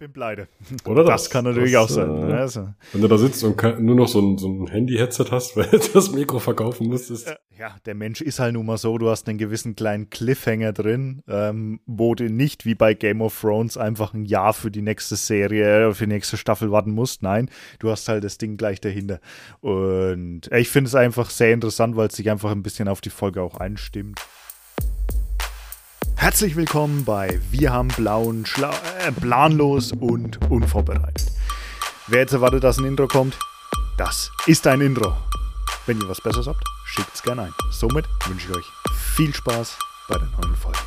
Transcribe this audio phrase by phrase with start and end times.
[0.00, 0.48] bin pleite.
[0.86, 2.28] Oder das, das kann natürlich das, auch sein.
[2.30, 5.26] äh, Also, Wenn du da sitzt und kein- nur noch so ein, so ein Handy-Headset
[5.30, 7.32] hast, weil du das Mikro verkaufen musstest.
[7.58, 11.22] ja, der Mensch ist halt nun mal so, du hast einen gewissen kleinen Cliffhanger drin,
[11.28, 15.16] ähm, wo du nicht wie bei Game of Thrones einfach ein Jahr für die nächste
[15.16, 17.22] Serie, äh, für die nächste Staffel warten musst.
[17.22, 19.20] Nein, du hast halt das Ding gleich dahinter.
[19.60, 23.00] Und äh, ich finde es einfach sehr interessant, weil es sich einfach ein bisschen auf
[23.00, 24.18] die Folge auch einstimmt.
[26.20, 31.32] Herzlich willkommen bei Wir haben blauen, Schla äh, planlos und unvorbereitet.
[32.08, 33.38] Wer jetzt erwartet, dass ein Intro kommt,
[33.96, 35.16] das ist ein Intro.
[35.86, 37.52] Wenn ihr was Besseres habt, schickt's gerne ein.
[37.70, 38.66] Somit wünsche ich euch
[39.16, 39.78] viel Spaß
[40.10, 40.78] bei der neuen Folge.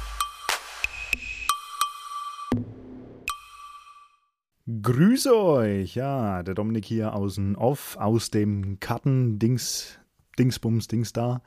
[4.83, 9.97] Grüße euch, ja, der Dominik hier aus dem Off, aus dem Karten-Dings,
[10.38, 11.41] Dingsbums, Dings da.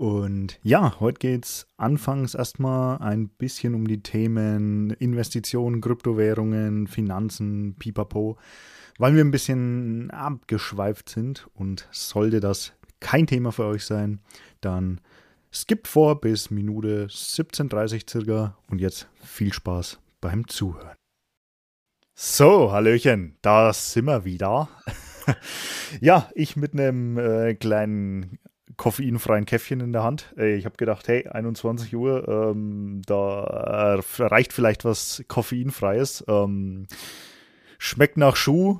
[0.00, 8.38] Und ja, heute geht's anfangs erstmal ein bisschen um die Themen Investitionen, Kryptowährungen, Finanzen, pipapo,
[8.96, 14.20] weil wir ein bisschen abgeschweift sind und sollte das kein Thema für euch sein,
[14.62, 15.02] dann
[15.52, 20.96] skippt vor bis Minute 17.30 circa und jetzt viel Spaß beim Zuhören.
[22.14, 24.70] So, Hallöchen, da sind wir wieder.
[26.00, 28.38] ja, ich mit einem äh, kleinen
[28.80, 30.32] koffeinfreien Käffchen in der Hand.
[30.38, 36.24] Äh, Ich habe gedacht, hey, 21 Uhr, ähm, da reicht vielleicht was koffeinfreies.
[36.26, 36.86] Ähm,
[37.78, 38.78] schmeckt nach Schuh,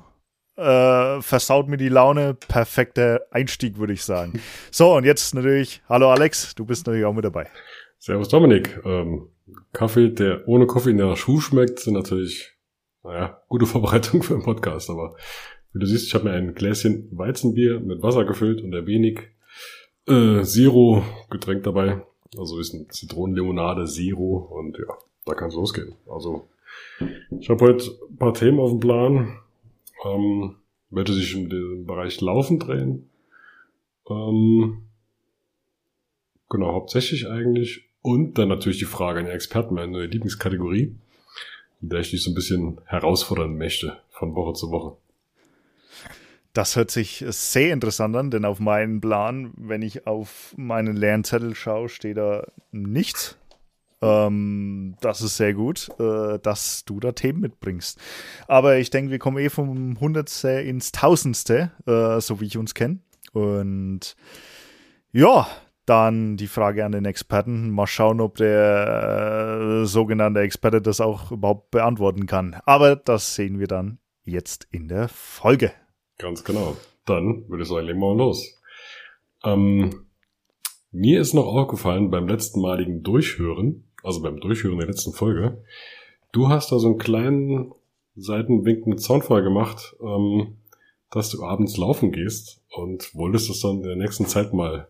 [0.57, 2.33] äh, versaut mir die Laune.
[2.33, 4.41] Perfekter Einstieg, würde ich sagen.
[4.71, 7.47] So, und jetzt natürlich, hallo Alex, du bist natürlich auch mit dabei.
[7.99, 8.79] Servus Dominik.
[8.83, 9.29] Ähm,
[9.71, 12.53] Kaffee, der ohne Koffein nach Schuh schmeckt, sind natürlich,
[13.03, 14.89] naja, gute Vorbereitung für einen Podcast.
[14.89, 15.15] Aber
[15.73, 19.19] wie du siehst, ich habe mir ein Gläschen Weizenbier mit Wasser gefüllt und ein wenig
[20.11, 22.01] äh, Zero-Getränk dabei.
[22.37, 25.95] Also ist ein Zitronenlimonade Zero und ja, da kann es losgehen.
[26.09, 26.47] Also
[27.39, 29.37] ich habe heute ein paar Themen auf dem Plan,
[30.05, 30.55] ähm,
[30.89, 33.09] welche sich in den Bereich Laufen drehen.
[34.09, 34.83] Ähm,
[36.49, 37.85] genau, hauptsächlich eigentlich.
[38.01, 40.95] Und dann natürlich die Frage an den Experten, meine Lieblingskategorie,
[41.81, 44.97] in der ich dich so ein bisschen herausfordern möchte von Woche zu Woche.
[46.53, 51.23] Das hört sich sehr interessant an, denn auf meinen Plan, wenn ich auf meinen leeren
[51.23, 53.37] Zettel schaue, steht da nichts.
[54.01, 57.99] Ähm, das ist sehr gut, äh, dass du da Themen mitbringst.
[58.47, 62.73] Aber ich denke, wir kommen eh vom Hundertste ins Tausendste, äh, so wie ich uns
[62.73, 62.99] kenne.
[63.31, 64.15] Und
[65.11, 65.47] ja,
[65.85, 67.69] dann die Frage an den Experten.
[67.69, 72.57] Mal schauen, ob der äh, sogenannte Experte das auch überhaupt beantworten kann.
[72.65, 75.71] Aber das sehen wir dann jetzt in der Folge.
[76.21, 76.77] Ganz genau.
[77.05, 78.61] Dann würde ich sagen, legen wir mal los.
[79.43, 80.05] Ähm,
[80.91, 85.63] mir ist noch aufgefallen beim letzten maligen Durchhören, also beim Durchhören der letzten Folge,
[86.31, 87.73] du hast da so einen kleinen
[88.15, 90.57] seitenwinkenden Soundfall gemacht, ähm,
[91.09, 94.87] dass du abends laufen gehst und wolltest das dann in der nächsten Zeit mal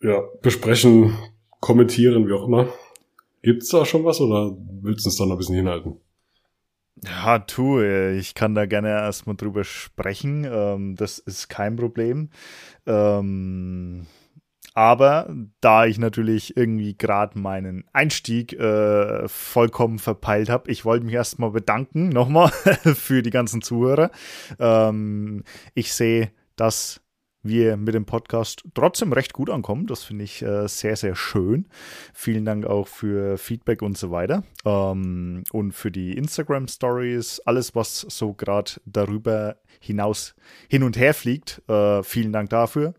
[0.00, 1.18] ja, besprechen,
[1.60, 2.68] kommentieren, wie auch immer.
[3.42, 6.00] Gibt's da schon was oder willst du es dann noch ein bisschen hinhalten?
[7.04, 10.44] Ja, tu, äh, ich kann da gerne erstmal drüber sprechen.
[10.44, 12.30] Ähm, das ist kein Problem.
[12.86, 14.06] Ähm,
[14.74, 21.14] aber da ich natürlich irgendwie gerade meinen Einstieg äh, vollkommen verpeilt habe, ich wollte mich
[21.14, 22.50] erstmal bedanken, nochmal
[22.94, 24.10] für die ganzen Zuhörer.
[24.58, 25.44] Ähm,
[25.74, 27.00] ich sehe, dass
[27.42, 29.86] wir mit dem Podcast trotzdem recht gut ankommen.
[29.86, 31.68] Das finde ich äh, sehr, sehr schön.
[32.12, 34.44] Vielen Dank auch für Feedback und so weiter.
[34.64, 40.34] Ähm, und für die Instagram Stories, alles, was so gerade darüber hinaus
[40.68, 41.62] hin und her fliegt.
[41.68, 42.94] Äh, vielen Dank dafür.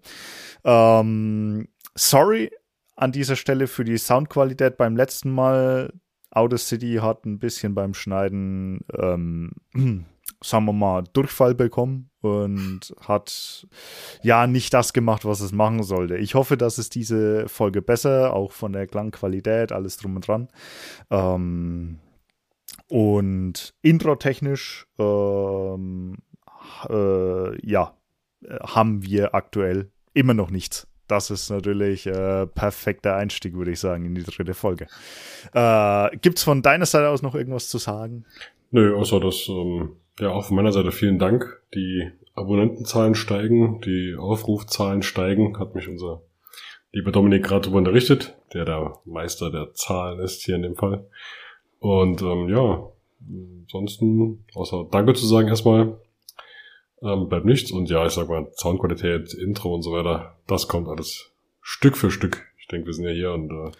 [0.63, 2.51] Ähm, sorry
[2.99, 5.93] an dieser Stelle für die Soundqualität beim letzten Mal.
[6.31, 9.51] Outer City hat ein bisschen beim Schneiden, ähm,
[10.43, 13.67] sagen wir mal, Durchfall bekommen und hat
[14.21, 16.17] ja nicht das gemacht, was es machen sollte.
[16.17, 20.47] Ich hoffe, dass es diese Folge besser, auch von der Klangqualität, alles drum und dran.
[21.09, 21.99] Ähm,
[22.87, 26.17] und intro-technisch, ähm,
[26.89, 27.93] äh, ja,
[28.61, 30.87] haben wir aktuell immer noch nichts.
[31.07, 34.87] Das ist natürlich äh, perfekter Einstieg, würde ich sagen, in die dritte Folge.
[35.53, 38.25] Äh, Gibt es von deiner Seite aus noch irgendwas zu sagen?
[38.71, 41.61] Nö, außer dass, ähm, ja, auch von meiner Seite vielen Dank.
[41.73, 46.21] Die Abonnentenzahlen steigen, die Aufrufzahlen steigen, hat mich unser
[46.91, 51.07] lieber Dominik gerade darüber unterrichtet, der der Meister der Zahlen ist hier in dem Fall.
[51.79, 52.89] Und ähm, ja,
[53.61, 55.99] ansonsten, außer Danke zu sagen erstmal,
[57.01, 57.71] ähm, bleibt nichts.
[57.71, 61.31] Und ja, ich sag mal, Soundqualität, Intro und so weiter, das kommt alles
[61.61, 62.47] Stück für Stück.
[62.59, 63.71] Ich denke, wir sind ja hier und äh,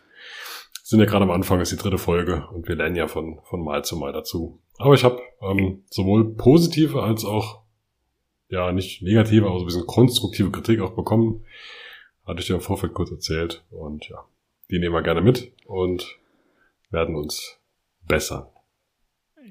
[0.90, 3.64] sind ja gerade am Anfang, ist die dritte Folge und wir lernen ja von, von
[3.64, 4.60] Mal zu Mal dazu.
[4.80, 7.62] Aber ich habe ähm, sowohl positive als auch,
[8.48, 11.46] ja, nicht negative, aber so ein bisschen konstruktive Kritik auch bekommen.
[12.26, 13.64] Hatte ich dir im Vorfeld kurz erzählt.
[13.70, 14.26] Und ja,
[14.72, 16.18] die nehmen wir gerne mit und
[16.90, 17.60] werden uns
[18.08, 18.48] bessern.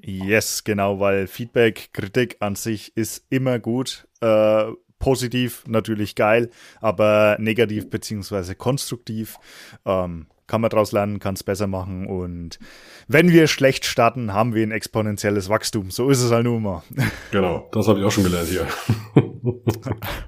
[0.01, 4.09] Yes, genau, weil Feedback, Kritik an sich ist immer gut.
[4.19, 6.49] Äh, positiv natürlich geil,
[6.81, 9.37] aber negativ beziehungsweise konstruktiv.
[9.85, 12.59] Ähm, kann man daraus lernen, kann es besser machen und
[13.07, 15.91] wenn wir schlecht starten, haben wir ein exponentielles Wachstum.
[15.91, 16.83] So ist es halt nun mal.
[17.31, 18.67] Genau, das habe ich auch schon gelernt hier.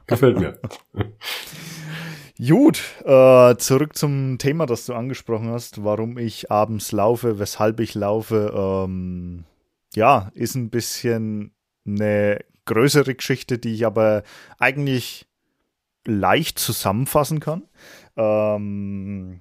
[0.08, 0.60] Gefällt mir.
[2.40, 7.96] Gut, äh, zurück zum Thema, das du angesprochen hast, warum ich abends laufe, weshalb ich
[7.96, 8.54] laufe.
[8.56, 9.46] Ähm,
[9.96, 11.52] ja, ist ein bisschen
[11.86, 14.24] eine größere Geschichte, die ich aber
[14.60, 15.28] eigentlich
[16.06, 17.64] leicht zusammenfassen kann.
[18.16, 19.40] Ähm,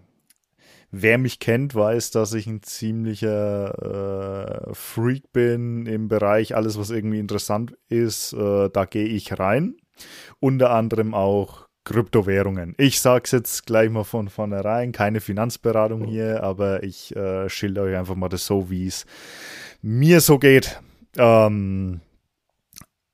[0.90, 6.90] wer mich kennt, weiß, dass ich ein ziemlicher äh, Freak bin im Bereich alles, was
[6.90, 8.32] irgendwie interessant ist.
[8.32, 9.76] Äh, da gehe ich rein.
[10.38, 12.74] Unter anderem auch Kryptowährungen.
[12.78, 17.82] Ich sage es jetzt gleich mal von vornherein, keine Finanzberatung hier, aber ich äh, schilder
[17.82, 19.06] euch einfach mal das so, wie es
[19.82, 20.80] mir so geht.
[21.16, 22.00] Ähm,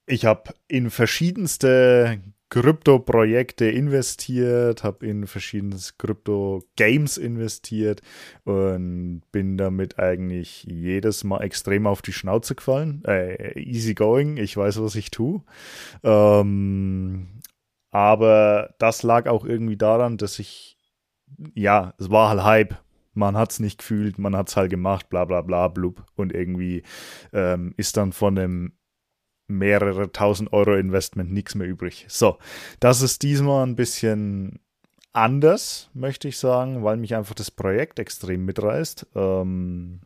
[0.07, 8.03] ich habe in verschiedenste Krypto-Projekte investiert, habe in verschiedene Krypto-Games investiert
[8.45, 13.03] und bin damit eigentlich jedes Mal extrem auf die Schnauze gefallen.
[13.05, 15.43] Äh, easy going, ich weiß, was ich tue.
[16.05, 17.41] Ähm,
[17.91, 20.79] aber das lag auch irgendwie daran, dass ich,
[21.55, 22.77] ja, es war halt Hype.
[23.15, 26.05] Man hat es nicht gefühlt, man hat es halt gemacht, bla bla bla, blub.
[26.15, 26.83] Und irgendwie
[27.33, 28.73] ähm, ist dann von einem
[29.49, 32.07] mehrere tausend Euro Investment nichts mehr übrig.
[32.09, 32.39] So,
[32.81, 34.61] das ist diesmal ein bisschen
[35.13, 39.07] anders, möchte ich sagen, weil mich einfach das Projekt extrem mitreißt.
[39.15, 40.01] Ähm,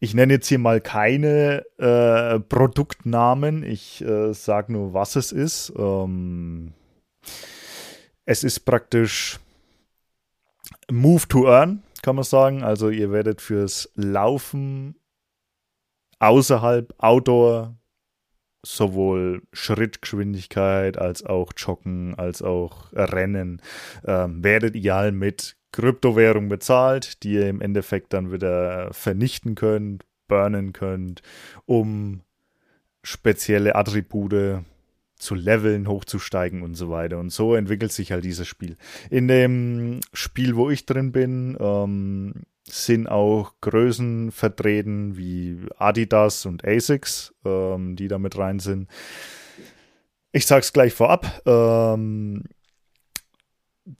[0.00, 5.72] ich nenne jetzt hier mal keine äh, Produktnamen, ich äh, sage nur, was es ist.
[5.76, 6.72] Ähm,
[8.24, 9.38] es ist praktisch
[10.90, 12.62] Move to Earn, kann man sagen.
[12.62, 14.96] Also ihr werdet fürs Laufen
[16.24, 17.76] außerhalb Outdoor
[18.64, 23.60] sowohl Schrittgeschwindigkeit als auch Joggen als auch Rennen
[24.06, 30.04] ähm, werdet ihr halt mit Kryptowährung bezahlt, die ihr im Endeffekt dann wieder vernichten könnt,
[30.28, 31.20] burnen könnt,
[31.66, 32.22] um
[33.02, 34.64] spezielle Attribute
[35.16, 37.18] zu leveln, hochzusteigen und so weiter.
[37.18, 38.76] Und so entwickelt sich halt dieses Spiel.
[39.10, 46.64] In dem Spiel, wo ich drin bin, ähm, sind auch Größen vertreten wie Adidas und
[46.64, 48.88] ASICS, ähm, die da mit rein sind.
[50.32, 51.42] Ich sag's gleich vorab.
[51.46, 52.44] Ähm,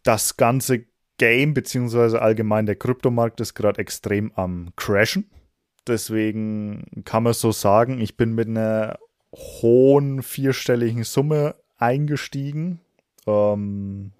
[0.03, 0.87] das ganze
[1.19, 5.31] Game beziehungsweise allgemein der Kryptomarkt ist gerade extrem am Crashen.
[5.87, 8.99] Deswegen kann man so sagen, ich bin mit einer
[9.35, 12.81] hohen vierstelligen Summe eingestiegen.
[13.27, 14.13] Ähm,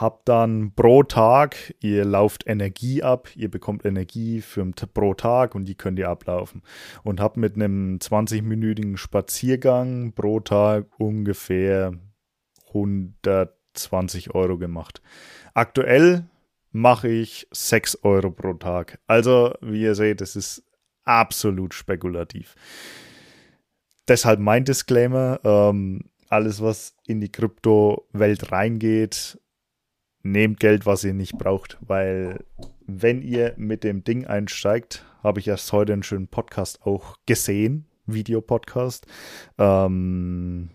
[0.00, 5.64] habt dann pro Tag, ihr lauft Energie ab, ihr bekommt Energie für pro Tag und
[5.64, 6.62] die könnt ihr ablaufen.
[7.02, 11.94] Und habt mit einem 20-minütigen Spaziergang pro Tag ungefähr
[12.68, 15.00] 120 Euro gemacht.
[15.54, 16.28] Aktuell
[16.72, 18.98] mache ich 6 Euro pro Tag.
[19.06, 20.62] Also, wie ihr seht, es ist
[21.04, 22.54] absolut spekulativ.
[24.08, 29.38] Deshalb mein Disclaimer, ähm, alles, was in die Kryptowelt reingeht,
[30.32, 32.44] nehmt Geld, was ihr nicht braucht, weil
[32.86, 37.86] wenn ihr mit dem Ding einsteigt, habe ich erst heute einen schönen Podcast auch gesehen,
[38.06, 39.06] Videopodcast,
[39.58, 40.70] ähm,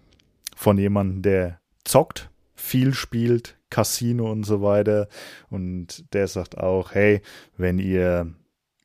[0.56, 5.08] von jemandem, der zockt, viel spielt, Casino und so weiter.
[5.50, 7.22] Und der sagt auch, hey,
[7.58, 8.34] wenn ihr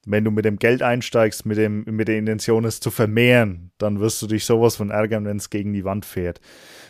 [0.06, 4.00] wenn du mit dem Geld einsteigst, mit, dem, mit der Intention, es zu vermehren, dann
[4.00, 6.40] wirst du dich sowas von ärgern, wenn es gegen die Wand fährt.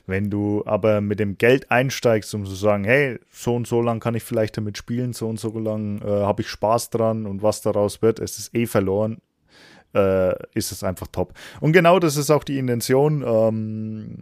[0.07, 4.01] Wenn du aber mit dem Geld einsteigst, um zu sagen, hey, so und so lang
[4.01, 7.43] kann ich vielleicht damit spielen, so und so lang äh, habe ich Spaß dran und
[7.43, 9.23] was daraus wird, es ist eh verloren,
[9.95, 11.33] äh, ist es einfach top.
[11.61, 13.25] Und genau das ist auch die Intention.
[13.27, 14.19] Ähm,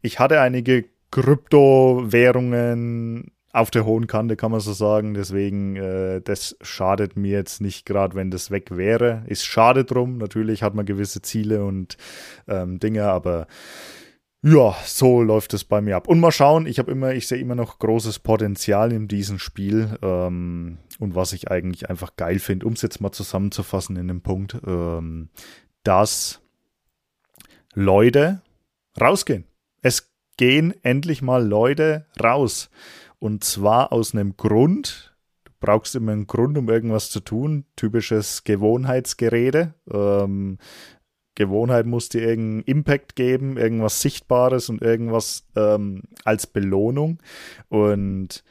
[0.00, 5.14] ich hatte einige Kryptowährungen auf der hohen Kante, kann man so sagen.
[5.14, 9.24] Deswegen, äh, das schadet mir jetzt nicht gerade, wenn das weg wäre.
[9.26, 10.18] Ist schade drum.
[10.18, 11.96] Natürlich hat man gewisse Ziele und
[12.46, 13.46] ähm, Dinge, aber
[14.42, 16.06] ja, so läuft es bei mir ab.
[16.06, 19.98] Und mal schauen, ich habe immer, ich sehe immer noch großes Potenzial in diesem Spiel.
[20.00, 24.20] Ähm, und was ich eigentlich einfach geil finde, um es jetzt mal zusammenzufassen in dem
[24.20, 25.30] Punkt, ähm,
[25.82, 26.40] dass
[27.74, 28.42] Leute
[29.00, 29.44] rausgehen.
[29.82, 32.70] Es gehen endlich mal Leute raus.
[33.18, 37.64] Und zwar aus einem Grund, du brauchst immer einen Grund, um irgendwas zu tun.
[37.76, 39.74] Typisches Gewohnheitsgerede.
[39.90, 40.58] Ähm,
[41.34, 47.20] Gewohnheit muss dir irgendeinen Impact geben, irgendwas Sichtbares und irgendwas ähm, als Belohnung.
[47.68, 48.42] Und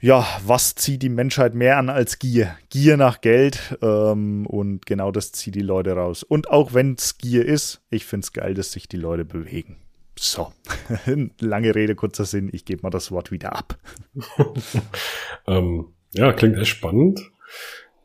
[0.00, 2.56] ja, was zieht die Menschheit mehr an als Gier?
[2.68, 6.22] Gier nach Geld ähm, und genau das zieht die Leute raus.
[6.22, 9.83] Und auch wenn es Gier ist, ich finde es geil, dass sich die Leute bewegen.
[10.16, 10.52] So,
[11.40, 13.78] lange Rede, kurzer Sinn, ich gebe mal das Wort wieder ab.
[15.46, 17.20] ähm, ja, klingt echt spannend.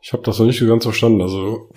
[0.01, 1.21] Ich habe das noch nicht so ganz verstanden.
[1.21, 1.69] Also,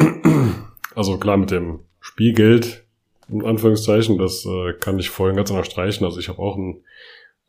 [0.95, 2.85] also klar mit dem Spielgeld,
[3.29, 6.05] in Anführungszeichen, das äh, kann ich vorhin ganz anders streichen.
[6.05, 6.85] Also ich habe auch ein,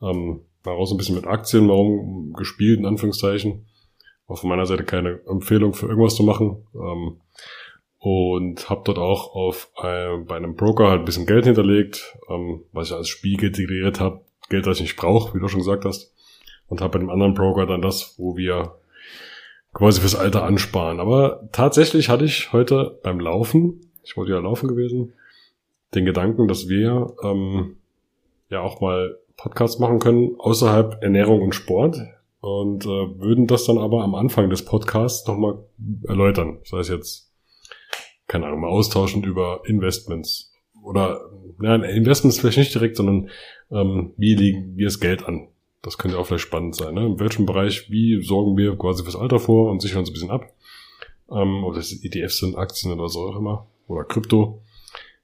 [0.01, 3.65] ähm, daraus ein bisschen mit Aktien warum gespielt, in Anführungszeichen.
[4.27, 6.65] Auch von meiner Seite keine Empfehlung für irgendwas zu machen.
[6.73, 7.21] Ähm,
[8.03, 12.65] und habe dort auch auf äh, bei einem Broker halt ein bisschen Geld hinterlegt, ähm,
[12.73, 14.19] was ich als Spielgeld integriert habe.
[14.49, 16.13] Geld, das ich nicht brauche, wie du schon gesagt hast.
[16.67, 18.75] Und habe bei dem anderen Broker dann das, wo wir
[19.71, 20.99] quasi fürs Alter ansparen.
[20.99, 25.13] Aber tatsächlich hatte ich heute beim Laufen, ich wollte ja laufen gewesen,
[25.95, 27.77] den Gedanken, dass wir ähm,
[28.49, 31.99] ja auch mal Podcasts machen können außerhalb Ernährung und Sport
[32.41, 35.59] und äh, würden das dann aber am Anfang des Podcasts nochmal
[36.05, 36.57] erläutern.
[36.63, 37.32] Das heißt jetzt
[38.33, 40.51] keine Ahnung, mal austauschen über Investments.
[40.81, 41.29] Oder,
[41.61, 43.29] ja, Investments vielleicht nicht direkt, sondern
[43.69, 45.49] ähm, wie legen wir das Geld an?
[45.83, 46.95] Das könnte auch vielleicht spannend sein.
[46.95, 47.05] Ne?
[47.05, 50.31] In welchem Bereich, wie sorgen wir quasi fürs Alter vor und sichern uns ein bisschen
[50.31, 50.51] ab?
[51.29, 53.67] Ähm, ob das ETFs sind, Aktien oder so auch immer.
[53.87, 54.63] Oder Krypto.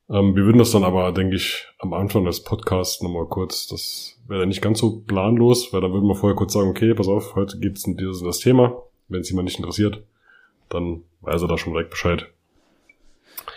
[0.07, 4.19] Ähm, wir würden das dann aber, denke ich, am Anfang des Podcasts nochmal kurz, das
[4.27, 7.07] wäre dann nicht ganz so planlos, weil dann würden wir vorher kurz sagen, okay, pass
[7.07, 8.83] auf, heute geht's um dieses das Thema.
[9.07, 10.03] Wenn es jemand nicht interessiert,
[10.69, 12.27] dann weiß er da schon direkt Bescheid.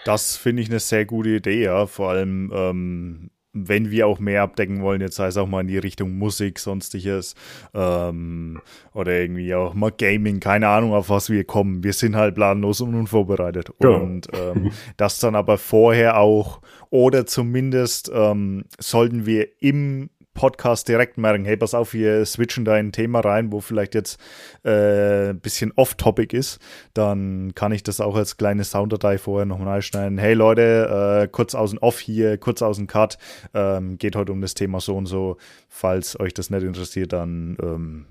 [0.05, 1.87] Das finde ich eine sehr gute Idee, ja.
[1.87, 5.67] Vor allem, ähm, wenn wir auch mehr abdecken wollen, jetzt sei es auch mal in
[5.67, 7.35] die Richtung Musik, sonstiges
[7.75, 8.61] ähm,
[8.95, 11.85] oder irgendwie auch mal Gaming, keine Ahnung, auf was wir kommen.
[11.85, 13.71] Wir sind halt planlos und unvorbereitet.
[13.83, 13.91] Ja.
[13.91, 21.19] Und ähm, das dann aber vorher auch oder zumindest ähm, sollten wir im Podcast direkt
[21.19, 24.21] merken, hey, pass auf, wir switchen da in ein Thema rein, wo vielleicht jetzt
[24.65, 26.59] äh, ein bisschen off-topic ist,
[26.95, 30.19] dann kann ich das auch als kleine Sounddatei vorher nochmal einschneiden.
[30.19, 33.19] Hey Leute, äh, kurz aus dem Off hier, kurz aus dem Cut,
[33.55, 35.37] ähm, geht heute um das Thema so und so.
[35.69, 38.07] Falls euch das nicht interessiert, dann ähm,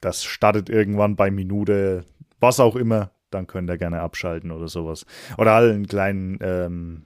[0.00, 2.04] das startet irgendwann bei Minute,
[2.40, 5.04] was auch immer, dann könnt ihr gerne abschalten oder sowas.
[5.36, 7.02] Oder einen kleinen ähm,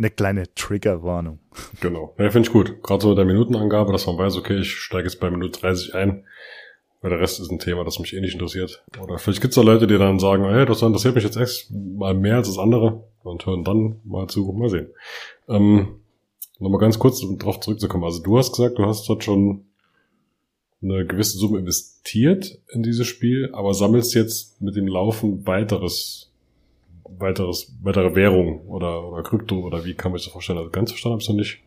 [0.00, 1.38] eine kleine Triggerwarnung.
[1.80, 2.14] Genau.
[2.18, 2.82] Ja, finde ich gut.
[2.82, 5.94] Gerade so mit der Minutenangabe, dass man weiß, okay, ich steige jetzt bei Minute 30
[5.94, 6.24] ein,
[7.00, 8.84] weil der Rest ist ein Thema, das mich eh nicht interessiert.
[9.00, 11.70] Oder vielleicht gibt es da Leute, die dann sagen, hey, das interessiert mich jetzt echt
[11.70, 14.88] mal mehr als das andere und hören dann mal zu, mal sehen.
[15.48, 16.00] Ähm,
[16.60, 18.04] Nochmal ganz kurz um darauf zurückzukommen.
[18.04, 19.64] Also du hast gesagt, du hast dort schon
[20.82, 26.29] eine gewisse Summe investiert in dieses Spiel, aber sammelst jetzt mit dem Laufen weiteres
[27.18, 30.58] weiteres, weitere Währung oder, oder Krypto oder wie kann man sich das vorstellen?
[30.58, 31.62] Also ganz verstanden habe ich es noch nicht.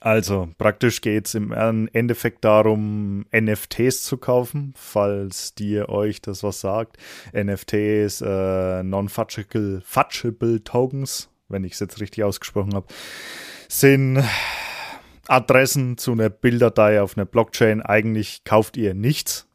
[0.00, 1.50] Also praktisch geht es im
[1.92, 6.98] Endeffekt darum, NFTs zu kaufen, falls dir euch das was sagt.
[7.32, 12.86] NFTs, äh, Non-Fungible Fungible Tokens, wenn ich es jetzt richtig ausgesprochen habe,
[13.68, 14.22] sind
[15.26, 17.80] Adressen zu einer Bilddatei auf einer Blockchain.
[17.80, 19.48] Eigentlich kauft ihr nichts,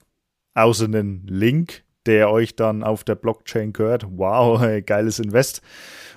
[0.55, 4.07] außer einen Link der euch dann auf der Blockchain gehört.
[4.09, 5.61] Wow, geiles Invest.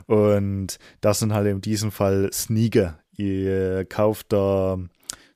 [0.06, 2.98] Und das sind halt in diesem Fall Sneaker.
[3.14, 4.78] Ihr kauft da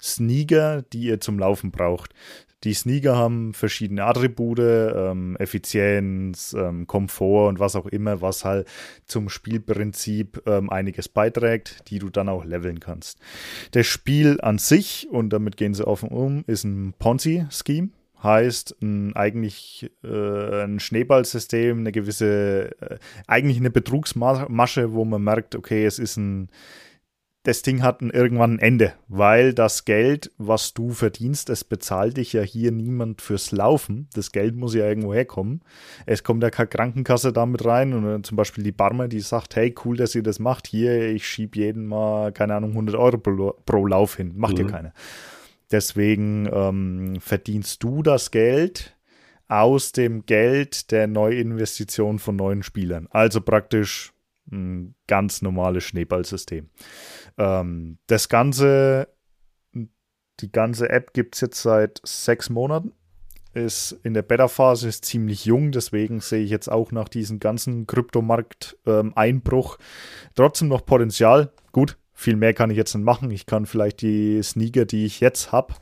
[0.02, 2.14] Sneaker, die ihr zum Laufen braucht.
[2.64, 8.66] Die Sneaker haben verschiedene Attribute, ähm, Effizienz, ähm, Komfort und was auch immer, was halt
[9.04, 13.18] zum Spielprinzip ähm, einiges beiträgt, die du dann auch leveln kannst.
[13.72, 17.90] Das Spiel an sich, und damit gehen sie offen um, ist ein Ponzi-Scheme
[18.22, 25.54] heißt ein, eigentlich äh, ein Schneeballsystem, eine gewisse, äh, eigentlich eine Betrugsmasche, wo man merkt,
[25.54, 26.48] okay, es ist ein,
[27.46, 32.16] das Ding hat ein, irgendwann ein Ende, weil das Geld, was du verdienst, es bezahlt
[32.16, 34.08] dich ja hier niemand fürs Laufen.
[34.14, 35.62] Das Geld muss ja irgendwo herkommen.
[36.06, 39.54] Es kommt ja keine Krankenkasse damit rein und äh, zum Beispiel die Barmer, die sagt,
[39.54, 40.66] hey, cool, dass ihr das macht.
[40.66, 44.32] Hier, ich schieb jeden mal, keine Ahnung, 100 Euro pro, pro Lauf hin.
[44.36, 44.64] Macht mhm.
[44.64, 44.92] ja keiner.
[45.70, 48.96] Deswegen ähm, verdienst du das Geld
[49.48, 53.08] aus dem Geld der Neuinvestition von neuen Spielern.
[53.10, 54.12] Also praktisch
[54.50, 56.70] ein ganz normales Schneeballsystem.
[57.38, 59.08] Ähm, das Ganze,
[59.72, 62.92] die ganze App gibt es jetzt seit sechs Monaten.
[63.54, 67.86] Ist in der Beta-Phase ist ziemlich jung, deswegen sehe ich jetzt auch nach diesem ganzen
[67.86, 69.84] Kryptomarkt-Einbruch ähm,
[70.34, 71.52] trotzdem noch Potenzial.
[71.72, 73.30] Gut, viel mehr kann ich jetzt nicht machen.
[73.30, 75.74] Ich kann vielleicht die Sneaker, die ich jetzt habe,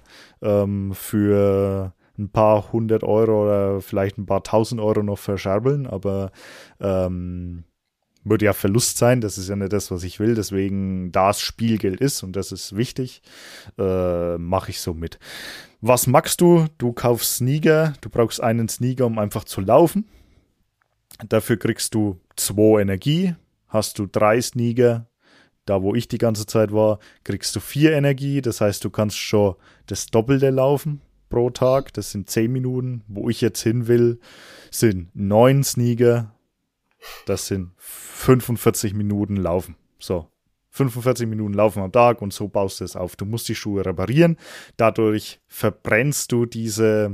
[0.43, 6.33] ähm, für ein paar hundert Euro oder vielleicht ein paar tausend Euro noch verscherbeln, aber
[6.81, 7.64] ähm,
[8.25, 11.41] würde ja Verlust sein, das ist ja nicht das, was ich will, deswegen da es
[11.41, 13.23] Spielgeld ist und das ist wichtig,
[13.79, 15.19] äh, mache ich so mit.
[15.81, 16.67] Was magst du?
[16.79, 20.07] Du kaufst Sneaker, du brauchst einen Sneaker, um einfach zu laufen.
[21.29, 23.35] Dafür kriegst du zwei Energie,
[23.69, 25.07] hast du drei Sneaker,
[25.64, 29.18] da wo ich die ganze Zeit war, kriegst du vier Energie, das heißt, du kannst
[29.18, 29.54] schon
[29.87, 34.21] das Doppelte laufen pro Tag, das sind zehn Minuten, wo ich jetzt hin will,
[34.71, 36.33] sind neun Sneaker,
[37.26, 39.76] das sind 45 Minuten Laufen.
[39.99, 40.28] So,
[40.71, 43.16] 45 Minuten Laufen am Tag und so baust du es auf.
[43.16, 44.37] Du musst die Schuhe reparieren.
[44.76, 47.12] Dadurch verbrennst du diese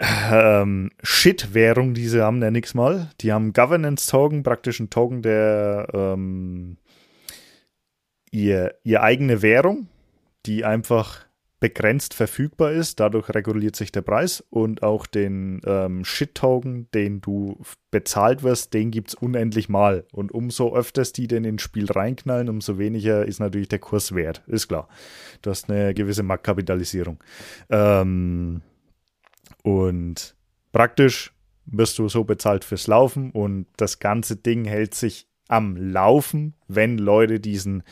[0.00, 3.10] ähm, Shit-Währung, die sie haben, nenne ich es mal.
[3.20, 6.76] Die haben Governance-Token, praktisch ein Token, der ähm,
[8.30, 9.88] ihr, ihr eigene Währung,
[10.46, 11.24] die einfach
[11.60, 13.00] begrenzt verfügbar ist.
[13.00, 17.58] Dadurch reguliert sich der Preis und auch den ähm, Shit-Token, den du
[17.90, 20.04] bezahlt wirst, den gibt es unendlich mal.
[20.12, 24.42] Und umso öfters die den ins Spiel reinknallen, umso weniger ist natürlich der Kurs wert.
[24.46, 24.88] Ist klar.
[25.40, 27.22] Du hast eine gewisse Marktkapitalisierung.
[27.70, 28.60] Ähm,
[29.64, 30.36] und
[30.72, 31.32] praktisch
[31.64, 36.98] wirst du so bezahlt fürs Laufen und das ganze Ding hält sich am Laufen, wenn
[36.98, 37.82] Leute diesen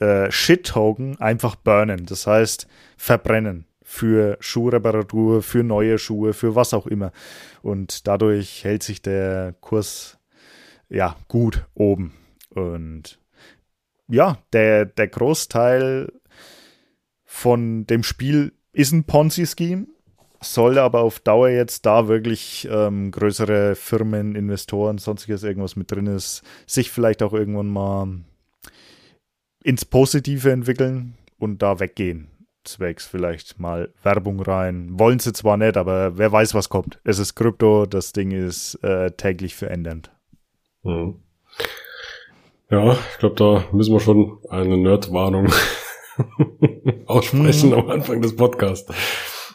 [0.00, 2.06] äh, Shit-Token einfach burnen.
[2.06, 7.12] Das heißt, verbrennen für Schuhreparatur, für neue Schuhe, für was auch immer.
[7.62, 10.18] Und dadurch hält sich der Kurs
[10.88, 12.14] ja gut oben.
[12.50, 13.20] Und
[14.08, 16.12] ja, der, der Großteil
[17.24, 19.86] von dem Spiel ist ein Ponzi-Scheme,
[20.40, 26.06] soll aber auf Dauer jetzt da wirklich ähm, größere Firmen, Investoren, sonstiges irgendwas mit drin
[26.06, 28.08] ist, sich vielleicht auch irgendwann mal
[29.62, 32.28] ins Positive entwickeln und da weggehen.
[32.64, 34.88] Zwecks vielleicht mal Werbung rein.
[34.98, 37.00] Wollen sie zwar nicht, aber wer weiß, was kommt.
[37.04, 40.10] Es ist Krypto, das Ding ist äh, täglich verändernd.
[40.82, 41.16] Mhm.
[42.70, 45.50] Ja, ich glaube, da müssen wir schon eine Nerd-Warnung
[47.06, 47.74] aussprechen mhm.
[47.74, 48.92] am Anfang des Podcasts.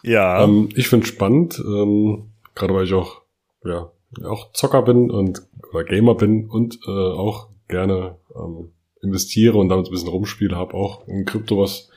[0.03, 0.43] Ja.
[0.43, 3.21] Ähm, ich finde spannend, ähm, gerade weil ich auch,
[3.65, 3.91] ja,
[4.25, 9.87] auch Zocker bin und oder Gamer bin und äh, auch gerne ähm, investiere und damit
[9.87, 11.89] ein bisschen rumspiele, habe auch in Krypto was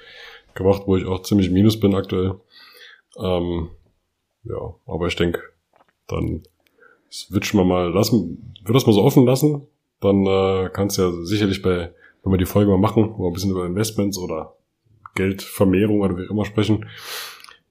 [0.55, 2.41] gemacht, wo ich auch ziemlich minus bin aktuell.
[3.19, 3.71] Ähm,
[4.45, 5.43] ja, aber ich denke,
[6.07, 6.43] dann
[7.13, 9.67] switchen wir mal, lassen, wir das mal so offen lassen,
[10.01, 11.93] dann äh, kannst du ja sicherlich bei,
[12.23, 14.57] wenn wir die Folge mal machen, wo wir ein bisschen über Investments oder
[15.15, 16.87] Geldvermehrung oder wie immer sprechen,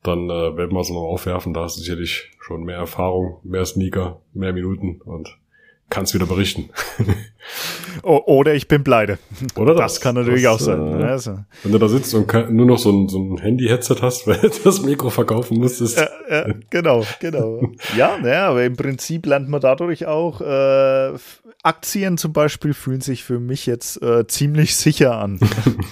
[0.07, 1.53] dann äh, werden wir es nochmal aufwerfen.
[1.53, 5.37] Da hast du sicherlich schon mehr Erfahrung, mehr Sneaker, mehr Minuten und
[5.89, 6.69] kannst wieder berichten.
[8.03, 9.19] Oder ich bin pleite.
[9.55, 10.99] Oder das, das kann natürlich das, auch sein.
[10.99, 11.39] Äh, also.
[11.63, 14.49] Wenn du da sitzt und nur noch so ein, so ein Handy-Headset hast, weil du
[14.63, 15.97] das Mikro verkaufen musstest.
[15.97, 17.61] Ja, ja, genau, genau.
[17.97, 21.13] ja, naja, aber im Prinzip lernt man dadurch auch, äh,
[21.63, 25.39] Aktien zum Beispiel fühlen sich für mich jetzt äh, ziemlich sicher an,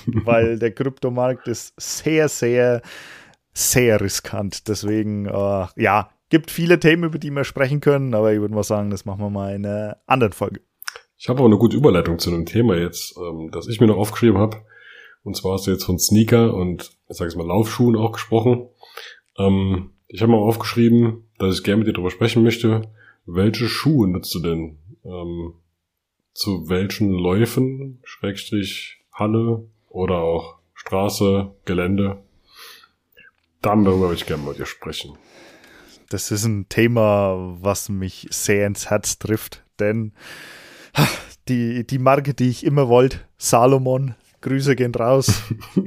[0.06, 2.82] weil der Kryptomarkt ist sehr, sehr,
[3.54, 4.68] sehr riskant.
[4.68, 8.64] Deswegen, äh, ja, gibt viele Themen, über die wir sprechen können, aber ich würde mal
[8.64, 10.62] sagen, das machen wir mal in einer anderen Folge.
[11.18, 13.98] Ich habe aber eine gute Überleitung zu einem Thema jetzt, ähm, das ich mir noch
[13.98, 14.58] aufgeschrieben habe.
[15.24, 18.68] Und zwar hast du jetzt von Sneaker und, ich sage es mal, Laufschuhen auch gesprochen.
[19.38, 22.90] Ähm, ich habe mal aufgeschrieben, dass ich gerne mit dir darüber sprechen möchte.
[23.26, 24.80] Welche Schuhe nutzt du denn?
[25.06, 25.54] Ähm,
[26.34, 32.24] zu welchen Läufen, Schrägstrich, Halle oder auch Straße, Gelände?
[33.64, 35.18] Darüber würde ich gerne mit dir sprechen.
[36.10, 40.14] Das ist ein Thema, was mich sehr ins Herz trifft, denn
[41.48, 45.42] die, die Marke, die ich immer wollte, Salomon, Grüße gehen raus.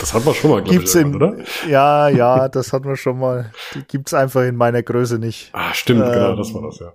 [0.00, 1.36] Das hat man schon mal, glaube ich, in, oder?
[1.68, 3.52] Ja, ja, das hat man schon mal.
[3.72, 5.50] Die gibt's einfach in meiner Größe nicht.
[5.52, 6.92] Ah, stimmt, ähm, genau, das war das, ja.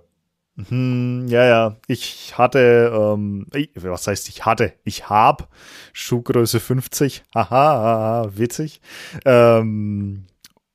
[0.56, 1.76] Hm, ja, ja.
[1.86, 4.74] Ich hatte, ähm, was heißt ich hatte?
[4.84, 5.48] Ich hab
[5.92, 7.24] Schuhgröße 50.
[7.34, 8.80] Haha, haha witzig.
[9.24, 10.26] Ähm,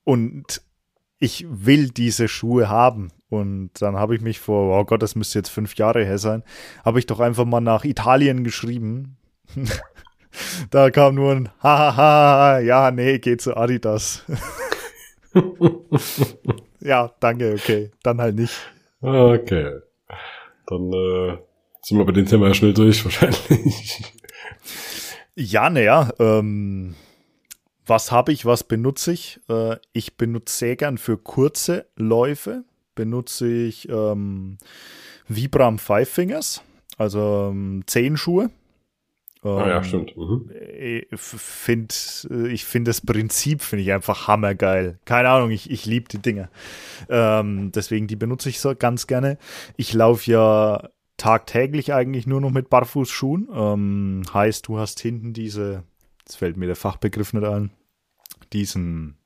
[0.04, 0.62] und
[1.20, 3.12] ich will diese Schuhe haben.
[3.30, 6.44] Und dann habe ich mich vor, oh Gott, das müsste jetzt fünf Jahre her sein,
[6.86, 9.18] habe ich doch einfach mal nach Italien geschrieben.
[10.70, 14.24] da kam nur ein Hahaha, ja, nee, geh zu Adidas.
[16.80, 17.92] ja, danke, okay.
[18.02, 18.56] Dann halt nicht.
[19.02, 19.80] Okay.
[20.68, 21.38] Dann äh,
[21.82, 24.02] sind wir bei dem Thema ja schnell durch, wahrscheinlich.
[25.36, 26.96] Ja, naja, ähm,
[27.86, 29.40] was habe ich, was benutze ich?
[29.50, 32.64] Äh, ich benutze sehr gern für kurze Läufe,
[32.96, 34.58] benutze ich ähm,
[35.28, 36.62] Vibram Five Fingers,
[36.98, 38.50] also ähm, Zehenschuhe.
[39.56, 40.16] Ah ja, stimmt.
[40.18, 40.50] Mhm.
[40.80, 41.94] Ich finde
[42.50, 45.00] ich find das Prinzip finde ich einfach hammergeil.
[45.06, 46.50] Keine Ahnung, ich, ich liebe die Dinge.
[47.10, 49.38] Ähm, deswegen, die benutze ich so ganz gerne.
[49.76, 53.48] Ich laufe ja tagtäglich eigentlich nur noch mit Barfußschuhen.
[53.52, 55.84] Ähm, heißt, du hast hinten diese,
[56.20, 57.72] jetzt fällt mir der Fachbegriff nicht ein,
[58.54, 59.18] diesen,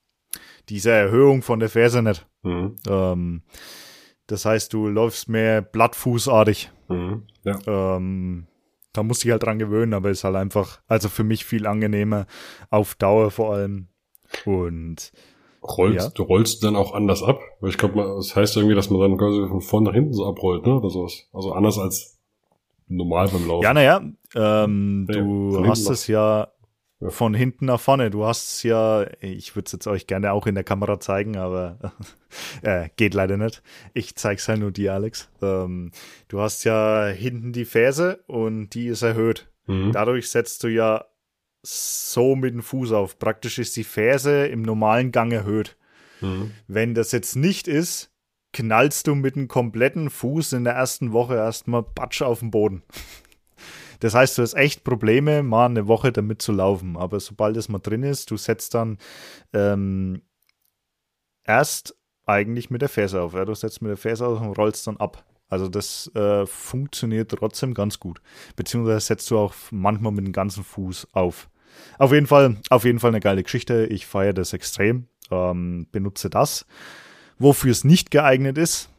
[0.69, 2.25] diese Erhöhung von der Ferse nicht.
[2.43, 2.75] Mhm.
[2.87, 3.41] Ähm,
[4.27, 6.71] das heißt, du läufst mehr blattfußartig.
[6.87, 7.23] Mhm.
[7.43, 7.59] Ja.
[7.67, 8.47] Ähm,
[8.93, 11.67] da musst du dich halt dran gewöhnen, aber ist halt einfach, also für mich viel
[11.67, 12.25] angenehmer,
[12.69, 13.87] auf Dauer vor allem.
[14.45, 15.11] Und
[15.63, 16.11] rollst, ja.
[16.13, 19.17] du rollst dann auch anders ab, weil ich glaube, das heißt irgendwie, dass man dann
[19.17, 21.27] quasi von vorn nach hinten so abrollt, ne, oder sowas.
[21.33, 22.19] Also anders als
[22.87, 23.63] normal beim Laufen.
[23.63, 24.01] Ja, naja,
[24.35, 26.47] ähm, ja, du hast es ja.
[27.09, 28.09] Von hinten nach vorne.
[28.11, 31.93] Du hast ja, ich würde es jetzt euch gerne auch in der Kamera zeigen, aber
[32.61, 33.63] äh, geht leider nicht.
[33.93, 35.29] Ich zeig's halt nur dir, Alex.
[35.41, 35.91] Ähm,
[36.27, 39.49] du hast ja hinten die Ferse und die ist erhöht.
[39.65, 39.91] Mhm.
[39.91, 41.05] Dadurch setzt du ja
[41.63, 43.19] so mit dem Fuß auf.
[43.19, 45.77] Praktisch ist die Ferse im normalen Gang erhöht.
[46.21, 46.51] Mhm.
[46.67, 48.11] Wenn das jetzt nicht ist,
[48.53, 52.83] knallst du mit dem kompletten Fuß in der ersten Woche erstmal Batsch auf den Boden.
[54.01, 56.97] Das heißt, du hast echt Probleme, mal eine Woche damit zu laufen.
[56.97, 58.97] Aber sobald es mal drin ist, du setzt dann
[59.53, 60.23] ähm,
[61.45, 63.33] erst eigentlich mit der Ferse auf.
[63.33, 63.45] Ja?
[63.45, 65.23] Du setzt mit der Ferse auf und rollst dann ab.
[65.49, 68.21] Also das äh, funktioniert trotzdem ganz gut.
[68.55, 71.49] Beziehungsweise setzt du auch manchmal mit dem ganzen Fuß auf.
[71.99, 73.85] Auf jeden Fall, auf jeden Fall eine geile Geschichte.
[73.85, 75.07] Ich feiere das extrem.
[75.29, 76.65] Ähm, benutze das.
[77.37, 78.89] Wofür es nicht geeignet ist,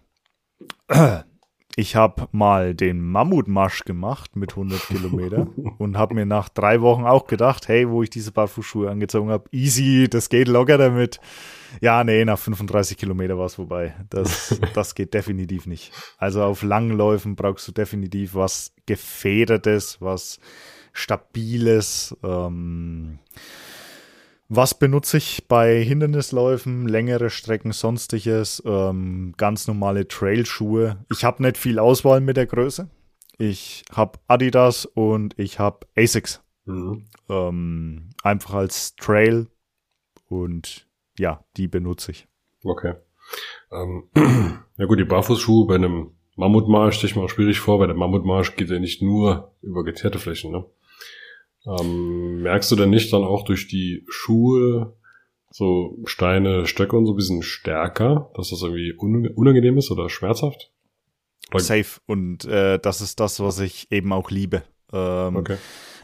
[1.76, 5.46] ich habe mal den Mammutmarsch gemacht mit 100 Kilometer
[5.78, 9.48] und habe mir nach drei Wochen auch gedacht, hey, wo ich diese Barfußschuhe angezogen habe,
[9.52, 11.20] easy, das geht locker damit.
[11.80, 13.94] Ja, nee, nach 35 Kilometer war es vorbei.
[14.10, 15.92] Das, das geht definitiv nicht.
[16.18, 20.40] Also auf langen Läufen brauchst du definitiv was Gefedertes, was
[20.92, 22.14] Stabiles.
[22.22, 23.18] Ähm,
[24.54, 31.02] was benutze ich bei Hindernisläufen, längere Strecken, sonstiges, ähm, ganz normale Trailschuhe.
[31.10, 32.90] Ich habe nicht viel Auswahl mit der Größe.
[33.38, 36.42] Ich habe Adidas und ich habe Asics.
[36.66, 37.06] Mhm.
[37.30, 39.48] Ähm, einfach als Trail
[40.28, 40.86] und
[41.18, 42.28] ja, die benutze ich.
[42.62, 42.94] Okay.
[43.70, 44.10] Ähm,
[44.76, 47.96] ja gut, die Barfußschuhe bei einem Mammutmarsch stelle ich mir auch schwierig vor, weil der
[47.96, 50.66] Mammutmarsch geht ja nicht nur über geteerte Flächen, ne?
[51.66, 54.96] Ähm, merkst du denn nicht dann auch durch die Schuhe
[55.50, 60.70] so Steine, Stöcke und so ein bisschen stärker, dass das irgendwie unangenehm ist oder schmerzhaft?
[61.52, 61.62] Oder?
[61.62, 62.00] Safe.
[62.06, 64.62] Und äh, das ist das, was ich eben auch liebe.
[64.92, 65.56] Ähm, okay.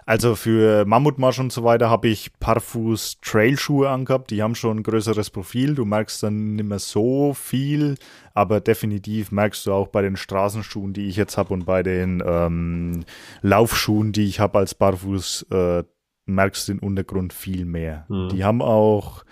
[0.09, 4.31] Also für Mammutmarsch und so weiter habe ich Parfuß Trailschuhe angehabt.
[4.31, 5.75] Die haben schon ein größeres Profil.
[5.75, 7.97] Du merkst dann nicht mehr so viel,
[8.33, 12.23] aber definitiv merkst du auch bei den Straßenschuhen, die ich jetzt habe und bei den
[12.25, 13.05] ähm,
[13.43, 15.85] Laufschuhen, die ich habe als Barfuß, äh,
[16.25, 18.07] merkst du den Untergrund viel mehr.
[18.09, 18.31] Mhm.
[18.31, 19.27] Die haben auch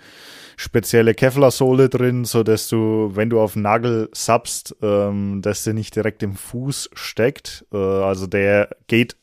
[0.57, 5.73] spezielle Kevlar-Sohle drin, so dass du, wenn du auf den Nagel subst, ähm, dass der
[5.73, 7.65] nicht direkt im Fuß steckt.
[7.73, 9.17] Äh, also der geht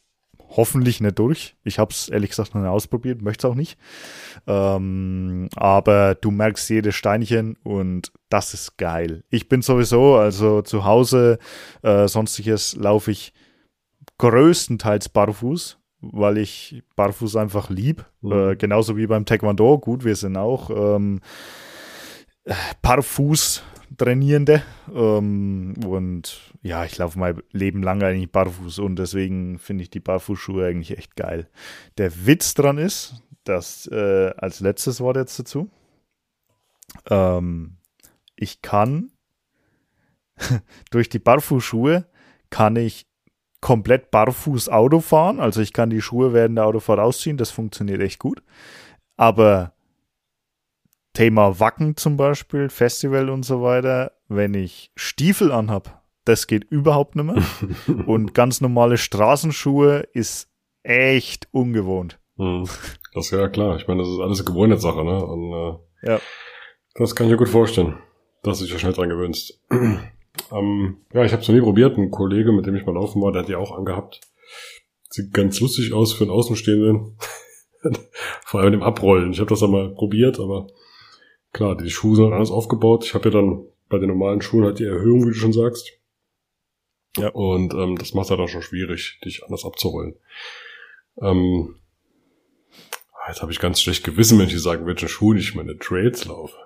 [0.56, 1.56] hoffentlich nicht durch.
[1.64, 3.78] Ich habe es ehrlich gesagt noch nicht ausprobiert, möchte es auch nicht.
[4.46, 9.24] Ähm, aber du merkst jedes Steinchen und das ist geil.
[9.30, 11.38] Ich bin sowieso, also zu Hause,
[11.82, 13.32] äh, sonstiges laufe ich
[14.18, 18.04] größtenteils barfuß, weil ich barfuß einfach lieb.
[18.20, 18.32] Mhm.
[18.32, 19.78] Äh, genauso wie beim Taekwondo.
[19.78, 21.20] Gut, wir sind auch ähm,
[22.82, 23.62] Barfuß
[23.96, 24.62] Trainierende.
[24.94, 30.00] Ähm, und ja, ich laufe mein Leben lang eigentlich barfuß und deswegen finde ich die
[30.00, 31.48] Barfußschuhe eigentlich echt geil.
[31.98, 35.70] Der Witz dran ist, dass äh, als letztes Wort jetzt dazu,
[37.10, 37.76] ähm,
[38.36, 39.12] ich kann
[40.90, 42.06] durch die Barfußschuhe
[42.50, 43.06] kann ich
[43.60, 45.40] komplett barfuß Auto fahren.
[45.40, 48.42] Also ich kann die Schuhe während der Autofahrt ausziehen, das funktioniert echt gut.
[49.16, 49.72] Aber
[51.14, 57.16] Thema Wacken zum Beispiel, Festival und so weiter, wenn ich Stiefel anhab, das geht überhaupt
[57.16, 57.42] nicht mehr.
[58.06, 60.48] und ganz normale Straßenschuhe ist
[60.82, 62.18] echt ungewohnt.
[62.36, 62.64] Hm.
[63.14, 63.76] Das ist ja klar.
[63.76, 65.24] Ich meine, das ist alles eine Gewohnheitssache, ne?
[65.24, 66.20] Und, äh, ja.
[66.96, 67.96] Das kann ich mir gut vorstellen,
[68.42, 69.60] dass du dich ja schnell dran gewöhnst.
[69.70, 71.96] ähm, ja, ich habe es noch nie probiert.
[71.96, 74.20] Ein Kollege, mit dem ich mal laufen war, der hat die auch angehabt.
[75.10, 77.16] Sieht ganz lustig aus für einen Außenstehenden.
[78.44, 79.30] Vor allem dem Abrollen.
[79.30, 80.66] Ich habe das einmal probiert, aber
[81.54, 83.04] klar, die Schuhe sind alles aufgebaut.
[83.06, 85.90] Ich habe ja dann bei den normalen Schuhen halt die Erhöhung, wie du schon sagst.
[87.16, 87.28] Ja.
[87.28, 90.16] Und ähm, das macht halt auch schon schwierig, dich anders abzurollen.
[91.22, 91.76] Ähm,
[93.28, 96.56] jetzt habe ich ganz schlecht gewissen, wenn ich sagen, welchen Schuhen ich meine Trails laufe.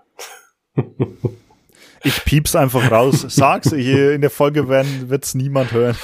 [2.03, 3.21] ich piep's einfach raus.
[3.29, 5.97] Sag's, hier in der Folge wird es niemand hören.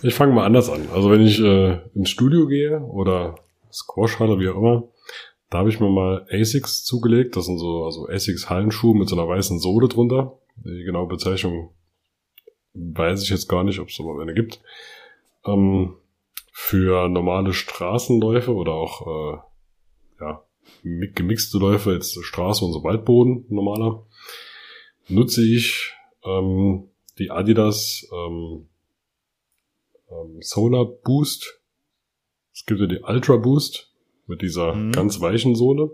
[0.00, 0.88] Ich fange mal anders an.
[0.94, 3.34] Also wenn ich äh, ins Studio gehe oder
[3.70, 4.84] Squashhalle, wie auch immer,
[5.52, 7.36] da habe ich mir mal Asics zugelegt.
[7.36, 10.38] Das sind so also Asics Hallenschuhe mit so einer weißen Sohle drunter.
[10.56, 11.74] Die genaue Bezeichnung
[12.72, 14.62] weiß ich jetzt gar nicht, ob es aber eine gibt.
[15.44, 15.96] Ähm,
[16.52, 19.38] für normale Straßenläufe oder auch äh,
[20.20, 20.42] ja,
[20.82, 24.06] gemixte Läufe, jetzt Straße und so Waldboden normaler,
[25.08, 25.92] nutze ich
[26.24, 26.88] ähm,
[27.18, 28.68] die Adidas ähm,
[30.10, 31.60] ähm, Solar Boost.
[32.54, 33.91] Es gibt ja die Ultra Boost
[34.26, 34.92] mit dieser mhm.
[34.92, 35.90] ganz weichen Sohle.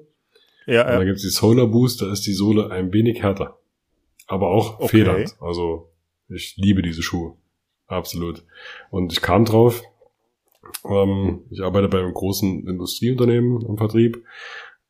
[0.66, 3.58] Ja, und dann gibt es die Solar Boost, da ist die Sohle ein wenig härter.
[4.26, 4.98] Aber auch okay.
[4.98, 5.36] federnd.
[5.40, 5.90] Also
[6.28, 7.36] ich liebe diese Schuhe.
[7.86, 8.44] Absolut.
[8.90, 9.82] Und ich kam drauf,
[10.84, 14.22] ähm, ich arbeite bei einem großen Industrieunternehmen im Vertrieb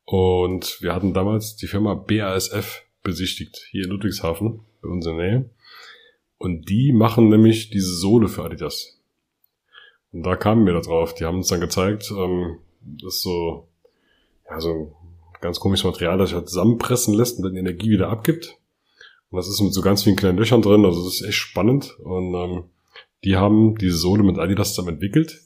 [0.03, 5.25] und wir hatten damals die Firma BASF besichtigt, hier in Ludwigshafen, bei uns in der
[5.25, 5.49] Nähe.
[6.37, 8.99] Und die machen nämlich diese Sohle für Adidas.
[10.11, 11.13] Und da kamen wir da drauf.
[11.13, 13.67] Die haben uns dann gezeigt, ähm, das ist so,
[14.49, 18.09] ja, so ein ganz komisches Material, das sich halt zusammenpressen lässt und dann Energie wieder
[18.09, 18.57] abgibt.
[19.29, 21.97] Und das ist mit so ganz vielen kleinen Löchern drin, also das ist echt spannend.
[21.99, 22.63] Und ähm,
[23.23, 25.41] die haben diese Sohle mit Adidas zusammen entwickelt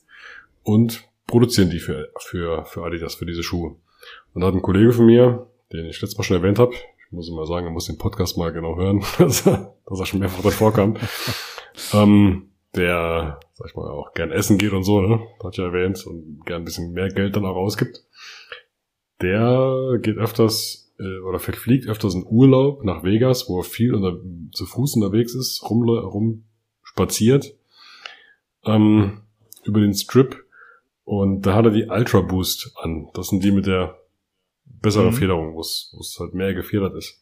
[0.63, 3.75] und produzieren die für, für, für Adidas, für diese Schuhe.
[4.33, 7.11] Und da hat ein Kollege von mir, den ich letztes Mal schon erwähnt habe, ich
[7.11, 10.19] muss mal sagen, er muss den Podcast mal genau hören, dass er, dass er schon
[10.19, 10.97] mehrfach davor kam,
[11.93, 15.21] ähm, der, sag ich mal, auch gern essen geht und so, ne?
[15.43, 18.03] Hat ja erwähnt, und gern ein bisschen mehr Geld dann auch ausgibt.
[19.21, 24.19] Der geht öfters äh, oder fliegt öfters in Urlaub nach Vegas, wo er viel unter,
[24.51, 26.45] zu Fuß unterwegs ist, rum, rum
[26.81, 27.55] spaziert
[28.65, 29.21] ähm,
[29.63, 30.43] über den Strip
[31.03, 33.09] und da hat er die Ultra Boost an.
[33.13, 33.99] Das sind die mit der
[34.65, 35.13] besseren mhm.
[35.13, 37.21] Federung, wo es halt mehr gefedert ist.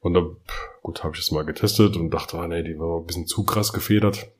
[0.00, 0.26] Und da,
[0.82, 3.44] gut, habe ich es mal getestet und dachte, ah, nee, die war ein bisschen zu
[3.44, 4.30] krass gefedert.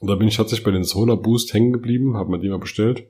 [0.00, 2.58] Und da bin ich tatsächlich bei den Solar Boost hängen geblieben, habe mir die mal
[2.58, 3.06] bestellt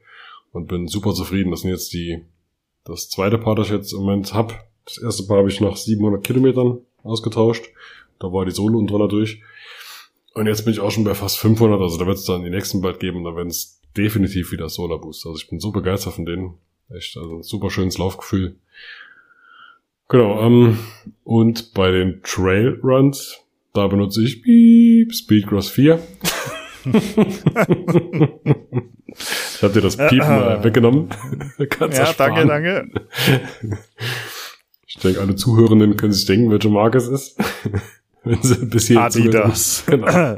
[0.52, 1.50] und bin super zufrieden.
[1.50, 2.24] Das sind jetzt die,
[2.84, 4.66] das zweite Paar, das ich jetzt im Moment hab.
[4.84, 7.66] Das erste Paar habe ich nach 700 Kilometern ausgetauscht.
[8.18, 9.42] Da war die Sohle unten drunter durch.
[10.34, 12.50] Und jetzt bin ich auch schon bei fast 500, also da wird es dann die
[12.50, 15.26] nächsten bald geben, da werden es definitiv wieder Solar Boost.
[15.26, 16.54] Also ich bin so begeistert von denen.
[16.90, 18.56] Echt, also ein super schönes Laufgefühl.
[20.08, 20.78] Genau, ähm,
[21.24, 23.40] und bei den Trail Runs,
[23.74, 26.00] da benutze ich Beep Speedcross 4.
[26.94, 27.46] ich
[29.62, 31.08] habe dir das Piep mal weggenommen.
[31.58, 32.88] ja, danke, danke.
[34.86, 37.38] Ich denke, alle Zuhörenden können sich denken, welche Marke es ist.
[38.24, 39.84] Wenn sie bis hier Adidas.
[39.86, 40.36] Genau.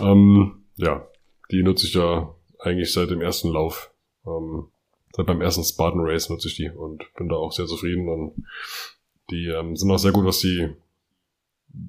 [0.00, 1.06] ähm, ja,
[1.50, 3.90] die nutze ich ja eigentlich seit dem ersten Lauf.
[4.26, 4.66] Ähm,
[5.12, 8.08] seit beim ersten Spartan Race nutze ich die und bin da auch sehr zufrieden.
[8.08, 8.44] Und
[9.30, 10.68] die ähm, sind auch sehr gut, was die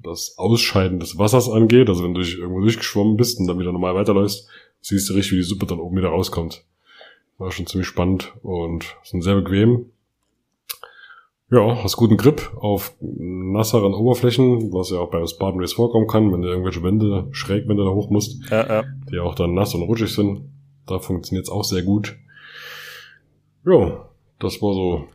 [0.02, 1.88] das Ausscheiden des Wassers angeht.
[1.88, 4.48] Also wenn du irgendwo durchgeschwommen bist und dann wieder normal weiterläufst,
[4.80, 6.64] siehst du richtig, wie die Suppe dann oben wieder rauskommt.
[7.38, 9.86] War schon ziemlich spannend und sind sehr bequem.
[11.50, 16.30] Ja, hast guten Grip auf nasseren Oberflächen, was ja auch beim Spartan Race vorkommen kann,
[16.30, 18.84] wenn du irgendwelche Wände, Schrägwände da hoch musst, ja, ja.
[19.10, 20.42] die auch dann nass und rutschig sind.
[20.86, 22.16] Da funktioniert es auch sehr gut.
[23.64, 25.08] Ja, das war so.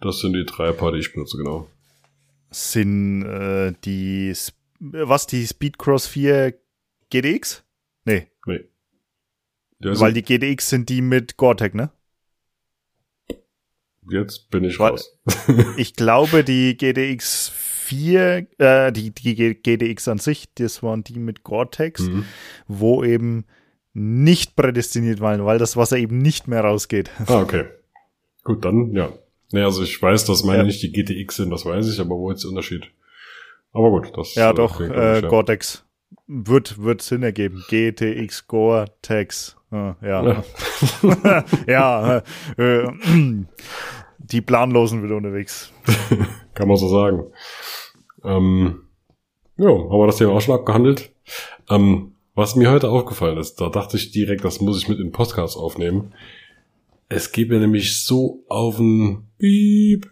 [0.00, 1.66] Das sind die drei Paar, die ich benutze, genau.
[2.52, 4.32] Sind äh, die,
[4.78, 6.54] was, die Speedcross 4
[7.10, 7.64] GDX?
[8.04, 8.28] Nee.
[8.46, 8.68] Nee.
[9.82, 11.90] Weil die GDX sind die mit Gore-Tex, ne?
[14.08, 15.18] Jetzt bin ich raus.
[15.76, 21.42] ich glaube, die GDX 4, äh, die, die GDX an sich, das waren die mit
[21.42, 22.24] Gore-Tex, mhm.
[22.66, 23.44] wo eben
[23.92, 27.10] nicht prädestiniert waren, weil das Wasser eben nicht mehr rausgeht.
[27.26, 27.64] Ah, okay.
[28.44, 29.12] Gut, dann, ja.
[29.52, 30.64] Naja, also ich weiß, dass meine ja.
[30.64, 32.90] nicht die GTX sind, das weiß ich, aber wo ist der Unterschied?
[33.72, 35.28] Aber gut, das Ja, äh, doch, äh, ja.
[35.28, 35.84] Gore-Tex
[36.26, 37.62] wird, wird Sinn ergeben.
[37.68, 39.56] GTX Gore-Tex.
[39.70, 40.44] Ah, ja.
[41.02, 42.22] Ja, ja
[42.58, 43.44] äh, äh,
[44.18, 45.72] die Planlosen wieder unterwegs.
[46.54, 47.24] Kann man so sagen.
[48.24, 48.82] Ähm,
[49.56, 51.12] ja, haben wir das Thema auch schon abgehandelt.
[51.70, 55.06] Ähm, was mir heute aufgefallen ist, da dachte ich direkt, das muss ich mit in
[55.08, 56.14] den Podcast aufnehmen.
[57.14, 60.10] Es geht mir nämlich so auf den Piep.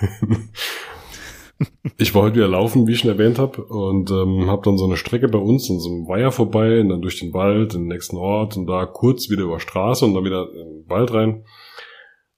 [1.98, 4.86] ich war heute wieder laufen, wie ich schon erwähnt habe, und ähm, habe dann so
[4.86, 7.82] eine Strecke bei uns in so einem Weiher vorbei und dann durch den Wald in
[7.82, 11.12] den nächsten Ort und da kurz wieder über Straße und dann wieder in den Wald
[11.12, 11.44] rein.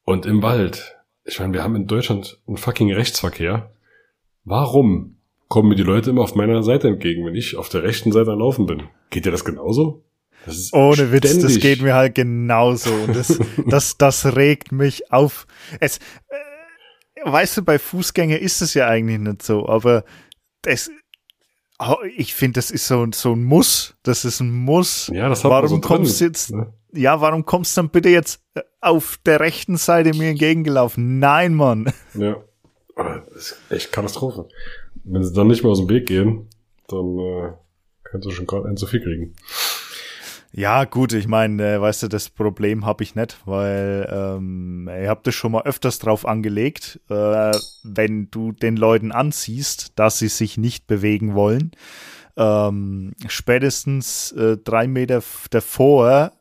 [0.03, 3.73] Und im Wald, ich meine, wir haben in Deutschland einen fucking Rechtsverkehr.
[4.43, 8.11] Warum kommen mir die Leute immer auf meiner Seite entgegen, wenn ich auf der rechten
[8.11, 8.89] Seite laufen bin?
[9.11, 10.03] Geht dir das genauso?
[10.47, 12.93] Das Ohne Witz, das geht mir halt genauso.
[12.93, 15.47] Und das, das, das regt mich auf.
[15.81, 15.99] Es,
[16.29, 20.05] äh, weißt du, bei Fußgänger ist es ja eigentlich nicht so, aber
[20.65, 20.91] es,
[21.83, 23.95] Oh, ich finde, das ist so, so ein Muss.
[24.03, 25.11] Das ist ein Muss.
[25.15, 26.75] Ja, das hat Warum so kommst du jetzt, ne?
[26.93, 28.43] ja, warum kommst du dann bitte jetzt
[28.83, 31.19] auf der rechten Seite mir entgegengelaufen?
[31.19, 31.91] Nein, Mann.
[32.13, 32.37] Ja.
[32.97, 34.47] Ah, Das ist echt Katastrophe.
[35.05, 36.51] Wenn sie dann nicht mehr aus dem Weg gehen,
[36.89, 37.53] dann äh,
[38.05, 39.35] kannst du schon gerade einen zu viel kriegen.
[40.53, 45.09] Ja, gut, ich meine, äh, weißt du, das Problem habe ich nicht, weil ähm, ich
[45.09, 47.53] habe das schon mal öfters drauf angelegt, äh,
[47.85, 51.71] wenn du den Leuten ansiehst, dass sie sich nicht bewegen wollen,
[52.37, 56.33] ähm, spätestens äh, drei Meter davor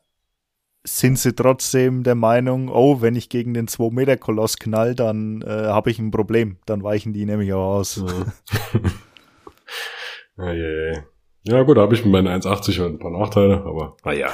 [0.82, 5.90] sind sie trotzdem der Meinung, oh, wenn ich gegen den 2-Meter-Koloss knall, dann äh, habe
[5.90, 6.56] ich ein Problem.
[6.66, 8.02] Dann weichen die nämlich auch aus.
[10.36, 11.02] Ja, ja, ja.
[11.44, 14.30] Ja gut, da habe ich mit meinen 1,80 ein paar Nachteile, aber naja,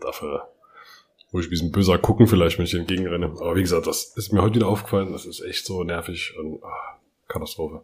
[0.00, 0.48] dafür
[1.32, 3.26] muss ich ein bisschen böser gucken vielleicht, wenn ich entgegenrenne.
[3.26, 6.62] Aber wie gesagt, das ist mir heute wieder aufgefallen, das ist echt so nervig und
[6.62, 7.82] ah, Katastrophe.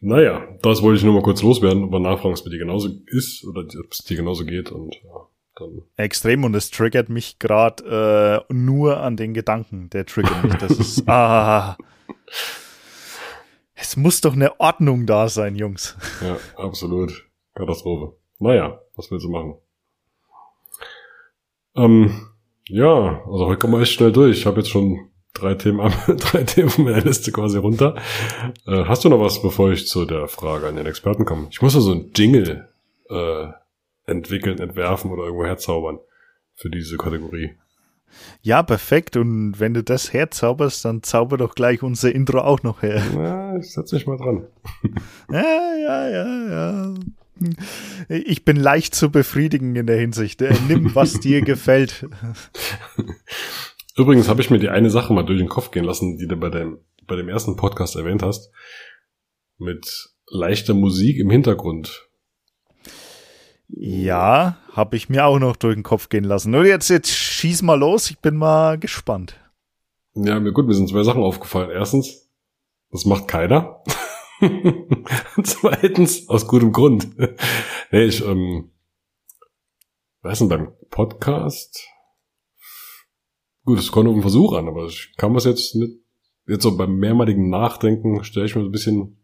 [0.00, 3.44] Naja, das wollte ich nur mal kurz loswerden, aber nachfragen, ob es dir genauso ist
[3.44, 8.44] oder ob es dir genauso geht und ja, dann Extrem und es triggert mich gerade
[8.48, 9.88] äh, nur an den Gedanken.
[9.90, 10.54] Der triggert mich.
[10.54, 11.76] Das ist ah.
[13.74, 15.96] Es muss doch eine Ordnung da sein, Jungs.
[16.22, 17.24] Ja, absolut.
[17.54, 18.16] Katastrophe.
[18.38, 19.54] Naja, was willst du machen?
[21.76, 22.28] Ähm,
[22.68, 24.38] ja, also heute kommen wir echt schnell durch.
[24.38, 27.96] Ich habe jetzt schon drei Themen, am- drei Themen von meiner Liste quasi runter.
[28.66, 31.48] Äh, hast du noch was, bevor ich zu der Frage an den Experten komme?
[31.50, 32.68] Ich muss ja so ein Jingle
[33.10, 33.46] äh,
[34.06, 35.98] entwickeln, entwerfen oder irgendwo herzaubern
[36.54, 37.54] für diese Kategorie.
[38.42, 39.16] Ja, perfekt.
[39.16, 43.02] Und wenn du das herzauberst, dann zauber doch gleich unser Intro auch noch her.
[43.16, 44.46] Ja, ich setz mich mal dran.
[45.32, 45.42] Ja,
[45.74, 46.94] ja, ja, ja.
[48.08, 50.40] Ich bin leicht zu befriedigen in der Hinsicht.
[50.42, 52.06] Äh, Nimm, was dir gefällt.
[53.96, 56.36] Übrigens habe ich mir die eine Sache mal durch den Kopf gehen lassen, die du
[56.36, 58.50] bei dem, bei dem ersten Podcast erwähnt hast.
[59.58, 62.08] Mit leichter Musik im Hintergrund.
[63.68, 66.50] Ja, habe ich mir auch noch durch den Kopf gehen lassen.
[66.50, 68.10] Nur jetzt, jetzt schieß mal los.
[68.10, 69.36] Ich bin mal gespannt.
[70.14, 71.70] Ja, mir gut, mir sind zwei Sachen aufgefallen.
[71.70, 72.28] Erstens,
[72.90, 73.82] das macht keiner.
[75.42, 77.08] Zweitens, aus gutem Grund.
[77.90, 78.70] nee, ich, ähm,
[80.22, 81.86] weiß nicht, beim Podcast,
[83.64, 85.98] gut, es kommt auf den Versuch an, aber ich kann das jetzt nicht,
[86.46, 89.18] jetzt so beim mehrmaligen Nachdenken stelle ich mir so ein bisschen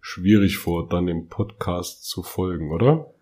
[0.00, 3.12] schwierig vor, dann dem Podcast zu folgen, oder?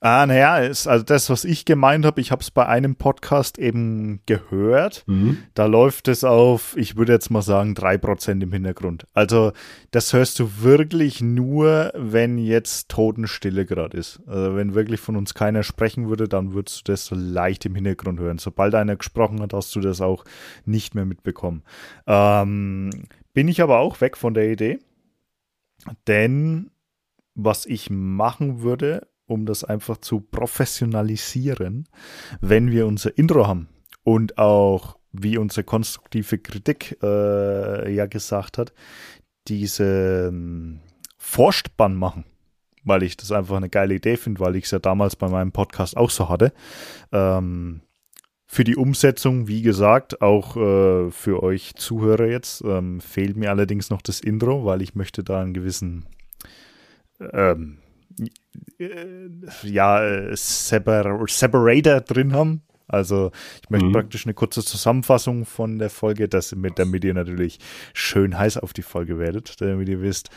[0.00, 4.20] Ah, naja, also das, was ich gemeint habe, ich habe es bei einem Podcast eben
[4.26, 5.04] gehört.
[5.06, 5.38] Mhm.
[5.54, 9.06] Da läuft es auf, ich würde jetzt mal sagen, drei Prozent im Hintergrund.
[9.14, 9.52] Also
[9.92, 14.20] das hörst du wirklich nur, wenn jetzt Totenstille gerade ist.
[14.26, 17.74] Also wenn wirklich von uns keiner sprechen würde, dann würdest du das so leicht im
[17.74, 18.36] Hintergrund hören.
[18.36, 20.24] Sobald einer gesprochen hat, hast du das auch
[20.66, 21.62] nicht mehr mitbekommen.
[22.06, 22.90] Ähm,
[23.32, 24.78] bin ich aber auch weg von der Idee,
[26.06, 26.70] denn
[27.34, 31.88] was ich machen würde, um das einfach zu professionalisieren,
[32.40, 33.68] wenn wir unser Intro haben
[34.04, 38.72] und auch, wie unsere konstruktive Kritik äh, ja gesagt hat,
[39.48, 40.80] diesen
[41.16, 42.24] Vorspann machen,
[42.84, 45.52] weil ich das einfach eine geile Idee finde, weil ich es ja damals bei meinem
[45.52, 46.52] Podcast auch so hatte.
[47.12, 47.80] Ähm,
[48.46, 53.90] für die Umsetzung, wie gesagt, auch äh, für euch Zuhörer jetzt, ähm, fehlt mir allerdings
[53.90, 56.06] noch das Intro, weil ich möchte da einen gewissen
[57.32, 57.85] ähm, äh,
[59.62, 62.62] ja, äh, Separ Separator drin haben.
[62.88, 63.92] Also ich möchte Mhm.
[63.92, 67.58] praktisch eine kurze Zusammenfassung von der Folge, dass, mit, damit ihr natürlich
[67.94, 70.30] schön heiß auf die Folge werdet, damit ihr wisst,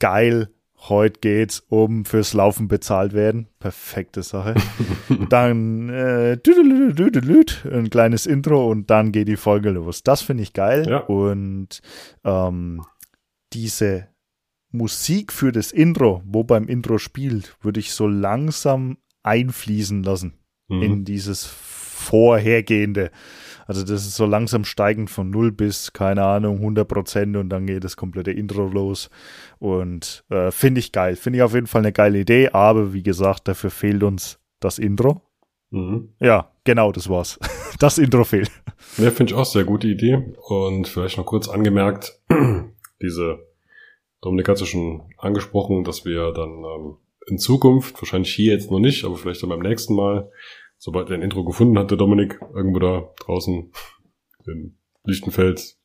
[0.00, 0.50] geil,
[0.88, 3.48] heute geht's um fürs Laufen bezahlt werden.
[3.58, 4.54] Perfekte Sache.
[5.30, 10.02] dann äh, ein kleines Intro und dann geht die Folge los.
[10.02, 10.86] Das finde ich geil.
[10.86, 10.98] Ja.
[10.98, 11.80] Und
[12.22, 12.84] ähm,
[13.54, 14.08] diese
[14.74, 20.34] Musik für das Intro, wo beim Intro spielt, würde ich so langsam einfließen lassen
[20.68, 20.82] Mhm.
[20.82, 23.10] in dieses Vorhergehende.
[23.66, 27.66] Also das ist so langsam steigend von 0 bis, keine Ahnung, 100 Prozent und dann
[27.66, 29.08] geht das komplette Intro los.
[29.58, 31.16] Und äh, finde ich geil.
[31.16, 34.78] Finde ich auf jeden Fall eine geile Idee, aber wie gesagt, dafür fehlt uns das
[34.78, 35.22] Intro.
[35.70, 36.10] Mhm.
[36.20, 37.38] Ja, genau, das war's.
[37.80, 38.52] Das Intro fehlt.
[38.98, 40.32] Ja, finde ich auch sehr gute Idee.
[40.48, 42.20] Und vielleicht noch kurz angemerkt,
[43.02, 43.40] diese
[44.24, 46.96] Dominik hat ja schon angesprochen, dass wir dann ähm,
[47.26, 50.30] in Zukunft, wahrscheinlich hier jetzt noch nicht, aber vielleicht dann beim nächsten Mal,
[50.78, 53.70] sobald wir ein Intro gefunden hat, der Dominik, irgendwo da draußen
[54.46, 55.78] in Lichtenfels.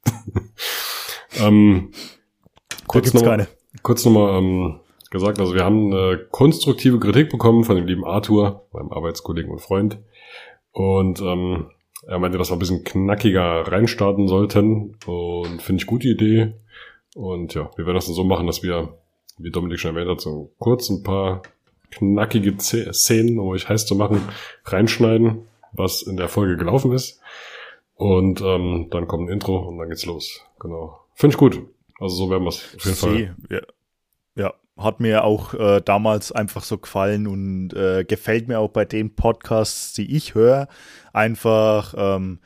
[1.39, 1.91] ähm,
[2.87, 3.47] kurz nochmal
[3.83, 4.79] kurz nochmal ähm,
[5.11, 9.59] gesagt, also wir haben eine konstruktive Kritik bekommen von dem lieben Arthur, meinem Arbeitskollegen und
[9.59, 9.99] Freund.
[10.71, 11.71] Und ähm,
[12.07, 14.95] er meinte, dass wir ein bisschen knackiger reinstarten sollten.
[15.05, 16.53] Und finde ich gute Idee.
[17.15, 18.97] Und ja, wir werden das dann so machen, dass wir
[19.39, 21.41] wie Dominik schon erwähnt hat, so kurz ein paar
[21.91, 24.21] knackige Szenen, um euch heiß zu machen,
[24.65, 27.19] reinschneiden, was in der Folge gelaufen ist.
[27.95, 30.45] Und ähm, dann kommt ein Intro und dann geht's los.
[30.59, 30.99] Genau.
[31.15, 31.61] Finde ich gut.
[31.99, 33.35] Also so werden wir es auf jeden Sie, Fall.
[33.49, 33.61] Ja.
[34.35, 38.85] ja, hat mir auch äh, damals einfach so gefallen und äh, gefällt mir auch bei
[38.85, 40.69] den Podcasts, die ich höre,
[41.11, 42.39] einfach ähm,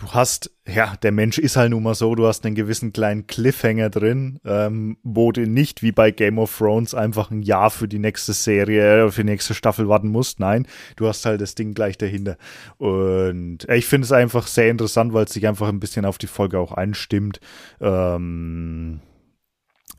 [0.00, 3.26] du hast, ja, der Mensch ist halt nun mal so, du hast einen gewissen kleinen
[3.26, 7.86] Cliffhanger drin, ähm, wo du nicht wie bei Game of Thrones einfach ein Jahr für
[7.86, 10.40] die nächste Serie, äh, für die nächste Staffel warten musst.
[10.40, 12.36] Nein, du hast halt das Ding gleich dahinter.
[12.78, 16.26] Und ich finde es einfach sehr interessant, weil es sich einfach ein bisschen auf die
[16.26, 17.40] Folge auch einstimmt.
[17.80, 19.00] Ähm,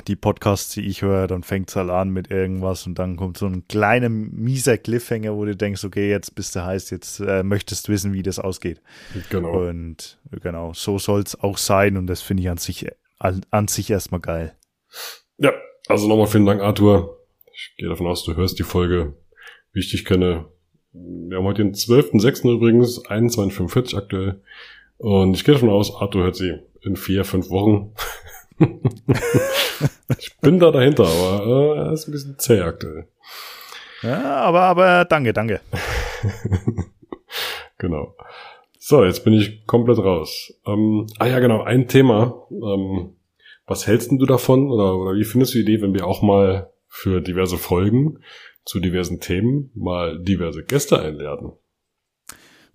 [0.02, 3.38] die Podcasts, die ich höre, dann fängt es halt an mit irgendwas und dann kommt
[3.38, 7.44] so ein kleiner mieser Cliffhanger, wo du denkst, okay, jetzt bist du heiß, jetzt äh,
[7.44, 8.82] möchtest du wissen, wie das ausgeht.
[9.30, 9.68] Genau.
[9.68, 12.88] Und genau, so soll es auch sein und das finde ich an sich,
[13.20, 14.56] an, an sich erstmal geil.
[15.38, 15.54] Ja,
[15.88, 17.18] also nochmal vielen Dank, Arthur.
[17.54, 19.14] Ich gehe davon aus, du hörst die Folge,
[19.74, 20.46] wie ich dich kenne.
[20.94, 22.54] Wir haben heute den 12.06.
[22.54, 24.42] übrigens, 21.45 aktuell.
[24.98, 27.94] Und ich gehe davon aus, Arthur hört sie in vier, fünf Wochen.
[30.18, 33.08] Ich bin da dahinter, aber äh, ist ein bisschen zäh aktuell.
[34.02, 35.62] Ja, aber, aber danke, danke.
[37.78, 38.16] genau.
[38.80, 40.54] So, jetzt bin ich komplett raus.
[40.66, 42.48] Ähm, ah ja, genau, ein Thema.
[42.52, 43.16] Ähm,
[43.68, 46.72] was hältst du davon oder, oder wie findest du die Idee, wenn wir auch mal
[46.88, 48.20] für diverse Folgen
[48.66, 51.54] zu diversen Themen mal diverse Gäste einladen?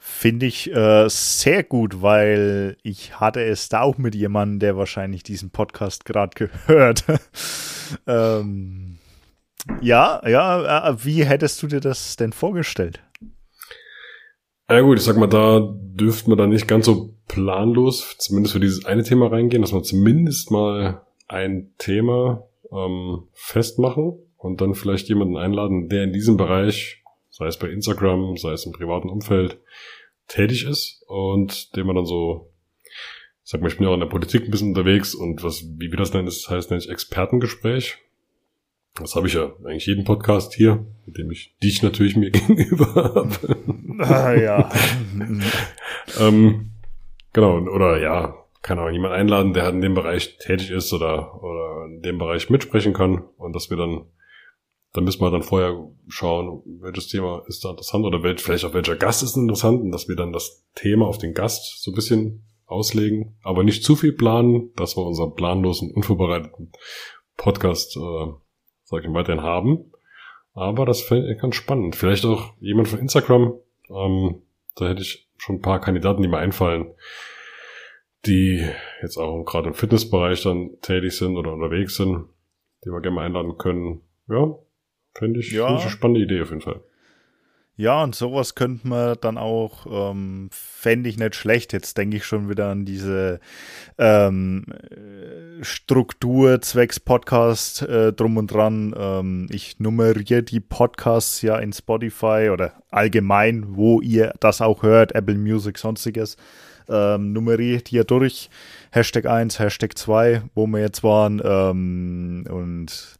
[0.08, 5.24] Finde ich äh, sehr gut, weil ich hatte es da auch mit jemandem, der wahrscheinlich
[5.24, 7.04] diesen Podcast gerade gehört.
[8.06, 8.98] ähm,
[9.82, 13.02] ja, ja, äh, wie hättest du dir das denn vorgestellt?
[14.70, 18.60] Ja gut, ich sag mal, da dürften wir dann nicht ganz so planlos, zumindest für
[18.60, 25.08] dieses eine Thema reingehen, dass wir zumindest mal ein Thema ähm, festmachen und dann vielleicht
[25.08, 29.58] jemanden einladen, der in diesem Bereich, sei es bei Instagram, sei es im privaten Umfeld,
[30.28, 32.52] tätig ist und dem man dann so,
[33.42, 35.90] sag mal, ich bin ja auch in der Politik ein bisschen unterwegs und was, wie
[35.90, 37.98] wir das nennen, das heißt nämlich Expertengespräch.
[38.94, 42.94] Das habe ich ja eigentlich jeden Podcast hier, mit dem ich dich natürlich mir gegenüber
[42.94, 43.56] habe.
[43.98, 44.70] Ah, ja.
[46.20, 46.70] ähm,
[47.32, 51.42] genau, oder ja, kann auch jemand einladen, der halt in dem Bereich tätig ist oder,
[51.42, 54.06] oder in dem Bereich mitsprechen kann und dass wir dann
[54.96, 55.76] da müssen wir dann vorher
[56.08, 59.92] schauen, welches Thema ist da interessant oder welch, vielleicht auch welcher Gast ist interessant und
[59.92, 63.94] dass wir dann das Thema auf den Gast so ein bisschen auslegen, aber nicht zu
[63.94, 66.72] viel planen, dass wir unseren planlosen, unvorbereiteten
[67.36, 68.26] Podcast, äh,
[68.84, 69.92] sag ich mal, weiterhin haben.
[70.54, 71.94] Aber das fände ich ganz spannend.
[71.94, 73.52] Vielleicht auch jemand von Instagram.
[73.90, 74.42] Ähm,
[74.76, 76.94] da hätte ich schon ein paar Kandidaten, die mir einfallen,
[78.24, 78.66] die
[79.02, 82.24] jetzt auch gerade im Fitnessbereich dann tätig sind oder unterwegs sind,
[82.84, 84.00] die wir gerne mal einladen können.
[84.28, 84.56] Ja,
[85.18, 85.66] Finde ich, ja.
[85.66, 86.80] find ich eine spannende Idee auf jeden Fall.
[87.78, 91.74] Ja, und sowas könnte man dann auch, ähm, fände ich nicht schlecht.
[91.74, 93.38] Jetzt denke ich schon wieder an diese
[93.98, 94.64] ähm,
[95.60, 98.94] Struktur zwecks Podcast äh, drum und dran.
[98.98, 105.14] Ähm, ich nummeriere die Podcasts ja in Spotify oder allgemein, wo ihr das auch hört,
[105.14, 106.38] Apple Music, sonstiges.
[106.88, 108.48] Ähm, nummeriert hier durch.
[108.90, 111.42] Hashtag 1, Hashtag 2, wo wir jetzt waren.
[111.44, 113.18] Ähm, und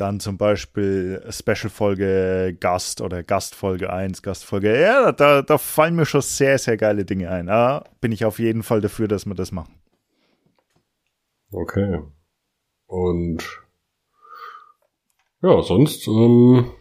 [0.00, 4.80] dann zum Beispiel Special-Folge Gast oder Gastfolge 1, Gastfolge.
[4.80, 7.46] Ja, da, da fallen mir schon sehr, sehr geile Dinge ein.
[7.46, 9.74] Da bin ich auf jeden Fall dafür, dass wir das machen.
[11.50, 12.00] Okay.
[12.86, 13.44] Und
[15.42, 16.72] ja, sonst, ähm,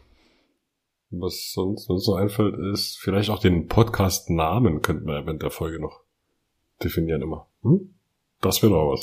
[1.10, 5.80] was sonst uns so einfällt, ist vielleicht auch den Podcast-Namen könnten wir während der Folge
[5.80, 6.02] noch
[6.84, 7.48] definieren immer.
[7.64, 7.96] Hm?
[8.42, 9.02] Das wäre doch was.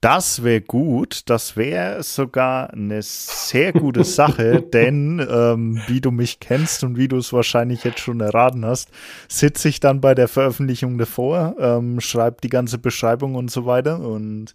[0.00, 1.22] Das wäre gut.
[1.28, 7.08] Das wäre sogar eine sehr gute Sache, denn ähm, wie du mich kennst und wie
[7.08, 8.90] du es wahrscheinlich jetzt schon erraten hast,
[9.28, 14.00] sitze ich dann bei der Veröffentlichung davor, ähm, schreibe die ganze Beschreibung und so weiter
[14.00, 14.52] und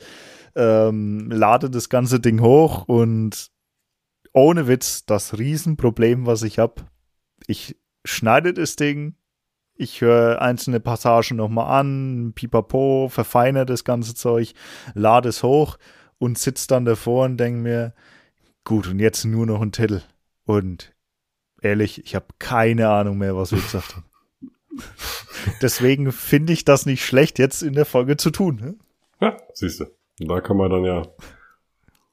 [0.56, 3.50] ähm, lade das ganze Ding hoch und
[4.32, 6.84] ohne Witz das Riesenproblem, was ich habe,
[7.48, 7.76] ich
[8.06, 9.16] schneide das Ding,
[9.76, 14.54] ich höre einzelne Passagen nochmal an, pipapo, verfeine das ganze Zeug,
[14.94, 15.78] lade es hoch
[16.18, 17.94] und sitze dann davor und denke mir,
[18.64, 20.02] gut, und jetzt nur noch ein Titel.
[20.46, 20.94] Und
[21.62, 24.06] ehrlich, ich habe keine Ahnung mehr, was wir gesagt haben.
[25.62, 28.56] Deswegen finde ich das nicht schlecht, jetzt in der Folge zu tun.
[28.56, 28.76] Ne?
[29.20, 29.86] Ja, siehst du.
[30.20, 31.04] Da kann man dann ja,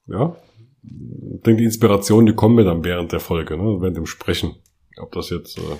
[0.06, 0.36] ja,
[0.82, 4.56] ich denke, die Inspiration, die kommen mir dann während der Folge, ne, während dem Sprechen.
[4.96, 5.76] Ob das jetzt äh,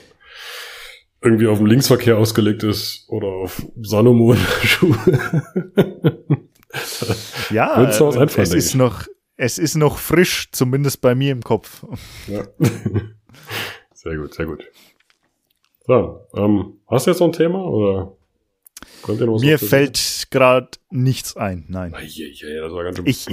[1.22, 4.96] irgendwie auf dem Linksverkehr ausgelegt ist oder auf Salomon-Schuhe.
[7.50, 9.06] ja, es ist noch,
[9.36, 11.84] es ist noch frisch, zumindest bei mir im Kopf.
[12.26, 12.46] Ja.
[13.92, 14.64] Sehr gut, sehr gut.
[15.86, 18.16] So, ähm, hast du jetzt noch ein Thema oder
[19.40, 21.94] Mir fällt gerade nichts ein, nein.
[22.02, 23.30] Ich, ich,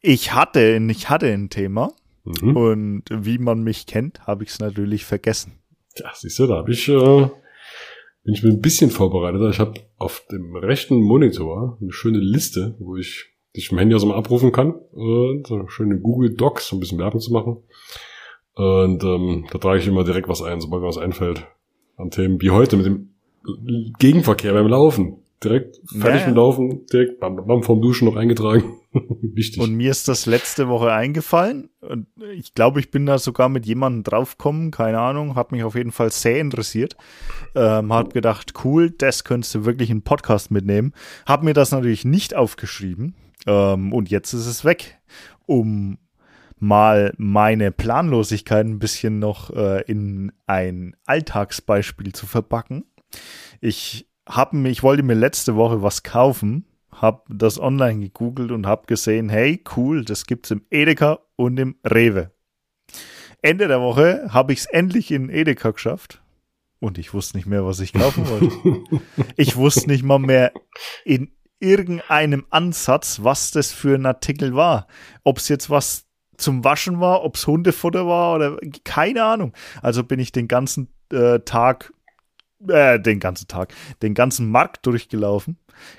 [0.00, 1.92] ich, hatte, ich hatte ein Thema
[2.24, 2.56] mhm.
[2.56, 5.58] und wie man mich kennt, habe ich es natürlich vergessen.
[5.96, 7.28] Ja, siehst du, da habe ich, äh,
[8.24, 9.42] bin ich mir ein bisschen vorbereitet.
[9.50, 13.26] Ich habe auf dem rechten Monitor eine schöne Liste, wo ich
[13.56, 14.72] dich im Handy aus dem abrufen kann.
[14.92, 17.58] Und so schöne Google Docs, um ein bisschen Werbung zu machen.
[18.54, 21.46] Und ähm, da trage ich immer direkt was ein, sobald mir was einfällt.
[21.96, 23.14] An Themen wie heute mit dem
[23.98, 25.22] Gegenverkehr beim Laufen.
[25.42, 28.64] Direkt fertig ja, mit Laufen, direkt bam, bam, vom Duschen noch eingetragen.
[29.22, 29.62] Wichtig.
[29.62, 31.70] Und mir ist das letzte Woche eingefallen.
[31.80, 35.76] Und ich glaube, ich bin da sogar mit jemandem draufgekommen, keine Ahnung, hat mich auf
[35.76, 36.96] jeden Fall sehr interessiert.
[37.54, 40.92] Ähm, hab gedacht, cool, das könntest du wirklich in Podcast mitnehmen.
[41.24, 43.14] Hab mir das natürlich nicht aufgeschrieben.
[43.46, 44.98] Ähm, und jetzt ist es weg.
[45.46, 45.98] Um
[46.58, 52.84] mal meine Planlosigkeit ein bisschen noch äh, in ein Alltagsbeispiel zu verpacken.
[53.60, 58.66] Ich habe mir, ich wollte mir letzte Woche was kaufen, habe das online gegoogelt und
[58.66, 62.30] habe gesehen, hey, cool, das gibt's im Edeka und im Rewe.
[63.40, 66.22] Ende der Woche habe ich es endlich in Edeka geschafft
[66.80, 69.02] und ich wusste nicht mehr, was ich kaufen wollte.
[69.36, 70.52] ich wusste nicht mal mehr
[71.04, 74.86] in irgendeinem Ansatz, was das für ein Artikel war.
[75.24, 76.06] Ob es jetzt was
[76.36, 79.52] zum Waschen war, ob es Hundefutter war oder keine Ahnung.
[79.82, 81.92] Also bin ich den ganzen äh, Tag,
[82.66, 85.58] äh, den ganzen Tag, den ganzen Markt durchgelaufen.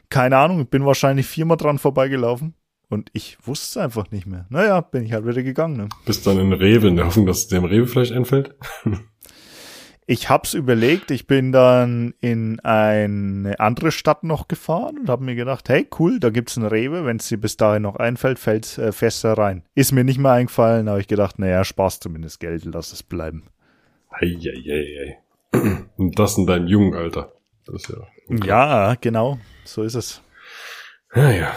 [0.10, 2.56] Keine Ahnung, bin wahrscheinlich viermal dran vorbeigelaufen.
[2.90, 4.48] Und ich wusste es einfach nicht mehr.
[4.50, 5.78] Naja, bin ich halt wieder gegangen.
[5.78, 5.90] Ne?
[6.06, 8.56] Bist dann in Rewe in der Hoffnung, dass dem Rewe vielleicht einfällt?
[10.12, 15.36] Ich hab's überlegt, ich bin dann in eine andere Stadt noch gefahren und habe mir
[15.36, 18.80] gedacht, hey, cool, da gibt's einen Rewe, wenn es dir bis dahin noch einfällt, fällt
[18.80, 19.62] äh, fester rein.
[19.76, 23.52] Ist mir nicht mehr eingefallen, habe ich gedacht, naja, Spaß zumindest Geld, lass es bleiben.
[24.10, 25.20] Eieiei.
[25.52, 27.34] Und das in deinem jungen Alter.
[27.68, 27.74] Ja,
[28.30, 28.48] okay.
[28.48, 30.22] ja, genau, so ist es.
[31.14, 31.54] Naja,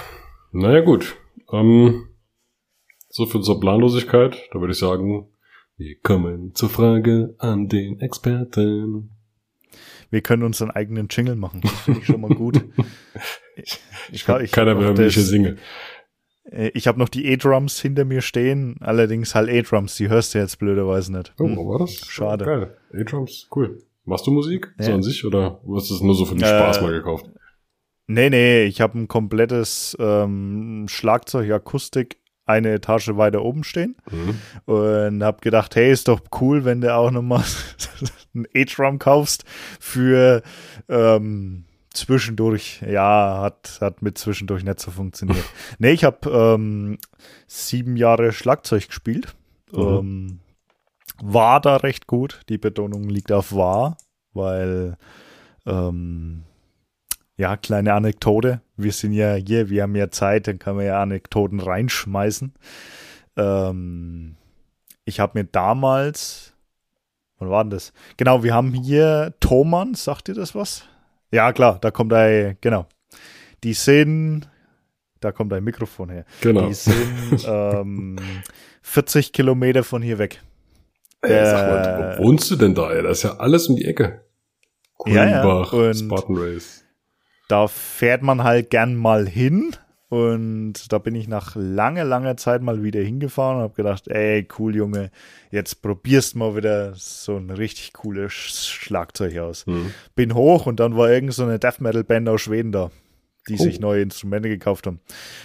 [0.53, 1.17] naja gut.
[1.53, 2.09] Ähm,
[3.09, 4.37] so viel zur Planlosigkeit.
[4.53, 5.29] Da würde ich sagen,
[5.77, 9.11] wir kommen zur Frage an den Experten.
[10.11, 11.63] Wir können uns einen eigenen Jingle machen.
[11.63, 12.63] Das finde ich schon mal gut.
[13.57, 13.81] ich,
[14.11, 15.57] ich, ich Keiner will, wie ich singe.
[16.45, 20.39] Äh, ich habe noch die E-Drums hinter mir stehen, allerdings halt E-Drums, die hörst du
[20.39, 21.33] jetzt blöderweise nicht.
[21.39, 21.95] Oh, wo war das?
[22.07, 22.45] Schade.
[22.45, 22.77] Geil.
[22.93, 23.79] E-Drums, cool.
[24.05, 24.87] Machst du Musik ja.
[24.87, 27.27] so an sich oder hast du es nur so für den Spaß äh, mal gekauft?
[28.09, 34.39] Nee, nee, ich habe ein komplettes ähm, Schlagzeug, Akustik eine Etage weiter oben stehen mhm.
[34.73, 37.45] und habe gedacht, hey, ist doch cool, wenn du auch nochmal
[38.35, 39.45] ein E-Drum kaufst
[39.79, 40.43] für
[40.89, 42.83] ähm, zwischendurch.
[42.89, 45.45] Ja, hat, hat mit zwischendurch nicht so funktioniert.
[45.79, 46.99] nee, ich habe ähm,
[47.47, 49.35] sieben Jahre Schlagzeug gespielt.
[49.73, 49.81] Mhm.
[49.81, 50.41] Ähm,
[51.23, 52.41] war da recht gut.
[52.49, 53.97] Die Betonung liegt auf war,
[54.33, 54.97] weil
[55.67, 56.43] ähm,
[57.37, 58.61] ja, kleine Anekdote.
[58.77, 62.53] Wir sind ja hier, wir haben ja Zeit, dann kann man ja Anekdoten reinschmeißen.
[63.37, 64.37] Ähm,
[65.05, 66.55] ich habe mir damals,
[67.39, 67.93] wann war denn das?
[68.17, 70.85] Genau, wir haben hier Thomann, sagt ihr das was?
[71.33, 72.87] Ja, klar, da kommt ein, genau.
[73.65, 74.49] Die sind,
[75.21, 76.25] da kommt ein Mikrofon her.
[76.41, 76.69] Genau.
[76.69, 78.17] Die sind ähm,
[78.83, 80.41] 40 Kilometer von hier weg.
[81.23, 82.93] Ey, sag mal, wo wohnst du denn da?
[82.93, 83.03] Ey?
[83.03, 84.25] Das ist ja alles um die Ecke.
[84.99, 85.95] Grünbach, ja, ja.
[85.95, 86.83] Spartan Race
[87.53, 89.77] da fährt man halt gern mal hin.
[90.13, 94.47] Und da bin ich nach langer, langer Zeit mal wieder hingefahren und habe gedacht, ey,
[94.59, 95.11] cool, Junge,
[95.51, 99.67] jetzt probierst mal wieder so ein richtig cooles Schlagzeug aus.
[99.67, 99.95] Mhm.
[100.15, 102.91] Bin hoch und dann war irgend so eine Death Metal Band aus Schweden da,
[103.49, 103.63] die oh.
[103.63, 105.01] sich neue Instrumente gekauft haben.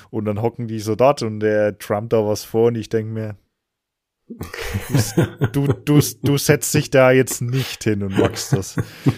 [0.10, 3.14] Und dann hocken die so dort und der trumpt da was vor und ich denke
[3.14, 3.38] mir,
[5.54, 8.76] Du, du, du setzt dich da jetzt nicht hin und machst das.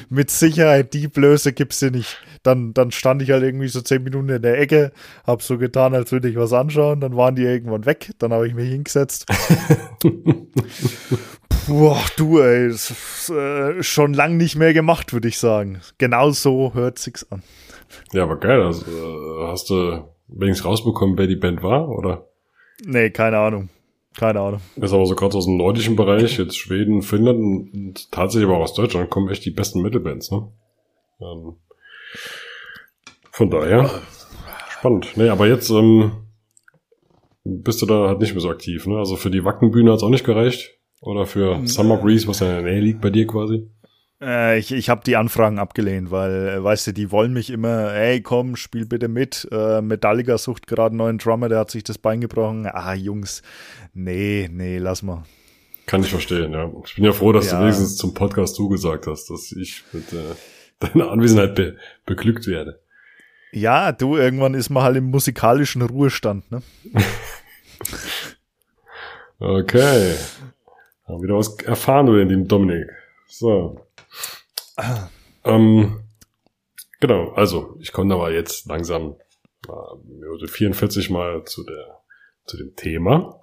[0.10, 2.20] Mit Sicherheit, die Blöße gibt's dir nicht.
[2.44, 4.92] Dann, dann stand ich halt irgendwie so zehn Minuten in der Ecke,
[5.26, 8.48] hab so getan, als würde ich was anschauen, dann waren die irgendwann weg, dann habe
[8.48, 9.26] ich mich hingesetzt.
[11.68, 15.82] Boah, du, ey, das ist, äh, schon lang nicht mehr gemacht, würde ich sagen.
[15.98, 17.44] Genau so hört sich's an.
[18.12, 18.62] Ja, aber geil.
[18.62, 22.28] Also, äh, hast du wenigstens rausbekommen, wer die Band war, oder?
[22.86, 23.70] Nee, keine Ahnung.
[24.18, 24.62] Keine Ahnung.
[24.76, 28.64] Ist aber so gerade aus dem nordischen Bereich, jetzt Schweden, Finnland und tatsächlich aber auch
[28.64, 30.52] aus Deutschland kommen echt die besten Metalbands, ne?
[31.22, 31.56] Ähm,
[33.32, 34.02] von daher,
[34.70, 35.12] spannend.
[35.16, 36.12] Nee, aber jetzt ähm,
[37.44, 38.98] bist du da halt nicht mehr so aktiv, ne?
[38.98, 40.76] Also für die Wackenbühne hat's auch nicht gereicht.
[41.02, 43.70] Oder für Summer Breeze, was ja in der Nähe liegt bei dir quasi.
[44.22, 47.92] Äh, ich ich habe die Anfragen abgelehnt, weil, äh, weißt du, die wollen mich immer,
[47.92, 49.48] hey, komm, spiel bitte mit.
[49.52, 52.68] Äh, Metallica sucht gerade einen neuen Drummer, der hat sich das Bein gebrochen.
[52.68, 53.42] Ah, Jungs,
[53.94, 55.24] nee, nee, lass mal.
[55.86, 56.70] Kann ich verstehen, ja.
[56.86, 57.58] Ich bin ja froh, dass ja.
[57.58, 60.36] du wenigstens zum Podcast zugesagt hast, dass ich mit äh,
[60.80, 62.82] deiner Anwesenheit be beglückt werde.
[63.52, 66.62] Ja, du, irgendwann ist man halt im musikalischen Ruhestand, ne?
[69.40, 70.16] okay.
[71.08, 72.90] Haben wieder was erfahren über den Dominik.
[73.28, 73.88] So.
[75.44, 76.04] Ähm,
[77.00, 79.16] genau, also ich komme aber jetzt langsam
[79.68, 82.00] äh, 44 mal zu der
[82.46, 83.40] zu dem Thema.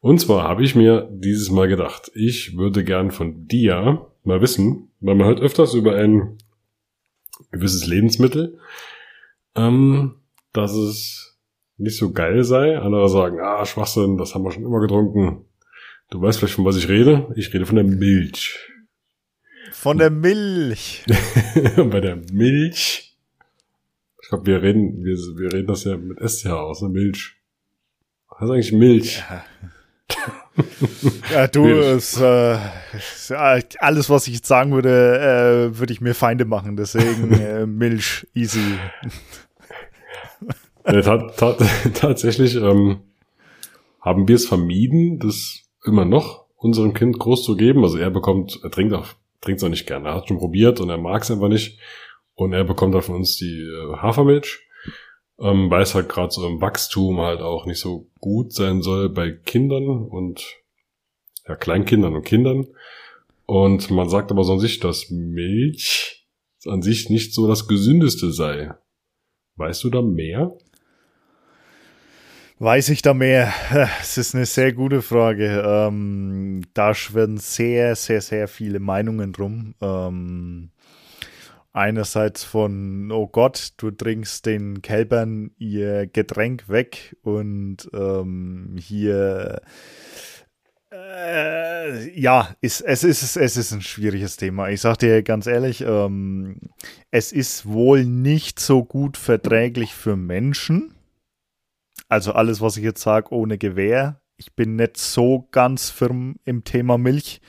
[0.00, 4.90] Und zwar habe ich mir dieses Mal gedacht, ich würde gern von dir mal wissen,
[5.00, 6.38] weil man hört öfters über ein
[7.50, 8.58] gewisses Lebensmittel,
[9.54, 10.16] ähm,
[10.52, 11.38] dass es
[11.78, 12.78] nicht so geil sei.
[12.78, 15.44] Andere sagen, ah, Schwachsinn, das haben wir schon immer getrunken.
[16.10, 17.32] Du weißt vielleicht, von was ich rede.
[17.36, 18.58] Ich rede von der Milch.
[19.72, 21.04] Von der Milch.
[21.76, 23.16] Bei der Milch.
[24.22, 26.88] Ich glaube, wir reden, wir, wir reden das ja mit SCH aus, ne?
[26.88, 27.36] Milch.
[28.28, 29.18] Was ist eigentlich Milch?
[29.28, 29.44] Ja.
[31.32, 32.58] ja, du, es, äh,
[33.78, 36.76] alles, was ich jetzt sagen würde, äh, würde ich mir Feinde machen.
[36.76, 38.78] Deswegen äh, Milch, easy.
[40.86, 41.18] ja,
[41.94, 43.00] tatsächlich ähm,
[44.00, 47.82] haben wir es vermieden, das immer noch unserem Kind groß zu geben.
[47.82, 50.08] Also er bekommt, er trinkt auch trinkt es auch nicht gerne.
[50.08, 51.78] Er hat schon probiert und er mag es einfach nicht.
[52.34, 54.65] Und er bekommt dann von uns die äh, Hafermilch,
[55.38, 59.08] ähm, weil es halt gerade so im Wachstum halt auch nicht so gut sein soll
[59.08, 60.44] bei Kindern und
[61.46, 62.66] ja, Kleinkindern und Kindern.
[63.46, 66.26] Und man sagt aber so an sich, dass Milch
[66.66, 68.74] an sich nicht so das gesündeste sei.
[69.56, 70.56] Weißt du da mehr?
[72.58, 73.52] Weiß ich da mehr?
[74.00, 75.62] Es ist eine sehr gute Frage.
[75.64, 79.74] Ähm, da schwirren sehr, sehr, sehr viele Meinungen drum.
[79.80, 80.70] Ähm,
[81.76, 89.60] einerseits von, oh Gott, du trinkst den Kälbern ihr Getränk weg und ähm, hier
[90.92, 94.68] äh, ja, ist, es, ist, es ist ein schwieriges Thema.
[94.70, 96.58] Ich sag dir ganz ehrlich, ähm,
[97.10, 100.96] es ist wohl nicht so gut verträglich für Menschen
[102.08, 104.20] also alles, was ich jetzt sage, ohne Gewehr.
[104.36, 107.40] Ich bin nicht so ganz firm im Thema Milch,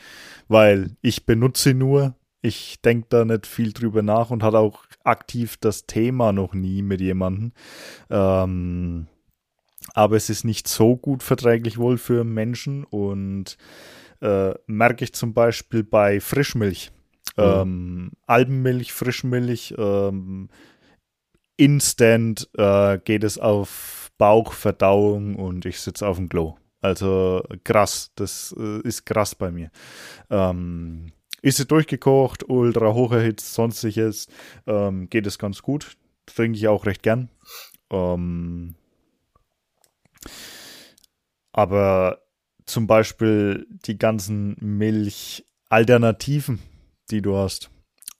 [0.47, 2.15] weil ich benutze nur.
[2.47, 6.81] Ich denke da nicht viel drüber nach und hatte auch aktiv das Thema noch nie
[6.81, 7.51] mit jemandem.
[8.09, 9.07] Ähm,
[9.93, 13.57] aber es ist nicht so gut verträglich wohl für Menschen und
[14.21, 16.91] äh, merke ich zum Beispiel bei Frischmilch.
[17.35, 17.43] Mhm.
[17.43, 20.49] Ähm, Albenmilch, Frischmilch, ähm,
[21.57, 26.55] instant äh, geht es auf Bauchverdauung und ich sitze auf dem Klo.
[26.81, 29.71] Also krass, das äh, ist krass bei mir.
[30.29, 31.11] Ähm,
[31.47, 34.27] ist sie durchgekocht, ultra hoch erhitzt, sonstiges,
[34.65, 35.97] ähm, geht es ganz gut.
[36.25, 37.29] Trinke ich auch recht gern.
[37.89, 38.75] Ähm,
[41.53, 42.21] aber
[42.65, 46.59] zum Beispiel die ganzen Milchalternativen,
[47.09, 47.69] die du hast.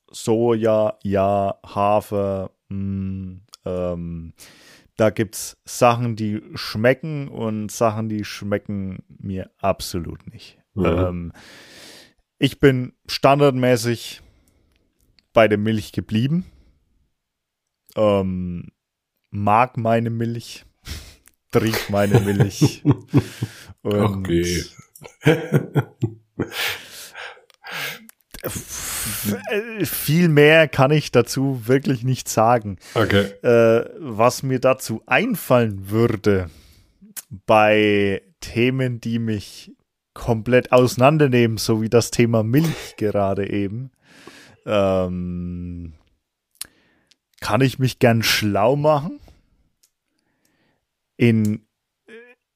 [0.10, 4.34] Soja, ja, Hafer, mh, mm, ähm,
[4.96, 10.58] da gibt's Sachen, die schmecken und Sachen, die schmecken mir absolut nicht.
[10.74, 10.86] Mhm.
[10.86, 11.32] Ähm,
[12.40, 14.22] ich bin standardmäßig
[15.34, 16.46] bei der Milch geblieben.
[17.96, 18.72] Ähm,
[19.30, 20.66] mag meine Milch,
[21.52, 22.84] trinkt meine Milch.
[23.84, 24.64] okay.
[29.84, 32.78] viel mehr kann ich dazu wirklich nicht sagen.
[32.94, 33.32] Okay.
[33.42, 36.50] Äh, was mir dazu einfallen würde
[37.46, 39.72] bei Themen, die mich
[40.18, 43.92] komplett auseinandernehmen, so wie das Thema Milch gerade eben,
[44.66, 45.94] ähm,
[47.40, 49.20] kann ich mich gern schlau machen
[51.16, 51.66] in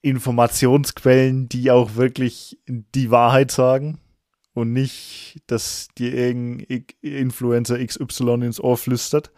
[0.01, 3.99] Informationsquellen, die auch wirklich die Wahrheit sagen
[4.53, 9.31] und nicht, dass dir irgendein Influencer XY ins Ohr flüstert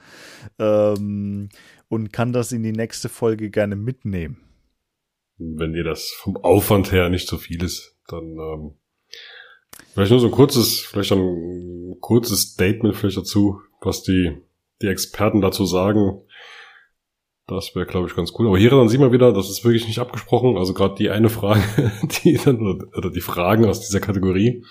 [0.59, 1.49] ähm,
[1.89, 4.37] und kann das in die nächste Folge gerne mitnehmen.
[5.37, 8.71] Wenn dir das vom Aufwand her nicht so viel ist, dann ähm,
[9.93, 14.37] vielleicht nur so ein kurzes, vielleicht ein kurzes Statement vielleicht dazu, was die,
[14.81, 16.21] die Experten dazu sagen.
[17.47, 18.47] Das wäre, glaube ich, ganz cool.
[18.47, 20.57] Aber hier dann sieht man wieder, das ist wirklich nicht abgesprochen.
[20.57, 21.61] Also gerade die eine Frage,
[22.23, 22.61] die dann,
[22.95, 24.63] oder die Fragen aus dieser Kategorie,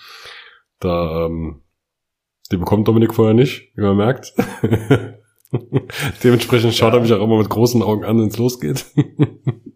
[0.79, 1.61] da, ähm,
[2.51, 4.33] die bekommt Dominik vorher nicht, wie man merkt.
[6.23, 6.99] Dementsprechend schaut ja.
[6.99, 8.85] er mich auch immer mit großen Augen an, wenn es losgeht.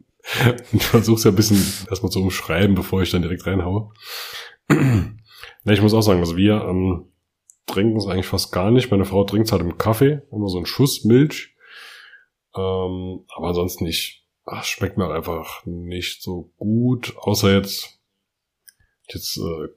[0.74, 1.58] ich versuche es ja ein bisschen
[1.90, 3.92] erstmal zu umschreiben, bevor ich dann direkt reinhaue.
[4.70, 7.12] Na, ich muss auch sagen, also wir, ähm,
[7.68, 8.90] trinken es eigentlich fast gar nicht.
[8.90, 11.56] Meine Frau trinkt es halt im Kaffee, immer so einen Schuss Milch.
[12.56, 14.26] Ähm, aber ansonsten nicht.
[14.46, 18.00] Ach, schmeckt mir einfach nicht so gut, außer jetzt,
[19.10, 19.68] jetzt, äh,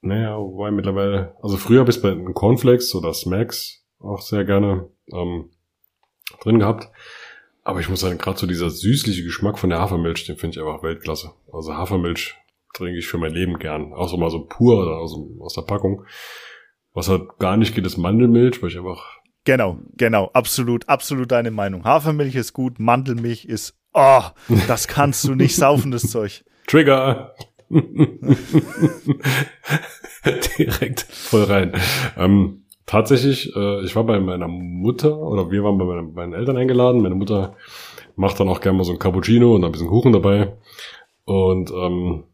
[0.00, 4.90] naja, wobei mittlerweile, also früher habe ich es bei Cornflakes oder Smacks auch sehr gerne
[5.12, 5.52] ähm,
[6.40, 6.90] drin gehabt.
[7.64, 10.64] Aber ich muss sagen, gerade so dieser süßliche Geschmack von der Hafermilch, den finde ich
[10.64, 11.32] einfach Weltklasse.
[11.50, 12.34] Also Hafermilch
[12.74, 13.94] trinke ich für mein Leben gern.
[13.94, 16.04] Auch so mal so pur oder aus, aus der Packung.
[16.92, 19.16] Was halt gar nicht geht, ist Mandelmilch, weil ich einfach.
[19.44, 21.84] Genau, genau, absolut, absolut deine Meinung.
[21.84, 24.22] Hafermilch ist gut, Mandelmilch ist, oh,
[24.68, 26.44] das kannst du nicht saufen, das Zeug.
[26.66, 27.34] Trigger!
[30.58, 31.72] Direkt voll rein.
[32.16, 36.56] Ähm, tatsächlich, äh, ich war bei meiner Mutter oder wir waren bei meinen, meinen Eltern
[36.56, 37.02] eingeladen.
[37.02, 37.56] Meine Mutter
[38.16, 40.56] macht dann auch gerne mal so ein Cappuccino und ein bisschen Kuchen dabei.
[41.24, 42.24] Und ähm,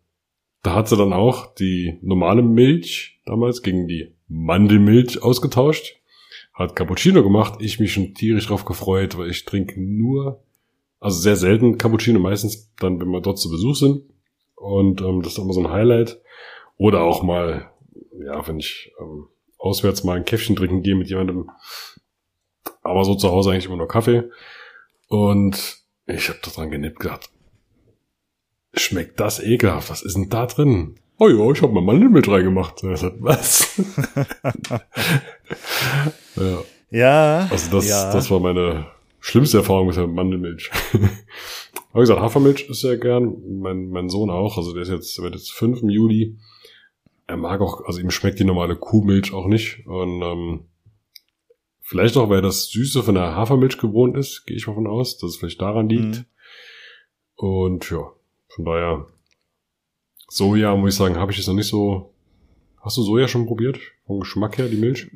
[0.62, 5.96] da hat sie dann auch die normale Milch damals gegen die Mandelmilch ausgetauscht.
[6.52, 7.60] Hat Cappuccino gemacht.
[7.60, 10.42] Ich mich schon tierisch drauf gefreut, weil ich trinke nur,
[10.98, 14.02] also sehr selten Cappuccino, meistens dann, wenn wir dort zu Besuch sind.
[14.56, 16.20] Und ähm, das ist immer so ein Highlight.
[16.76, 17.70] Oder auch mal,
[18.24, 19.28] ja, wenn ich ähm,
[19.60, 21.50] auswärts mal ein Käffchen trinken gehe mit jemandem.
[22.82, 24.24] Aber so zu Hause eigentlich immer nur Kaffee.
[25.08, 27.30] Und ich habe daran genippt gedacht,
[28.74, 29.90] schmeckt das ekelhaft.
[29.90, 30.96] Was ist denn da drin?
[31.18, 32.82] Oh ja, ich habe mal Mandelmilch reingemacht.
[32.82, 33.78] Was?
[36.36, 36.62] ja.
[36.90, 37.48] ja.
[37.50, 38.12] Also das, ja.
[38.12, 38.86] das war meine
[39.20, 40.70] schlimmste Erfahrung mit der Mandelmilch.
[41.92, 43.36] Aber gesagt, Hafermilch ist sehr gern.
[43.60, 44.56] Mein, mein Sohn auch.
[44.56, 46.38] Also der ist jetzt, der wird jetzt fünf im Juli.
[47.30, 49.86] Er mag auch, also ihm schmeckt die normale Kuhmilch auch nicht.
[49.86, 50.64] Und ähm,
[51.80, 55.16] vielleicht auch, weil das Süße von der Hafermilch gewohnt ist, gehe ich mal von aus,
[55.16, 56.16] dass es vielleicht daran liegt.
[56.16, 56.24] Mhm.
[57.36, 58.10] Und ja,
[58.48, 59.06] von daher,
[60.28, 62.12] Soja, muss ich sagen, habe ich jetzt noch nicht so.
[62.80, 63.78] Hast du Soja schon probiert?
[64.06, 65.08] Vom Geschmack her, die Milch?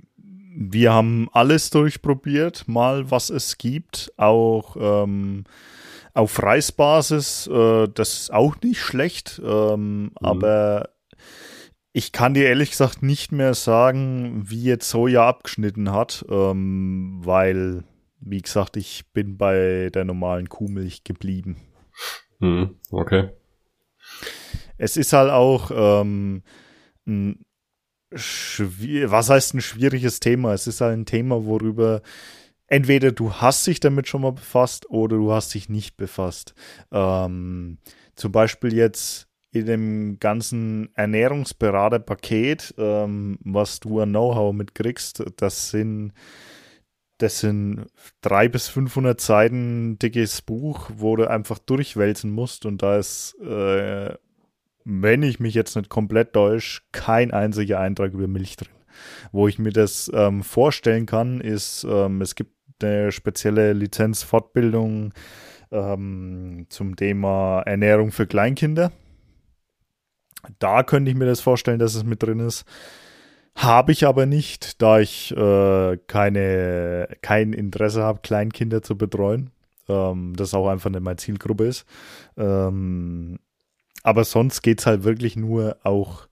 [0.57, 5.47] Wir haben alles durchprobiert, mal was es gibt, auch ähm,
[6.13, 7.49] auf Reisbasis.
[7.49, 10.11] Äh, das ist auch nicht schlecht, ähm, mhm.
[10.15, 10.94] aber
[11.97, 17.85] ich kann dir ehrlich gesagt nicht mehr sagen, wie jetzt Soja abgeschnitten hat, ähm, weil,
[18.19, 21.57] wie gesagt, ich bin bei der normalen Kuhmilch geblieben.
[22.41, 23.31] Mhm, okay.
[24.77, 26.43] Es ist halt auch ähm,
[27.07, 27.47] ein
[28.11, 30.53] was heißt ein schwieriges Thema?
[30.53, 32.03] Es ist halt ein Thema, worüber
[32.67, 36.55] entweder du hast dich damit schon mal befasst oder du hast dich nicht befasst.
[36.93, 37.79] Ähm,
[38.15, 46.13] zum Beispiel jetzt in dem ganzen Ernährungsberaterpaket, ähm, was du an Know-how mitkriegst, das sind
[47.19, 47.87] das sind
[48.23, 54.15] drei bis 500 Seiten dickes Buch, wo du einfach durchwälzen musst und da ist, äh,
[54.85, 58.69] wenn ich mich jetzt nicht komplett täusche, kein einziger Eintrag über Milch drin.
[59.31, 62.53] Wo ich mir das ähm, vorstellen kann, ist, ähm, es gibt
[62.83, 65.15] eine spezielle Lizenzfortbildung
[65.71, 68.91] ähm, zum Thema Ernährung für Kleinkinder.
[70.59, 72.65] Da könnte ich mir das vorstellen, dass es mit drin ist.
[73.57, 79.51] Habe ich aber nicht, da ich äh, keine, kein Interesse habe, Kleinkinder zu betreuen.
[79.89, 81.87] Ähm, das auch einfach nicht meine Zielgruppe ist.
[82.37, 83.39] Ähm,
[84.03, 86.29] aber sonst geht es halt wirklich nur auch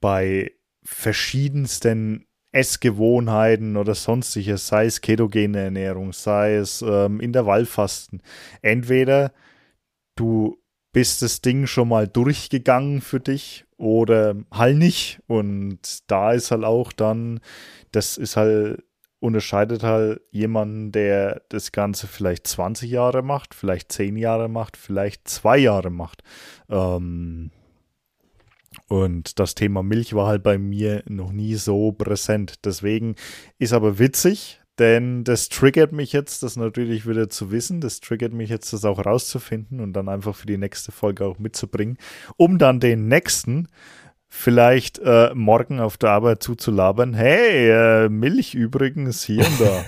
[0.00, 0.52] bei
[0.82, 8.22] verschiedensten Essgewohnheiten oder sonstiges, sei es ketogene Ernährung, sei es ähm, Intervallfasten.
[8.62, 9.32] Entweder
[10.16, 10.56] du
[10.96, 15.20] bist das Ding schon mal durchgegangen für dich oder halt nicht.
[15.26, 17.40] Und da ist halt auch dann,
[17.92, 18.82] das ist halt,
[19.20, 25.28] unterscheidet halt jemanden, der das Ganze vielleicht 20 Jahre macht, vielleicht 10 Jahre macht, vielleicht
[25.28, 26.22] 2 Jahre macht.
[26.70, 27.50] Ähm,
[28.88, 32.64] und das Thema Milch war halt bei mir noch nie so präsent.
[32.64, 33.16] Deswegen
[33.58, 37.80] ist aber witzig, denn das triggert mich jetzt, das natürlich wieder zu wissen.
[37.80, 41.38] Das triggert mich jetzt, das auch rauszufinden und dann einfach für die nächste Folge auch
[41.38, 41.98] mitzubringen,
[42.36, 43.68] um dann den nächsten
[44.28, 47.14] vielleicht äh, morgen auf der Arbeit zuzulabern.
[47.14, 49.84] Hey, äh, Milch übrigens hier und da.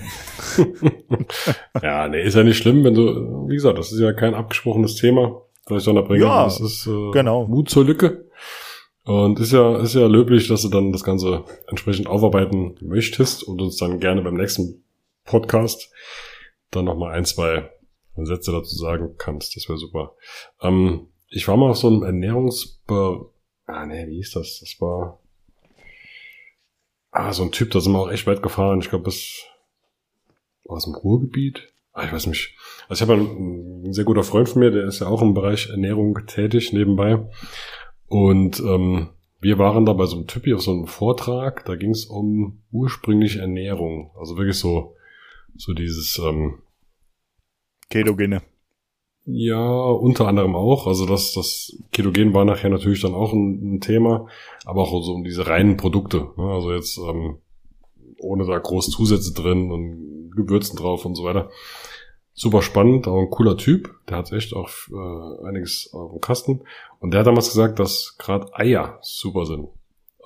[1.82, 4.94] ja, nee, ist ja nicht schlimm, wenn du, wie gesagt, das ist ja kein abgesprochenes
[4.94, 6.24] Thema, das ich dann bringe.
[6.24, 7.46] Ja, das ist äh, genau.
[7.46, 8.27] Mut zur Lücke.
[9.08, 13.58] Und ist ja, ist ja löblich, dass du dann das Ganze entsprechend aufarbeiten möchtest und
[13.62, 14.84] uns dann gerne beim nächsten
[15.24, 15.90] Podcast
[16.70, 17.70] dann nochmal ein, zwei
[18.16, 19.56] Sätze dazu sagen kannst.
[19.56, 20.14] Das wäre super.
[20.60, 23.30] Ähm, ich war mal auf so einem Ernährungsbe...
[23.64, 24.58] Ah, nee, wie hieß das?
[24.60, 25.18] Das war...
[27.10, 28.82] Ah, so ein Typ, da sind wir auch echt weit gefahren.
[28.82, 29.42] Ich glaube, das
[30.64, 31.72] war es im Ruhrgebiet.
[31.94, 32.54] Ah, ich weiß nicht.
[32.90, 35.32] Also ich habe einen, ein sehr guter Freund von mir, der ist ja auch im
[35.32, 37.26] Bereich Ernährung tätig nebenbei.
[38.08, 39.08] Und ähm,
[39.40, 42.62] wir waren da bei so einem Typi auf so einem Vortrag, da ging es um
[42.72, 44.10] ursprüngliche Ernährung.
[44.18, 44.96] Also wirklich so,
[45.56, 46.58] so dieses ähm,
[47.90, 48.42] Ketogene.
[49.30, 50.86] Ja, unter anderem auch.
[50.86, 54.26] Also das, das Ketogen war nachher natürlich dann auch ein, ein Thema,
[54.64, 56.30] aber auch so um diese reinen Produkte.
[56.36, 56.44] Ne?
[56.44, 57.38] Also jetzt ähm,
[58.20, 61.50] ohne da groß Zusätze drin und Gewürzen drauf und so weiter.
[62.32, 63.94] Super spannend, auch ein cooler Typ.
[64.08, 66.62] Der hat echt auch äh, einiges auf dem Kasten.
[67.00, 69.68] Und der hat damals gesagt, dass gerade Eier super sind.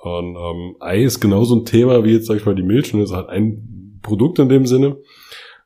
[0.01, 2.93] Und ähm, Ei ist genauso ein Thema wie jetzt, sag ich mal, die Milch.
[2.93, 4.97] Und ist halt ein Produkt in dem Sinne.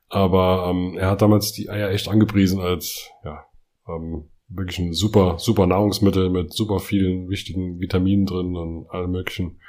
[0.08, 3.44] Aber ähm, er hat damals die Eier echt angepriesen als ja,
[3.88, 9.60] ähm, wirklich ein super, super Nahrungsmittel mit super vielen wichtigen Vitaminen drin und allem möglichen.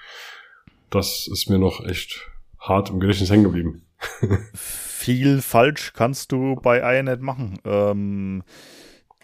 [0.90, 3.84] Das ist mir noch echt hart im Gedächtnis hängen geblieben.
[4.54, 7.60] Viel falsch kannst du bei Eiern nicht machen.
[7.66, 8.44] Ähm,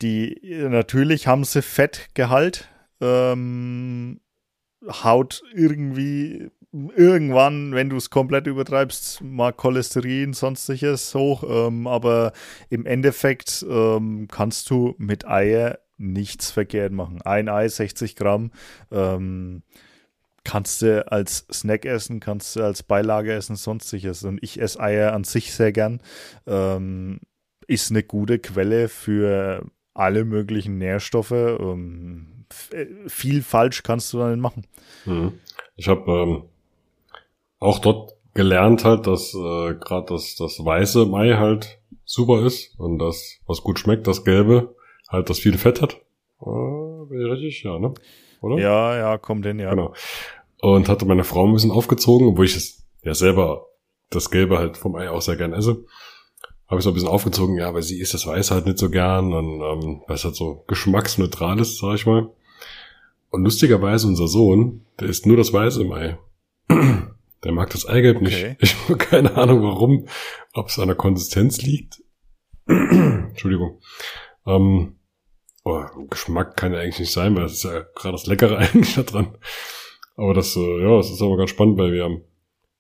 [0.02, 0.40] die
[0.70, 2.70] natürlich haben sie Fettgehalt,
[3.02, 4.20] ähm,
[4.88, 6.52] haut irgendwie
[6.96, 11.44] irgendwann, wenn du es komplett übertreibst, mal Cholesterin, sonstiges hoch.
[11.48, 12.34] Ähm, aber
[12.70, 17.22] im Endeffekt ähm, kannst du mit Eier nichts verkehrt machen.
[17.22, 18.52] Ein Ei, 60 Gramm.
[18.92, 19.64] Ähm,
[20.44, 24.24] kannst du als Snack essen, kannst du als Beilage essen, sonstiges.
[24.24, 26.02] Und ich esse Eier an sich sehr gern.
[26.46, 27.20] Ähm,
[27.68, 29.66] ist eine gute Quelle für
[29.96, 31.32] alle möglichen Nährstoffe.
[31.32, 32.46] Ähm,
[33.08, 34.68] viel falsch kannst du da nicht machen.
[35.06, 35.40] Mhm.
[35.76, 36.44] Ich habe ähm,
[37.60, 43.00] auch dort gelernt halt, dass äh, gerade das, das weiße Mai halt super ist und
[43.00, 44.76] das, was gut schmeckt, das gelbe,
[45.10, 45.94] halt das viel Fett hat.
[46.42, 47.64] Äh, bin ich richtig?
[47.64, 47.94] Ja, ne?
[48.42, 48.62] Oder?
[48.62, 49.72] Ja, ja, kommt hin, ja.
[49.72, 49.94] Genau.
[50.62, 53.68] Und hatte meine Frau ein bisschen aufgezogen, obwohl ich es ja selber
[54.10, 55.86] das Gelbe halt vom Ei auch sehr gern esse.
[56.68, 58.90] Habe ich so ein bisschen aufgezogen, ja, weil sie isst das Weiß halt nicht so
[58.90, 62.30] gern und ähm, weil es halt so geschmacksneutral ist, sag ich mal.
[63.30, 66.18] Und lustigerweise unser Sohn, der isst nur das Weiße im Ei.
[67.44, 68.56] Der mag das Eigelb okay.
[68.60, 68.64] nicht.
[68.64, 70.08] Ich habe keine Ahnung warum,
[70.54, 72.02] ob es an der Konsistenz liegt.
[72.66, 73.80] Entschuldigung.
[74.48, 74.96] Ähm,
[75.64, 78.96] oh, Geschmack kann ja eigentlich nicht sein, weil das ist ja gerade das Leckere eigentlich
[78.96, 79.38] da dran.
[80.16, 82.24] Aber das, äh, ja, das ist aber ganz spannend, weil wir haben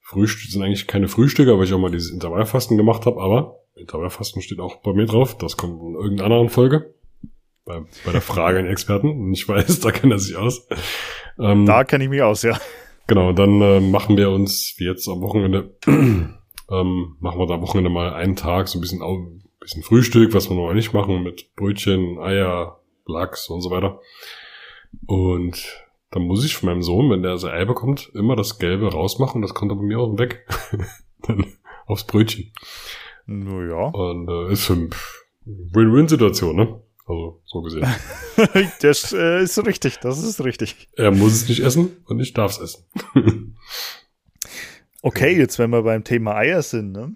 [0.01, 4.41] Frühstück sind eigentlich keine Frühstücke, weil ich auch mal dieses Intervallfasten gemacht habe, aber Intervallfasten
[4.41, 5.37] steht auch bei mir drauf.
[5.37, 6.93] Das kommt in irgendeiner anderen Folge.
[7.65, 9.33] Bei, bei der Frage an Experten.
[9.33, 10.67] Ich weiß, da kennt er sich aus.
[11.37, 12.57] Ähm, da kenne ich mich aus, ja.
[13.07, 17.61] Genau, dann äh, machen wir uns, wie jetzt am Wochenende, ähm, machen wir da am
[17.61, 21.23] Wochenende mal einen Tag so ein bisschen, ein bisschen Frühstück, was wir noch nicht machen,
[21.23, 23.99] mit Brötchen, Eier, Lachs und so weiter.
[25.05, 28.91] Und dann muss ich von meinem Sohn, wenn der sein Ei bekommt, immer das Gelbe
[28.91, 29.41] rausmachen.
[29.41, 30.47] Das kommt dann bei mir auch weg.
[31.27, 31.45] dann
[31.85, 32.53] aufs Brötchen.
[33.25, 33.87] Naja.
[33.87, 34.89] Und äh, ist für
[35.45, 36.81] Win-Win-Situation, ne?
[37.07, 37.85] Also, so gesehen.
[38.81, 40.89] das äh, ist richtig, das ist richtig.
[40.95, 42.85] Er muss es nicht essen und ich darf es essen.
[45.03, 47.15] okay, jetzt wenn wir beim Thema Eier sind, ne?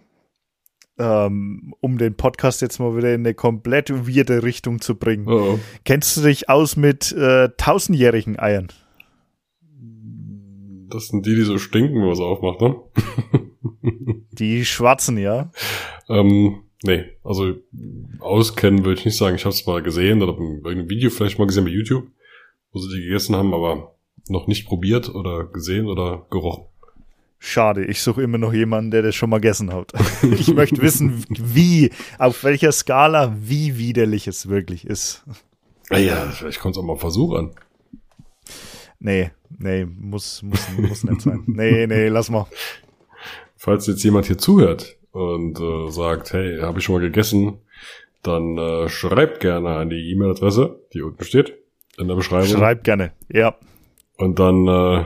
[1.00, 5.28] Ähm, um den Podcast jetzt mal wieder in eine komplett weirde Richtung zu bringen.
[5.28, 5.60] Oh oh.
[5.86, 8.68] Kennst du dich aus mit äh, tausendjährigen Eiern?
[10.90, 12.76] Das sind die, die so stinken, wenn man sie aufmacht, ne?
[14.32, 15.52] die schwarzen, ja.
[16.10, 17.56] Ähm, Nee, also
[18.20, 19.36] auskennen würde ich nicht sagen.
[19.36, 22.08] Ich habe es mal gesehen oder in irgendeinem Video vielleicht mal gesehen bei YouTube,
[22.72, 23.96] wo sie die gegessen haben, aber
[24.30, 26.66] noch nicht probiert oder gesehen oder gerochen.
[27.38, 29.94] Schade, ich suche immer noch jemanden, der das schon mal gegessen hat.
[30.40, 35.24] ich möchte wissen, wie, auf welcher Skala, wie widerlich es wirklich ist.
[35.90, 37.52] Naja, ah vielleicht kommt es auch mal Versuch an.
[39.00, 41.44] Nee, nee, muss, muss, muss nicht sein.
[41.48, 42.46] Nee, nee, lass mal.
[43.56, 47.60] Falls jetzt jemand hier zuhört, und äh, sagt, hey, habe ich schon mal gegessen,
[48.24, 51.58] dann äh, schreibt gerne an die E-Mail-Adresse, die unten steht
[51.98, 52.48] in der Beschreibung.
[52.48, 53.56] Schreibt gerne, ja.
[54.18, 55.06] Und dann, äh,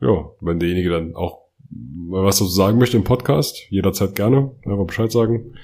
[0.00, 4.86] ja, wenn derjenige dann auch mal was dazu sagen möchte im Podcast, jederzeit gerne, einfach
[4.86, 5.54] Bescheid sagen.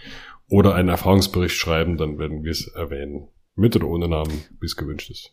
[0.49, 3.29] Oder einen Erfahrungsbericht schreiben, dann werden wir es erwähnen.
[3.55, 5.33] Mit oder ohne Namen, wie es gewünscht ist.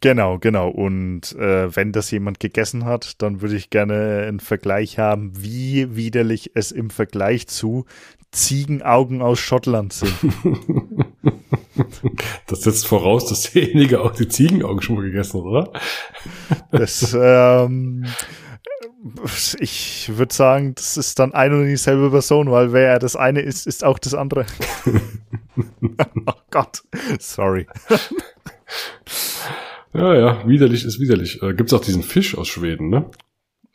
[0.00, 0.70] Genau, genau.
[0.70, 5.94] Und äh, wenn das jemand gegessen hat, dann würde ich gerne einen Vergleich haben, wie
[5.94, 7.84] widerlich es im Vergleich zu
[8.32, 10.14] Ziegenaugen aus Schottland sind.
[12.46, 15.72] Das setzt voraus, dass derjenige auch die Ziegenaugen schon mal gegessen hat, oder?
[16.70, 18.06] Das, ähm,
[19.58, 23.66] ich würde sagen, das ist dann eine und dieselbe Person, weil wer das eine ist,
[23.66, 24.46] ist auch das andere.
[26.26, 26.82] oh Gott,
[27.18, 27.66] sorry.
[29.92, 31.42] Ja, ja, widerlich ist widerlich.
[31.42, 33.10] Äh, Gibt es auch diesen Fisch aus Schweden, ne?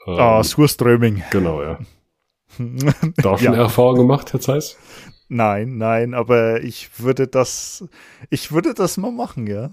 [0.06, 1.24] Ähm, ah, Surströming.
[1.32, 1.80] Genau, ja.
[3.18, 3.62] da schon ja.
[3.62, 4.78] Erfahrung gemacht, Herr Zeiss?
[5.30, 7.88] Nein, nein, aber ich würde das,
[8.30, 9.72] ich würde das mal machen, ja.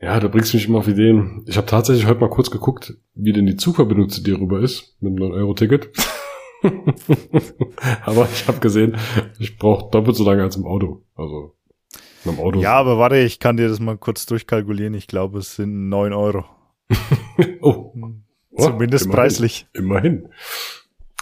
[0.00, 1.44] Ja, da bringst du mich immer auf Ideen.
[1.46, 4.96] Ich habe tatsächlich heute mal kurz geguckt, wie denn die Zugverbindung zu dir rüber ist
[5.00, 5.90] mit einem 9-Euro-Ticket.
[8.04, 8.96] aber ich habe gesehen,
[9.38, 11.02] ich brauche doppelt so lange als im Auto.
[11.14, 11.54] Also
[12.24, 12.60] im Auto.
[12.60, 14.94] Ja, aber warte, ich kann dir das mal kurz durchkalkulieren.
[14.94, 16.44] Ich glaube, es sind 9 Euro.
[17.60, 17.94] oh.
[18.50, 18.62] oh.
[18.62, 19.16] Zumindest immerhin.
[19.16, 19.66] preislich.
[19.72, 20.28] Immerhin.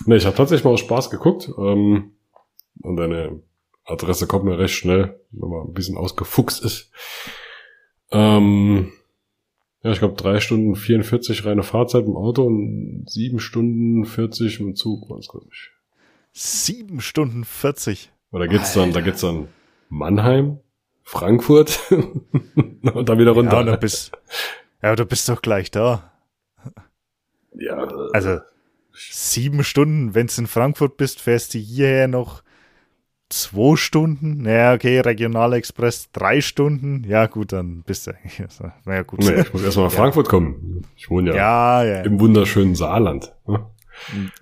[0.07, 1.51] Ne, ich habe tatsächlich mal aus Spaß geguckt.
[1.59, 2.13] Ähm,
[2.83, 3.43] und deine
[3.85, 6.91] Adresse kommt mir recht schnell, wenn man ein bisschen ausgefuchst ist.
[8.11, 8.93] Ähm,
[9.83, 14.75] ja, ich glaube drei Stunden 44 reine Fahrzeit im Auto und sieben Stunden 40 im
[14.75, 15.71] Zug war es, glaube ich.
[16.33, 18.13] Sieben Stunden 40.
[18.33, 19.49] Oder geht's dann, da geht's dann
[19.89, 20.61] Mannheim,
[21.11, 23.57] Frankfurt und dann wieder runter.
[23.59, 24.13] Ja, du bist,
[24.81, 26.13] ja, du bist doch gleich da.
[27.53, 27.79] Ja,
[28.13, 28.39] Also
[28.93, 32.45] sieben Stunden, wenn du in Frankfurt bist, fährst du hierher noch
[33.29, 34.43] zwei Stunden.
[34.43, 37.03] Naja, okay, Regionalexpress drei Stunden.
[37.09, 38.13] Ja, gut, dann bist du
[38.85, 39.19] naja, gut.
[39.19, 40.87] nee, ich muss erstmal nach Frankfurt kommen.
[40.97, 42.01] Ich wohne ja, Ja, ja.
[42.03, 43.35] im wunderschönen Saarland.
[43.49, 43.67] ne?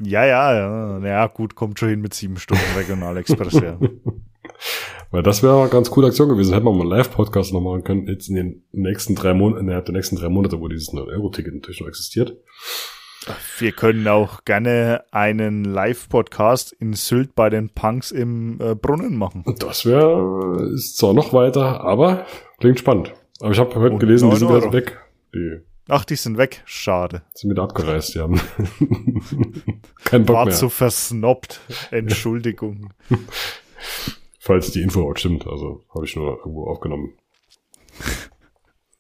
[0.01, 0.99] Ja, ja, ja.
[0.99, 3.79] Naja, gut, kommt schon hin mit sieben Stunden Regionalexpress, ja.
[5.11, 6.53] Weil das wäre eine ganz coole Aktion gewesen.
[6.53, 9.87] Hätten wir mal einen Live-Podcast noch machen können, jetzt in den nächsten drei Monaten, innerhalb
[9.87, 12.37] der nächsten drei Monate, wo dieses 9-Euro-Ticket natürlich noch existiert.
[13.59, 19.45] Wir können auch gerne einen Live-Podcast in Sylt bei den Punks im äh, Brunnen machen.
[19.59, 22.27] Das wäre, ist zwar noch weiter, aber
[22.61, 23.13] klingt spannend.
[23.41, 24.99] Aber ich habe heute Und gelesen, die 9 sind wieder weg.
[25.35, 26.63] Die Ach, die sind weg.
[26.67, 27.23] Schade.
[27.35, 28.39] sind wieder abgereist, die haben
[30.05, 30.55] keinen Bock War mehr.
[30.55, 31.61] zu versnobbt.
[31.91, 32.91] Entschuldigung.
[34.49, 37.13] Falls die Info auch stimmt, also habe ich nur irgendwo aufgenommen.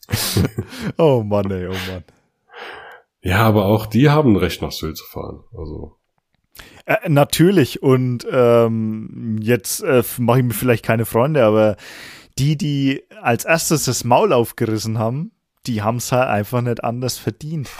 [0.98, 2.04] Oh Mann, ey, oh Mann.
[3.22, 5.44] Ja, aber auch die haben Recht nach Sylt zu fahren.
[5.56, 5.96] Also
[6.84, 7.82] Äh, natürlich.
[7.82, 11.76] Und ähm, jetzt äh, mache ich mir vielleicht keine Freunde, aber
[12.38, 15.32] die, die als erstes das Maul aufgerissen haben,
[15.66, 17.70] die haben es halt einfach nicht anders verdient.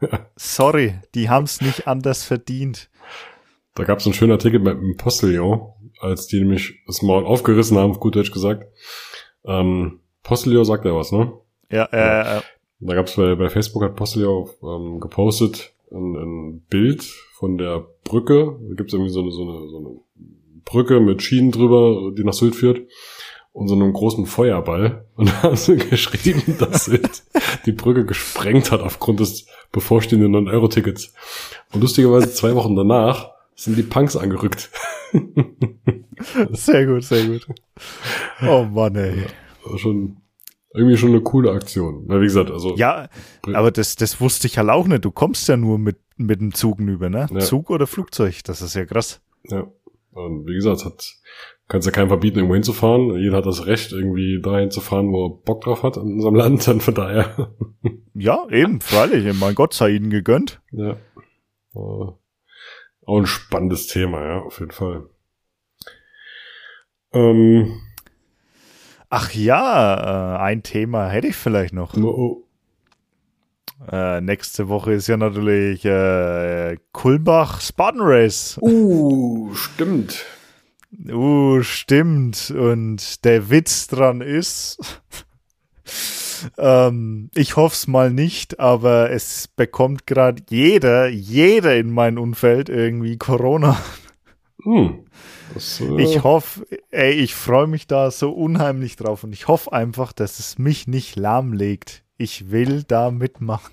[0.36, 2.88] Sorry, die haben es nicht anders verdient.
[3.74, 7.76] Da gab es einen schönen Artikel mit dem Postillon, als die nämlich das Maul aufgerissen
[7.78, 8.66] haben, auf gut Deutsch gesagt.
[9.44, 11.32] Ähm, Postillon sagt ja was, ne?
[11.70, 12.40] Ja, äh, äh,
[12.80, 17.02] Da gab es bei, bei Facebook hat Postillon ähm, gepostet ein, ein Bild
[17.34, 18.58] von der Brücke.
[18.68, 20.00] Da gibt es irgendwie so eine, so, eine, so eine
[20.64, 22.86] Brücke mit Schienen drüber, die nach Sylt führt.
[23.52, 25.06] Und so einem großen Feuerball.
[25.16, 27.22] Und da haben sie geschrieben, dass Sylt
[27.66, 31.12] die Brücke gesprengt hat aufgrund des bevorstehenden 9-Euro-Tickets.
[31.72, 34.70] Und lustigerweise zwei Wochen danach sind die Punks angerückt.
[36.52, 37.46] sehr gut, sehr gut.
[38.46, 39.24] Oh Mann, ey.
[39.64, 40.16] Also schon
[40.74, 42.04] irgendwie schon eine coole Aktion.
[42.06, 43.08] Na, wie gesagt, also Ja,
[43.52, 45.04] aber das, das wusste ich halt auch nicht.
[45.04, 47.26] Du kommst ja nur mit, mit dem Zug über, ne?
[47.32, 47.38] Ja.
[47.40, 48.42] Zug oder Flugzeug.
[48.44, 49.20] Das ist ja krass.
[49.44, 49.66] Ja.
[50.12, 51.14] Und wie gesagt, hat,
[51.68, 53.16] kannst ja keinem verbieten, irgendwo hinzufahren.
[53.18, 56.34] Jeder hat das Recht, irgendwie dahin zu fahren, wo er Bock drauf hat in unserem
[56.34, 56.66] Land.
[56.66, 57.54] Dann von daher,
[58.14, 59.32] Ja, eben, freilich.
[59.38, 60.60] Mein Gott sei ihnen gegönnt.
[60.72, 60.96] ja.
[61.74, 62.12] Äh,
[63.08, 65.08] auch ein spannendes Thema, ja, auf jeden Fall.
[67.12, 67.80] Ähm,
[69.10, 71.94] Ach ja, äh, ein Thema hätte ich vielleicht noch.
[71.96, 72.44] oh,
[73.90, 78.58] Äh, nächste Woche ist ja natürlich äh, Kulmbach Spartan Race.
[78.60, 80.26] uh, stimmt.
[81.08, 82.50] Uh, stimmt.
[82.50, 85.00] Und der Witz dran ist,
[86.56, 92.68] ähm, ich hoffe es mal nicht, aber es bekommt gerade jeder, jeder in meinem Umfeld
[92.68, 93.80] irgendwie Corona.
[94.62, 95.04] Hm.
[95.54, 99.72] Das, äh, Ich hoffe, ey, ich freue mich da so unheimlich drauf und ich hoffe
[99.72, 102.02] einfach, dass es mich nicht lahmlegt.
[102.16, 103.72] Ich will da mitmachen.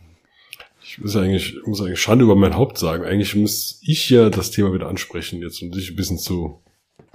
[0.84, 3.03] Ich muss eigentlich, ich muss eigentlich Schande über mein Haupt sagen.
[3.03, 6.61] Eigentlich muss ich ja das Thema wieder ansprechen jetzt, um dich ein bisschen zu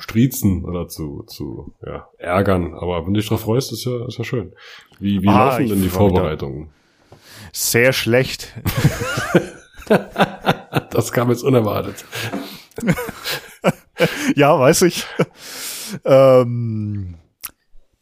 [0.00, 2.74] striezen oder zu, zu ja, ärgern.
[2.74, 4.52] Aber wenn du dich drauf freust, ist ja, ist ja schön.
[4.98, 5.88] Wie, wie Ah, laufen denn die.
[5.88, 6.70] Vorbereitungen?
[7.52, 8.54] Sehr schlecht.
[10.90, 12.04] Das kam jetzt unerwartet.
[14.36, 15.04] ja, weiß ich.
[16.04, 17.16] ähm,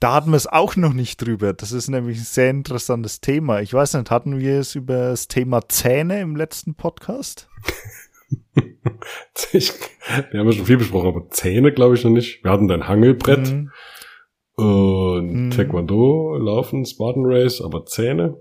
[0.01, 1.55] da hatten wir es auch noch nicht drüber.
[1.55, 3.61] Das ist nämlich ein sehr interessantes Thema.
[3.61, 7.49] Ich weiß nicht, hatten wir es über das Thema Zähne im letzten Podcast?
[9.53, 9.72] Ich,
[10.31, 12.43] wir haben ja schon viel besprochen, aber Zähne glaube ich noch nicht.
[12.45, 13.70] Wir hatten dein Hangelbrett Mhm.
[14.57, 15.51] und Mhm.
[15.51, 18.37] Taekwondo, Laufen, Spartan Race, aber Zähne.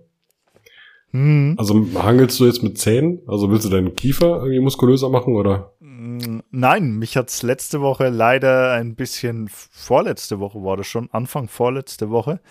[1.12, 1.56] Mhm.
[1.58, 3.22] Also hangelst du jetzt mit Zähnen?
[3.28, 5.74] Also willst du deinen Kiefer irgendwie muskulöser machen oder?
[5.80, 11.48] Mm, Nein, mich hat's letzte Woche leider ein bisschen, vorletzte Woche war das schon, Anfang
[11.48, 12.42] vorletzte Woche,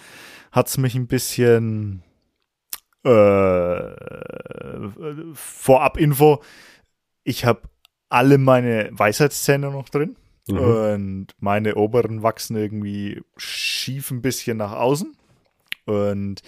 [0.52, 2.02] hat's mich ein bisschen
[3.04, 3.90] äh,
[5.34, 6.40] vorab Info.
[7.28, 7.62] Ich habe
[8.08, 10.16] alle meine Weisheitszähne noch drin
[10.48, 10.58] Mhm.
[10.58, 15.16] und meine oberen wachsen irgendwie schief ein bisschen nach außen
[15.86, 16.42] Und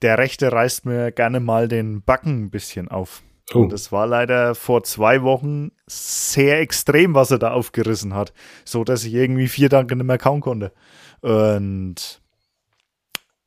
[0.00, 3.22] der rechte reißt mir gerne mal den Backen ein bisschen auf.
[3.54, 3.58] Oh.
[3.60, 8.32] Und es war leider vor zwei Wochen sehr extrem, was er da aufgerissen hat.
[8.64, 10.72] So dass ich irgendwie vier Tage nicht mehr kauen konnte.
[11.20, 12.22] Und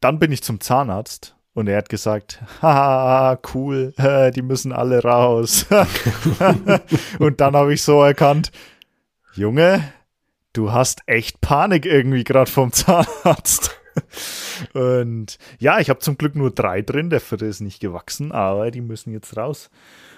[0.01, 3.93] dann bin ich zum Zahnarzt und er hat gesagt, haha, cool,
[4.35, 5.65] die müssen alle raus.
[7.19, 8.51] und dann habe ich so erkannt,
[9.33, 9.91] Junge,
[10.53, 13.71] du hast echt Panik irgendwie gerade vom Zahnarzt.
[14.73, 18.69] Und ja, ich habe zum Glück nur drei drin, der vierte ist nicht gewachsen, aber
[18.71, 19.69] die müssen jetzt raus.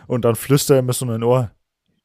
[0.07, 1.51] Und dann flüstert er mir so in ein Ohr,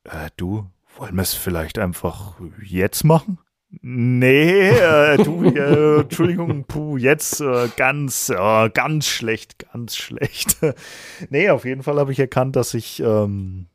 [0.05, 0.67] äh, du,
[0.97, 3.39] wollen wir es vielleicht einfach jetzt machen?
[3.81, 10.59] Nee, äh, du, äh, Entschuldigung, puh, jetzt äh, ganz, äh, ganz schlecht, ganz schlecht.
[11.31, 13.67] nee, auf jeden Fall habe ich erkannt, dass ich ähm,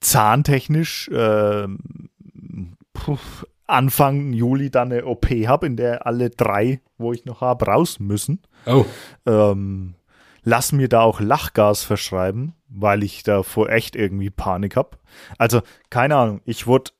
[0.00, 1.78] zahntechnisch ähm,
[2.92, 3.18] puh,
[3.66, 7.98] Anfang Juli dann eine OP habe, in der alle drei, wo ich noch habe, raus
[7.98, 8.42] müssen.
[8.64, 8.84] Oh,
[9.26, 9.96] Ähm,
[10.44, 14.98] lass mir da auch Lachgas verschreiben, weil ich davor echt irgendwie Panik habe.
[15.36, 16.92] Also, keine Ahnung, ich wurde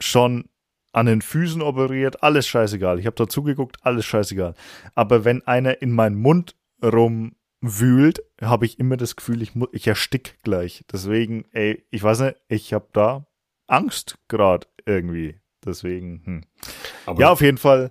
[0.00, 0.48] schon
[0.96, 2.98] an den Füßen operiert, alles scheißegal.
[2.98, 4.54] Ich habe da zugeguckt, alles scheißegal.
[4.94, 10.38] Aber wenn einer in meinen Mund rumwühlt, habe ich immer das Gefühl, ich, ich erstick
[10.42, 10.84] gleich.
[10.90, 13.26] Deswegen, ey, ich weiß nicht, ich habe da
[13.66, 15.38] Angst gerade irgendwie.
[15.64, 16.44] Deswegen, hm.
[17.04, 17.90] aber Ja, auf jeden Fall,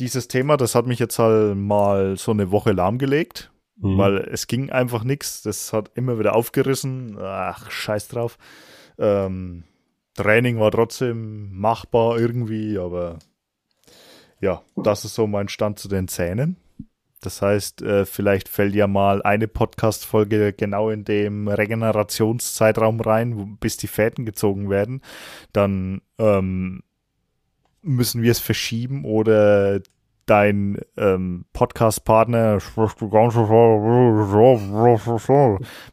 [0.00, 3.96] dieses Thema, das hat mich jetzt halt mal so eine Woche lahmgelegt, Mhm.
[3.96, 5.40] weil es ging einfach nichts.
[5.42, 7.16] Das hat immer wieder aufgerissen.
[7.18, 8.36] Ach, scheiß drauf.
[8.98, 9.64] Ähm,
[10.14, 13.18] Training war trotzdem machbar irgendwie, aber
[14.40, 16.56] ja, das ist so mein Stand zu den Zähnen.
[17.20, 23.76] Das heißt, äh, vielleicht fällt ja mal eine Podcast-Folge genau in dem Regenerationszeitraum rein, bis
[23.76, 25.02] die Fäden gezogen werden.
[25.52, 26.82] Dann ähm,
[27.82, 29.80] müssen wir es verschieben oder
[30.24, 32.58] dein ähm, Podcast-Partner,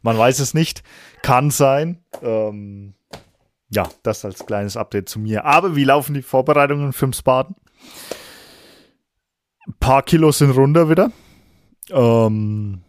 [0.02, 0.82] man weiß es nicht,
[1.22, 2.02] kann sein.
[2.22, 2.94] Ähm,
[3.70, 5.44] ja, das als kleines Update zu mir.
[5.44, 7.54] Aber wie laufen die Vorbereitungen fürs Baden?
[9.66, 11.12] Ein paar Kilos sind runter wieder.
[11.90, 12.82] Ähm,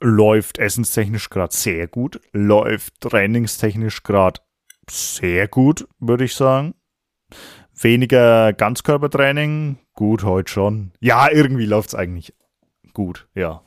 [0.00, 2.20] läuft essenstechnisch gerade sehr gut.
[2.32, 4.40] Läuft trainingstechnisch gerade
[4.90, 6.74] sehr gut, würde ich sagen.
[7.74, 9.78] Weniger Ganzkörpertraining.
[9.94, 10.92] Gut, heute schon.
[11.00, 12.34] Ja, irgendwie läuft's eigentlich
[12.92, 13.62] gut, ja.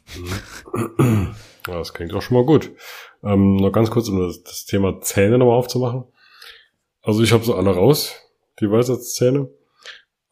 [1.68, 2.72] Ja, das klingt auch schon mal gut.
[3.24, 6.05] Ähm, noch ganz kurz, um das, das Thema Zähne nochmal aufzumachen.
[7.01, 8.15] Also ich habe so alle raus,
[8.59, 9.49] die Weisheitszähne.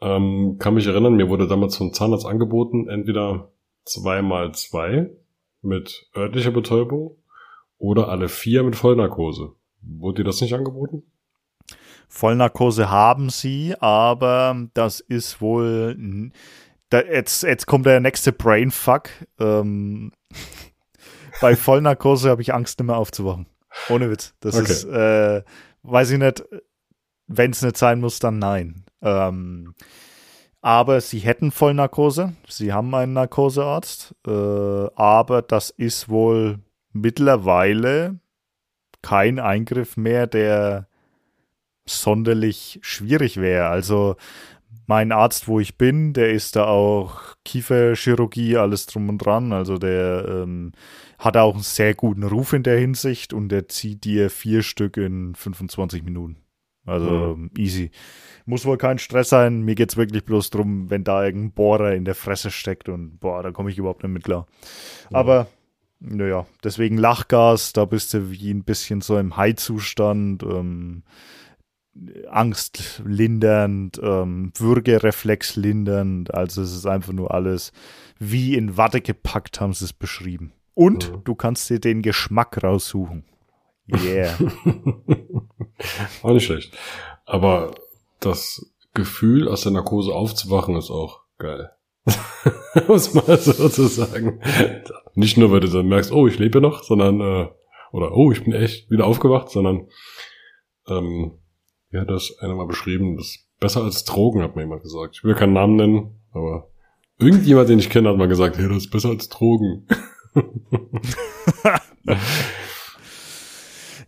[0.01, 3.51] Ähm, kann mich erinnern, mir wurde damals vom Zahnarzt angeboten, entweder
[3.85, 5.09] zweimal zwei
[5.61, 7.17] mit örtlicher Betäubung
[7.77, 9.53] oder alle vier mit Vollnarkose.
[9.81, 11.03] Wurde dir das nicht angeboten?
[12.07, 16.31] Vollnarkose haben sie, aber das ist wohl.
[16.89, 19.09] Da, jetzt, jetzt kommt der nächste Brainfuck.
[19.39, 20.11] Ähm,
[21.41, 23.47] bei Vollnarkose habe ich Angst, nicht mehr aufzuwachen.
[23.89, 24.33] Ohne Witz.
[24.39, 24.71] Das Okay.
[24.71, 25.43] ist, äh,
[25.83, 26.43] weiß ich nicht,
[27.27, 28.83] wenn es nicht sein muss, dann nein.
[29.01, 29.73] Ähm,
[30.61, 32.33] aber sie hätten Vollnarkose.
[32.47, 34.15] Sie haben einen Narkosearzt.
[34.27, 36.59] Äh, aber das ist wohl
[36.91, 38.19] mittlerweile
[39.01, 40.87] kein Eingriff mehr, der
[41.87, 43.67] sonderlich schwierig wäre.
[43.67, 44.15] Also
[44.89, 49.53] mein Arzt, wo ich bin, der ist da auch Kieferchirurgie, alles drum und dran.
[49.53, 50.71] Also der ähm,
[51.19, 54.97] hat auch einen sehr guten Ruf in der Hinsicht und der zieht dir vier Stück
[54.97, 56.37] in 25 Minuten.
[56.87, 57.91] Also easy.
[58.47, 59.61] Muss wohl kein Stress sein.
[59.61, 63.43] Mir geht's wirklich bloß drum, wenn da irgendein Bohrer in der Fresse steckt und boah,
[63.43, 64.47] da komme ich überhaupt nicht mit klar.
[65.11, 65.45] Aber
[65.99, 71.03] naja, deswegen Lachgas, da bist du wie ein bisschen so im High-Zustand, ähm,
[72.29, 76.33] Angst lindernd, ähm, Würgereflex lindernd.
[76.33, 77.71] Also es ist einfach nur alles
[78.19, 80.53] wie in Watte gepackt, haben sie es beschrieben.
[80.73, 81.23] Und Mhm.
[81.25, 83.25] du kannst dir den Geschmack raussuchen.
[83.91, 84.37] Yeah.
[86.21, 86.77] Auch nicht schlecht.
[87.25, 87.73] Aber
[88.19, 91.71] das Gefühl, aus der Narkose aufzuwachen, ist auch geil.
[92.87, 94.41] Muss mal so zu sagen.
[95.15, 97.47] Nicht nur, weil du dann merkst, oh, ich lebe noch, sondern, äh,
[97.91, 99.87] oder oh, ich bin echt wieder aufgewacht, sondern,
[100.87, 101.38] ähm,
[101.91, 105.15] wie hat das einer mal beschrieben, das ist besser als Drogen, hat mir jemand gesagt.
[105.15, 106.69] Ich will keinen Namen nennen, aber
[107.17, 109.87] irgendjemand, den ich kenne, hat mal gesagt, hey, das ist besser als Drogen.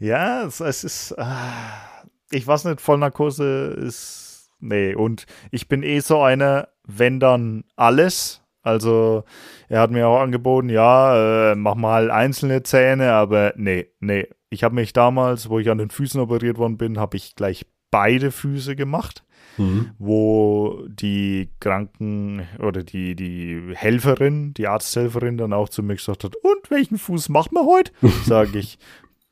[0.01, 5.99] Ja, es, es ist, ah, ich weiß nicht, Vollnarkose ist, nee, und ich bin eh
[5.99, 8.41] so einer, wenn dann alles.
[8.63, 9.25] Also,
[9.69, 14.27] er hat mir auch angeboten, ja, äh, mach mal einzelne Zähne, aber nee, nee.
[14.51, 17.65] Ich habe mich damals, wo ich an den Füßen operiert worden bin, habe ich gleich
[17.89, 19.23] beide Füße gemacht.
[19.57, 19.91] mhm.
[19.99, 26.35] wo die Kranken oder die, die Helferin, die Arzthelferin dann auch zu mir gesagt hat,
[26.35, 27.91] und welchen Fuß machen wir heute?
[28.25, 28.77] Sage ich,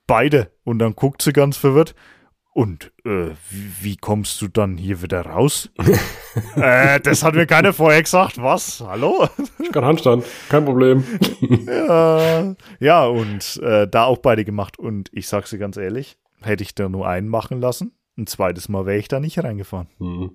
[0.07, 0.51] beide.
[0.63, 1.95] Und dann guckt sie ganz verwirrt.
[2.59, 3.29] Und äh,
[3.79, 5.69] wie, kommst du dann hier wieder raus?
[6.57, 8.43] äh, das hat mir keiner vorher gesagt.
[8.43, 8.81] Was?
[8.85, 9.29] Hallo?
[9.59, 11.05] Ich kann Handstand, kein Problem.
[11.65, 14.77] ja, ja, und äh, da auch beide gemacht.
[14.77, 18.67] Und ich sag's dir ganz ehrlich, hätte ich da nur einen machen lassen, ein zweites
[18.67, 19.87] Mal wäre ich da nicht reingefahren.
[19.99, 20.31] Mhm.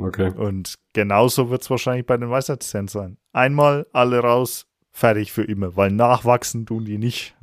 [0.00, 0.32] Okay.
[0.34, 3.18] Und genauso wird's wahrscheinlich bei den Weisheitszähnen sein.
[3.34, 7.36] Einmal alle raus, fertig für immer, weil nachwachsen tun die nicht.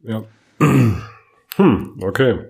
[0.00, 0.24] Ja.
[1.56, 2.46] Hm, okay.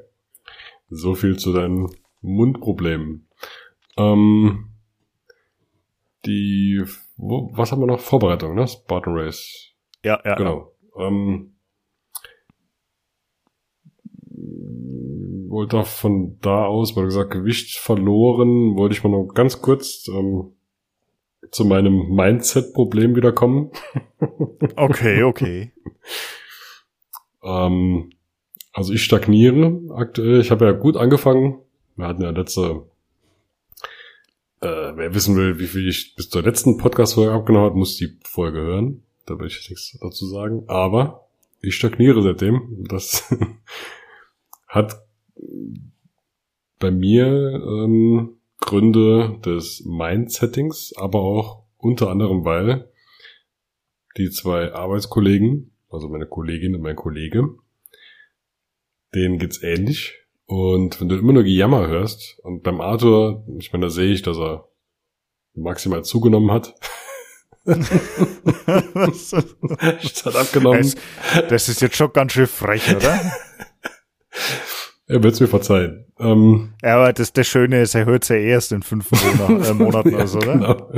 [0.94, 1.88] So viel zu deinen
[2.20, 3.26] Mundproblemen.
[3.96, 4.74] Ähm,
[6.26, 6.84] die,
[7.16, 7.98] wo, was haben wir noch?
[7.98, 8.68] Vorbereitung, ne?
[8.68, 9.72] Spartan Race.
[10.04, 10.34] Ja, ja.
[10.34, 10.70] Genau.
[10.98, 11.54] Ähm,
[15.48, 20.08] wollte von da aus, weil du gesagt, Gewicht verloren, wollte ich mal noch ganz kurz
[20.08, 20.52] ähm,
[21.50, 23.70] zu meinem Mindset-Problem wiederkommen.
[24.76, 25.72] okay, okay.
[27.42, 28.10] ähm,
[28.72, 30.40] also ich stagniere aktuell.
[30.40, 31.58] Ich habe ja gut angefangen.
[31.96, 32.86] Wir hatten ja letzte,
[34.60, 38.18] äh, wer wissen will, wie viel ich bis zur letzten Podcast-Folge abgenommen habe, muss die
[38.24, 39.02] Folge hören.
[39.26, 40.64] Da will ich nichts dazu sagen.
[40.68, 41.28] Aber
[41.60, 42.86] ich stagniere seitdem.
[42.88, 43.32] Das
[44.66, 45.02] hat
[46.78, 52.90] bei mir ähm, Gründe des Mindsettings, aber auch unter anderem, weil
[54.16, 57.54] die zwei Arbeitskollegen, also meine Kollegin und mein Kollege,
[59.14, 60.14] denen geht's ähnlich.
[60.46, 64.22] Und wenn du immer nur Gejammer hörst, und beim Arthur, ich meine, da sehe ich,
[64.22, 64.68] dass er
[65.54, 66.74] maximal zugenommen hat.
[70.00, 70.92] Statt abgenommen.
[71.48, 73.20] Das ist jetzt schon ganz schön frech, oder?
[75.06, 76.06] er wird's mir verzeihen.
[76.18, 79.74] Ähm, ja, aber das, das Schöne ist, er hört's ja erst in fünf Monat, äh,
[79.74, 80.54] Monaten oder so, oder?
[80.54, 80.92] Genau.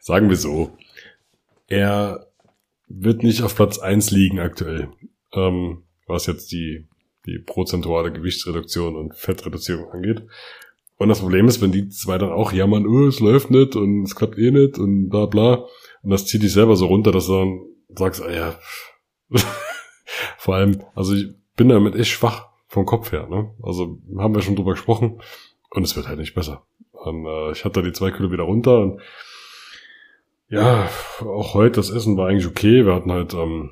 [0.00, 0.76] Sagen wir so.
[1.68, 2.26] Er
[2.88, 4.88] wird nicht auf Platz eins liegen aktuell,
[5.32, 6.88] ähm, was jetzt die
[7.26, 10.22] die prozentuale Gewichtsreduktion und Fettreduzierung angeht.
[10.98, 14.04] Und das Problem ist, wenn die zwei dann auch jammern, oh, es läuft nicht und
[14.04, 15.66] es klappt eh nicht und bla bla.
[16.02, 17.60] Und das zieht dich selber so runter, dass du dann
[17.96, 18.54] sagst, ah ja,
[20.38, 23.54] vor allem, also ich bin damit echt schwach vom Kopf her, ne?
[23.62, 25.20] Also haben wir schon drüber gesprochen
[25.70, 26.64] und es wird halt nicht besser.
[26.92, 29.00] Und, äh, ich hatte die zwei Kilo wieder runter und
[30.48, 30.88] ja,
[31.20, 32.84] auch heute das Essen war eigentlich okay.
[32.84, 33.70] Wir hatten halt ähm,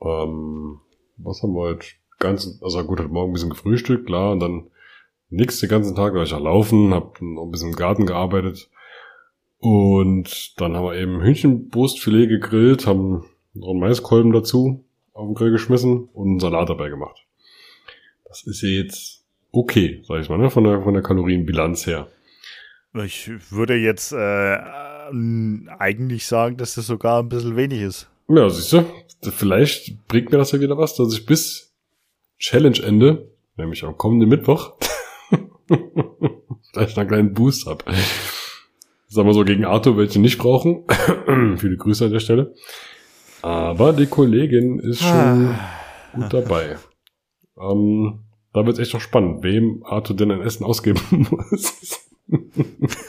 [0.00, 0.80] ähm,
[1.18, 1.86] was haben wir heute?
[2.18, 4.70] Ganz, also gut, heute Morgen ein bisschen gefrühstückt, klar, und dann
[5.30, 8.06] nix den ganzen Tag, da war ich ja laufen, hab noch ein bisschen im Garten
[8.06, 8.68] gearbeitet.
[9.58, 13.24] Und dann haben wir eben Hühnchenbrustfilet gegrillt, haben
[13.54, 17.24] noch einen Maiskolben dazu auf den Grill geschmissen und einen Salat dabei gemacht.
[18.24, 20.50] Das ist jetzt okay, sag ich mal, ne?
[20.50, 22.08] von, der, von der Kalorienbilanz her.
[22.94, 24.58] Ich würde jetzt äh,
[25.78, 28.08] eigentlich sagen, dass das sogar ein bisschen wenig ist.
[28.28, 28.84] Ja, siehst du,
[29.30, 31.74] vielleicht bringt mir das ja wieder was, dass ich bis
[32.38, 34.74] Challenge-Ende, nämlich am kommenden Mittwoch,
[36.72, 37.84] vielleicht einen kleinen Boost hab.
[39.08, 40.84] Sagen wir so gegen Arthur, welche nicht brauchen.
[41.56, 42.54] Viele Grüße an der Stelle.
[43.40, 45.58] Aber die Kollegin ist schon
[46.12, 46.76] gut dabei.
[47.58, 48.20] Ähm,
[48.52, 51.00] da wird es echt noch spannend, wem Arthur denn ein Essen ausgeben
[51.30, 52.06] muss.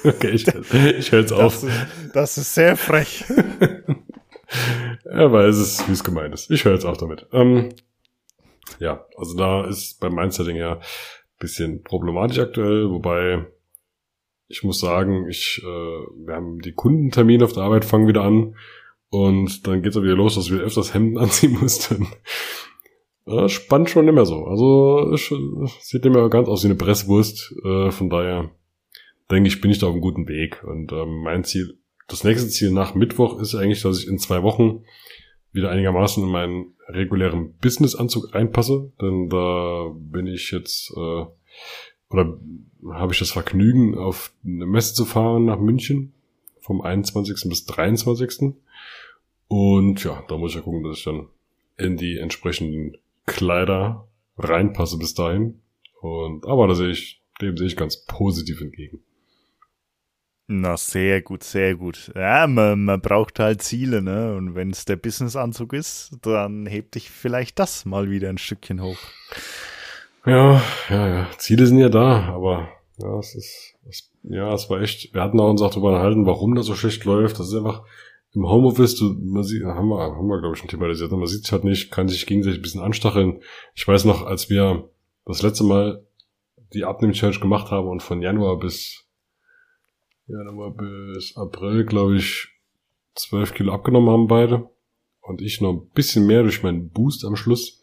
[0.05, 1.63] okay, ich, ich höre jetzt auf.
[1.63, 1.71] Ist,
[2.13, 3.25] das ist sehr frech.
[5.03, 6.49] er weiß es, wie es gemeint ist.
[6.51, 7.27] Ich höre jetzt auf damit.
[7.31, 7.69] Ähm,
[8.80, 10.80] ja, also da ist beim Mindsetting ja
[11.39, 13.45] bisschen problematisch aktuell, wobei
[14.47, 18.55] ich muss sagen, ich, äh, wir haben die Kundentermine auf der Arbeit fangen wieder an
[19.09, 22.07] und dann geht's auch wieder los, dass wir öfters Hemden anziehen mussten.
[23.26, 24.45] Äh, spannt schon mehr so.
[24.45, 27.53] Also sieht nicht mehr ganz aus wie eine Presswurst.
[27.63, 28.49] Äh, von daher
[29.30, 30.63] denke ich, bin ich da auf einem guten Weg.
[30.63, 31.77] Und ähm, mein Ziel
[32.10, 34.84] das nächste Ziel nach Mittwoch ist eigentlich, dass ich in zwei Wochen
[35.52, 41.26] wieder einigermaßen in meinen regulären Businessanzug reinpasse, denn da bin ich jetzt äh,
[42.10, 42.40] oder
[42.91, 46.14] habe ich das Vergnügen, auf eine Messe zu fahren nach München
[46.60, 47.48] vom 21.
[47.49, 48.53] bis 23.
[49.48, 51.27] Und ja, da muss ich ja gucken, dass ich dann
[51.77, 54.07] in die entsprechenden Kleider
[54.38, 55.61] reinpasse bis dahin.
[56.02, 59.03] Und aber da sehe ich, dem sehe ich ganz positiv entgegen.
[60.51, 62.11] Na, sehr gut, sehr gut.
[62.15, 64.34] Ja, man, man braucht halt Ziele, ne?
[64.35, 68.81] Und wenn es der Businessanzug ist, dann hebt dich vielleicht das mal wieder ein Stückchen
[68.81, 68.97] hoch.
[70.26, 70.59] Ja,
[70.89, 71.27] ja, ja.
[71.38, 72.67] Ziele sind ja da, aber
[72.97, 76.26] ja, es ist, es, ja, es war echt, wir hatten auch uns auch darüber unterhalten,
[76.26, 77.39] warum das so schlecht läuft.
[77.39, 77.84] Das ist einfach
[78.34, 81.43] im Homeoffice, du, man sieht, haben wir, haben wir, glaube ich, schon thematisiert, man sieht
[81.43, 83.43] sich halt nicht, kann sich gegenseitig ein bisschen anstacheln.
[83.76, 84.89] Ich weiß noch, als wir
[85.27, 86.03] das letzte Mal
[86.73, 89.05] die Abnehm-Challenge gemacht habe und von Januar bis
[90.30, 92.47] Januar bis April, glaube ich,
[93.15, 94.69] 12 Kilo abgenommen haben beide.
[95.22, 97.81] Und ich noch ein bisschen mehr durch meinen Boost am Schluss.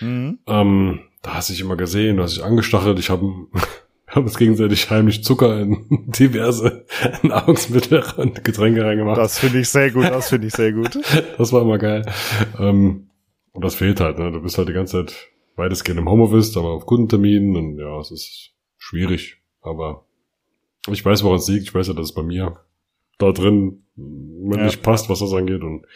[0.00, 0.38] Mhm.
[0.46, 2.98] Ähm, da hast du dich immer gesehen, du hast dich angestachelt.
[2.98, 3.26] Ich habe
[4.06, 6.86] hab uns gegenseitig heimlich Zucker in diverse
[7.22, 9.18] Nahrungsmittel und Getränke reingemacht.
[9.18, 10.98] Das finde ich sehr gut, das finde ich sehr gut.
[11.36, 12.06] das war immer geil.
[12.58, 13.10] Ähm,
[13.52, 14.30] und das fehlt halt, ne?
[14.30, 18.10] Du bist halt die ganze Zeit weitestgehend im Homeoffice, aber auf Kundenterminen und ja, es
[18.10, 19.42] ist schwierig.
[19.60, 20.06] Aber
[20.92, 21.64] ich weiß, woran es liegt.
[21.64, 22.60] Ich weiß ja, dass es bei mir
[23.18, 24.64] da drin mir ja.
[24.64, 25.86] nicht passt, was das angeht und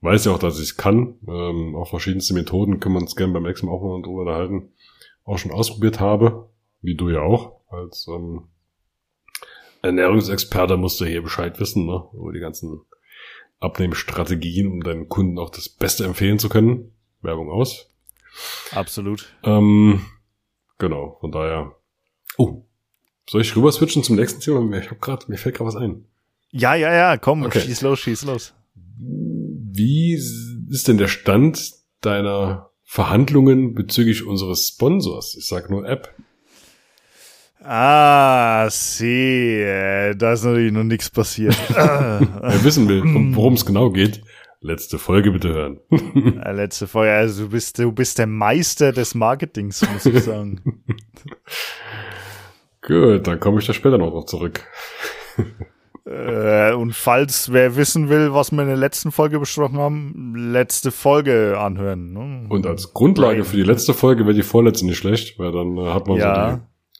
[0.00, 1.18] weiß ja auch, dass ich es kann.
[1.26, 4.72] Ähm, auch verschiedenste Methoden können wir uns gerne beim nächsten Mal auch mal drüber unterhalten.
[5.24, 6.50] Auch schon ausprobiert habe,
[6.82, 7.60] wie du ja auch.
[7.68, 8.48] Als ähm,
[9.82, 12.04] Ernährungsexperte musst du hier Bescheid wissen, ne?
[12.12, 12.82] Über die ganzen
[13.60, 16.92] Abnehmstrategien, um deinen Kunden auch das Beste empfehlen zu können.
[17.22, 17.90] Werbung aus.
[18.72, 19.34] Absolut.
[19.42, 20.04] Ähm,
[20.78, 21.74] genau, von daher.
[22.36, 22.64] Oh,
[23.28, 24.78] soll ich rüber switchen zum nächsten Thema?
[24.78, 26.04] Ich hab grad, mir fällt gerade was ein.
[26.50, 27.60] Ja, ja, ja, komm, okay.
[27.60, 28.54] schieß los, schieß los.
[28.76, 35.34] Wie ist denn der Stand deiner Verhandlungen bezüglich unseres Sponsors?
[35.36, 36.14] Ich sag nur App.
[37.60, 41.56] Ah, sehe, da ist natürlich noch nichts passiert.
[41.70, 43.02] Wer wissen will,
[43.34, 44.20] worum es genau geht,
[44.60, 45.80] letzte Folge bitte hören.
[46.56, 50.84] letzte Folge, also du bist, du bist der Meister des Marketings, muss ich sagen.
[52.86, 54.62] Gut, dann komme ich da später noch drauf zurück.
[56.06, 60.90] Äh, und falls wer wissen will, was wir in der letzten Folge besprochen haben, letzte
[60.90, 62.12] Folge anhören.
[62.12, 62.46] Ne?
[62.50, 65.94] Und als Grundlage für die letzte Folge wäre die vorletzte nicht schlecht, weil dann äh,
[65.94, 66.50] hat man ja.
[66.50, 66.56] so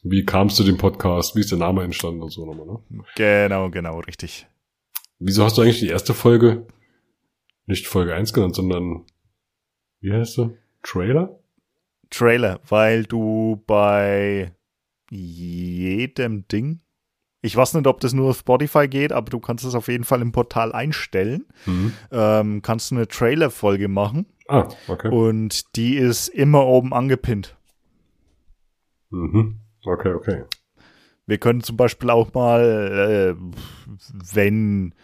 [0.09, 3.03] die, wie kamst du dem Podcast, wie ist der Name entstanden und so nochmal, ne?
[3.15, 4.47] Genau, genau, richtig.
[5.19, 6.65] Wieso hast du eigentlich die erste Folge
[7.67, 9.05] nicht Folge 1 genannt, sondern
[10.01, 10.57] wie heißt sie?
[10.81, 11.39] Trailer?
[12.09, 14.51] Trailer, weil du bei
[15.09, 16.81] jedem Ding
[17.45, 20.03] ich weiß nicht, ob das nur auf Spotify geht, aber du kannst es auf jeden
[20.03, 21.45] Fall im Portal einstellen.
[21.67, 21.93] Mhm.
[22.11, 24.25] Ähm, kannst du eine Trailer-Folge machen.
[24.47, 25.09] Ah, okay.
[25.09, 27.55] Und die ist immer oben angepinnt.
[29.11, 29.59] Mhm.
[29.85, 30.43] Okay, okay.
[31.27, 33.41] Wir können zum Beispiel auch mal, äh,
[34.33, 34.95] wenn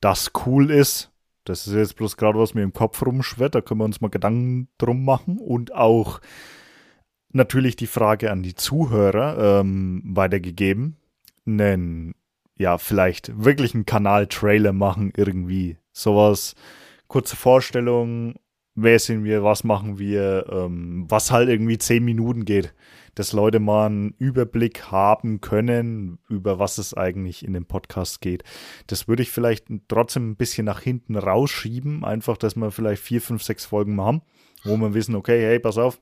[0.00, 1.12] das cool ist,
[1.44, 4.08] das ist jetzt bloß gerade, was mir im Kopf rumschwirrt, da können wir uns mal
[4.08, 6.20] Gedanken drum machen und auch
[7.32, 10.96] natürlich die Frage an die Zuhörer ähm, weitergegeben
[11.46, 12.14] einen,
[12.58, 15.78] ja, vielleicht wirklich einen Kanal-Trailer machen, irgendwie.
[15.92, 16.54] Sowas,
[17.08, 18.34] kurze Vorstellung,
[18.74, 22.74] wer sind wir, was machen wir, ähm, was halt irgendwie zehn Minuten geht,
[23.14, 28.44] dass Leute mal einen Überblick haben können, über was es eigentlich in dem Podcast geht.
[28.86, 33.20] Das würde ich vielleicht trotzdem ein bisschen nach hinten rausschieben, einfach, dass wir vielleicht vier,
[33.20, 34.22] fünf, sechs Folgen haben,
[34.64, 36.00] wo wir wissen, okay, hey, pass auf,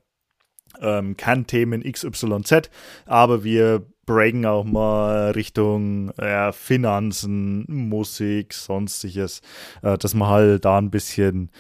[0.81, 2.71] ähm, Kernthemen XYZ,
[3.07, 9.43] aber wir breaken auch mal Richtung ja, Finanzen, Musik, sonstiges,
[9.83, 11.51] äh, dass man halt da ein bisschen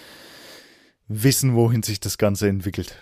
[1.09, 2.97] wissen, wohin sich das Ganze entwickelt.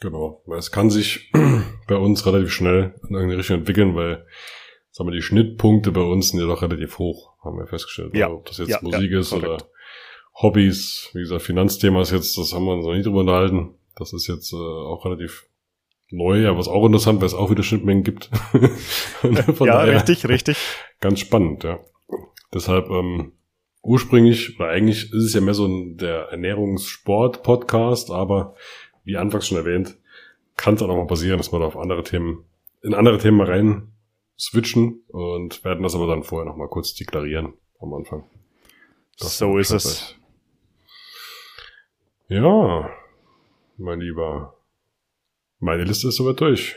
[0.00, 1.30] Genau, weil es kann sich
[1.88, 4.26] bei uns relativ schnell in irgendeine Richtung entwickeln, weil
[4.90, 8.14] sagen wir, die Schnittpunkte bei uns sind ja doch relativ hoch, haben wir festgestellt.
[8.14, 8.26] Ja.
[8.26, 9.46] Also, ob das jetzt ja, Musik ja, ist korrekt.
[9.46, 9.58] oder
[10.42, 13.74] Hobbys, wie gesagt, Finanzthema ist jetzt, das haben wir uns noch nie drüber unterhalten.
[13.96, 15.46] Das ist jetzt äh, auch relativ
[16.10, 18.30] neu, aber ist auch interessant, weil es auch wieder Schnittmengen gibt.
[19.60, 20.56] ja, richtig, richtig.
[21.00, 21.80] Ganz spannend, ja.
[22.52, 23.32] Deshalb ähm,
[23.82, 28.54] ursprünglich, weil eigentlich ist es ja mehr so ein der Ernährungssport-Podcast, aber
[29.04, 29.96] wie anfangs schon erwähnt,
[30.56, 32.44] kann es auch mal passieren, dass wir da auf andere Themen,
[32.82, 33.92] in andere Themen rein
[34.38, 38.24] switchen und werden das aber dann vorher noch mal kurz deklarieren am Anfang.
[39.18, 40.16] Das so ist es.
[42.28, 42.90] Ja,
[43.76, 44.54] mein Lieber.
[45.58, 46.76] Meine Liste ist soweit durch.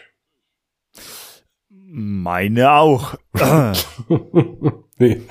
[1.72, 3.16] Meine auch.
[4.98, 5.22] nee.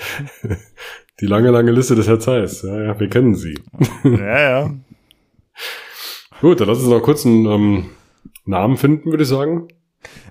[1.21, 2.63] Die lange, lange Liste des Herr Zeiss.
[2.63, 3.59] Ja, ja, wir kennen sie.
[4.05, 4.75] ja, ja.
[6.41, 7.91] Gut, dann lass uns noch kurz einen ähm,
[8.45, 9.69] Namen finden, würde ich sagen.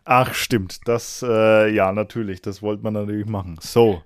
[0.03, 0.79] Ach, stimmt.
[0.85, 2.41] Das, äh, ja, natürlich.
[2.41, 3.57] Das wollte man natürlich machen.
[3.59, 4.03] So.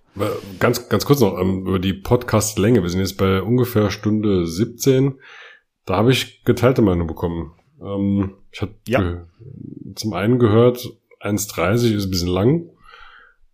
[0.60, 2.82] Ganz, ganz kurz noch ähm, über die Podcast-Länge.
[2.82, 5.20] Wir sind jetzt bei ungefähr Stunde 17.
[5.90, 7.52] Da habe ich geteilte Meinung bekommen.
[7.82, 9.26] Ähm, ich habe ja.
[9.96, 10.88] zum einen gehört,
[11.20, 12.70] 1,30 ist ein bisschen lang.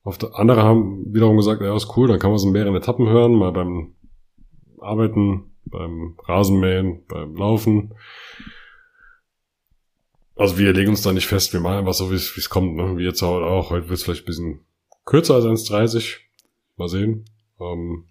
[0.03, 2.75] Auf der andere haben wiederum gesagt, ja, ist cool, dann kann man es in mehreren
[2.75, 3.95] Etappen hören, mal beim
[4.81, 7.93] Arbeiten, beim Rasenmähen, beim Laufen.
[10.35, 12.97] Also wir legen uns da nicht fest, wir machen einfach so, wie es kommt, ne?
[12.97, 13.69] wie jetzt heute auch.
[13.69, 14.59] Heute wird es vielleicht ein bisschen
[15.05, 16.17] kürzer als 1,30.
[16.75, 17.23] Mal sehen.
[17.61, 18.03] Ähm,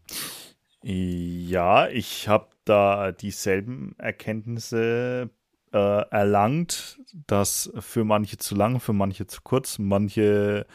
[0.83, 5.31] ja, ich habe da dieselben Erkenntnisse
[5.73, 10.66] äh, erlangt, das für manche zu lang, für manche zu kurz, manche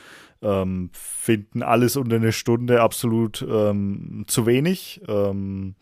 [0.41, 5.01] ähm, finden alles unter eine Stunde absolut ähm, zu wenig.
[5.07, 5.75] Ähm,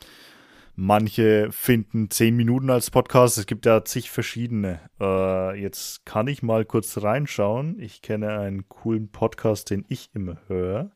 [0.76, 3.38] manche finden zehn Minuten als Podcast.
[3.38, 4.80] Es gibt ja zig verschiedene.
[5.00, 7.80] Äh, jetzt kann ich mal kurz reinschauen.
[7.80, 10.92] Ich kenne einen coolen Podcast, den ich immer höre.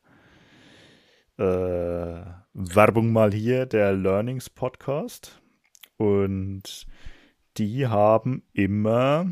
[1.37, 5.41] Äh, Werbung mal hier, der Learnings Podcast.
[5.97, 6.85] Und
[7.57, 9.27] die haben immer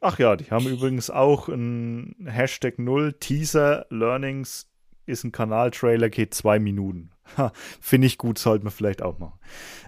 [0.00, 4.70] Ach ja, die haben übrigens auch ein Hashtag 0 Teaser Learnings
[5.06, 7.10] ist ein Kanaltrailer, geht zwei Minuten.
[7.80, 9.38] Finde ich gut, sollte man vielleicht auch machen.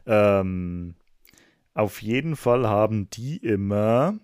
[0.06, 0.94] Ähm,
[1.74, 4.18] auf jeden Fall haben die immer,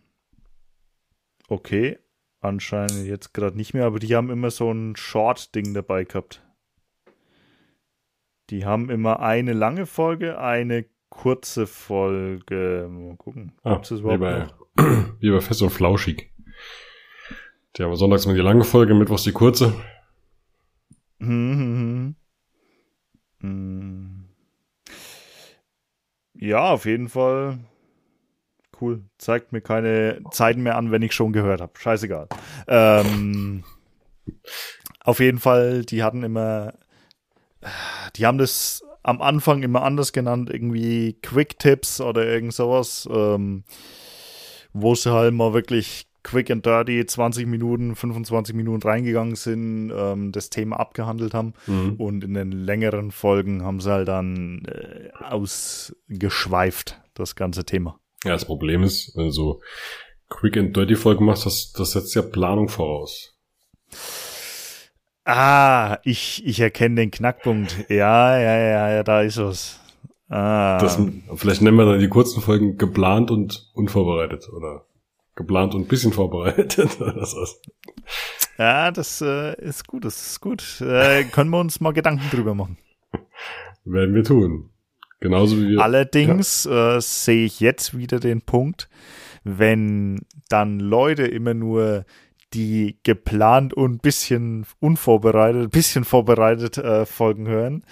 [1.48, 1.98] okay,
[2.40, 6.42] anscheinend jetzt gerade nicht mehr, aber die haben immer so ein Short-Ding dabei gehabt.
[8.50, 12.88] Die haben immer eine lange Folge, eine kurze Folge.
[12.90, 13.52] Mal gucken.
[13.62, 14.46] Ah, Gibt's das überhaupt wie, bei,
[14.76, 15.14] noch?
[15.20, 16.30] wie bei Fest und Flauschig.
[17.76, 19.74] Die haben sonntags mal die lange Folge, mittwochs die kurze.
[21.18, 22.14] Mhm.
[23.40, 24.28] Mhm.
[26.34, 27.58] Ja, auf jeden Fall.
[28.80, 29.04] Cool.
[29.18, 31.72] Zeigt mir keine Zeiten mehr an, wenn ich schon gehört habe.
[31.78, 32.28] Scheißegal.
[32.66, 33.64] Ähm,
[35.00, 36.74] auf jeden Fall, die hatten immer,
[38.16, 43.64] die haben das am Anfang immer anders genannt, irgendwie Quick Tips oder irgend sowas, ähm,
[44.72, 50.32] wo sie halt mal wirklich quick and dirty 20 Minuten, 25 Minuten reingegangen sind, ähm,
[50.32, 51.96] das Thema abgehandelt haben mhm.
[51.98, 58.00] und in den längeren Folgen haben sie halt dann äh, ausgeschweift, das ganze Thema.
[58.24, 59.60] Ja, das Problem ist, wenn du so
[60.30, 63.38] quick and dirty Folgen machst, das, das setzt ja Planung voraus.
[65.24, 67.86] Ah, ich, ich erkenne den Knackpunkt.
[67.88, 69.80] Ja, ja, ja, ja, da ist was.
[70.28, 70.78] Ah.
[70.78, 71.00] Das,
[71.34, 74.84] vielleicht nennen wir dann die kurzen Folgen geplant und unvorbereitet oder
[75.34, 76.98] geplant und ein bisschen vorbereitet.
[77.00, 77.60] das
[78.58, 80.80] ja, das äh, ist gut, das ist gut.
[80.80, 82.78] Äh, können wir uns mal Gedanken drüber machen.
[83.84, 84.70] Werden wir tun.
[85.20, 85.80] Genauso wie wir.
[85.80, 86.96] Allerdings ja.
[86.96, 88.88] äh, sehe ich jetzt wieder den Punkt,
[89.42, 92.04] wenn dann Leute immer nur
[92.54, 97.84] die geplant und bisschen unvorbereitet, bisschen vorbereitet äh, Folgen hören,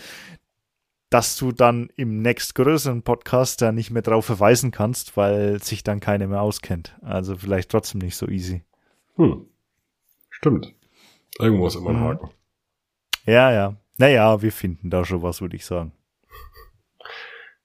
[1.11, 6.01] dass du dann im nächstgrößeren Podcast da nicht mehr drauf verweisen kannst, weil sich dann
[6.01, 6.97] keiner mehr auskennt.
[7.03, 8.63] Also vielleicht trotzdem nicht so easy.
[9.17, 9.47] Hm.
[10.31, 10.75] Stimmt.
[11.39, 12.05] Irgendwo ist immer ein mhm.
[12.05, 12.31] Haken.
[13.27, 13.77] Ja, ja.
[13.99, 15.93] Naja, wir finden da schon was, würde ich sagen.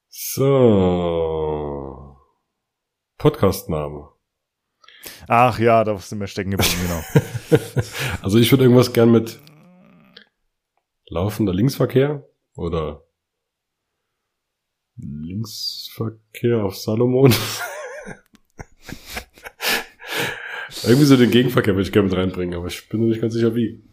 [0.10, 2.18] So.
[3.18, 4.10] Podcastname.
[5.27, 7.61] Ach ja, da sind wir stecken geblieben, genau.
[8.21, 9.39] also ich würde irgendwas gern mit
[11.09, 13.03] laufender Linksverkehr oder
[14.97, 17.34] Linksverkehr auf Salomon.
[20.84, 23.34] Irgendwie so den Gegenverkehr würde ich gerne mit reinbringen, aber ich bin noch nicht ganz
[23.34, 23.84] sicher wie.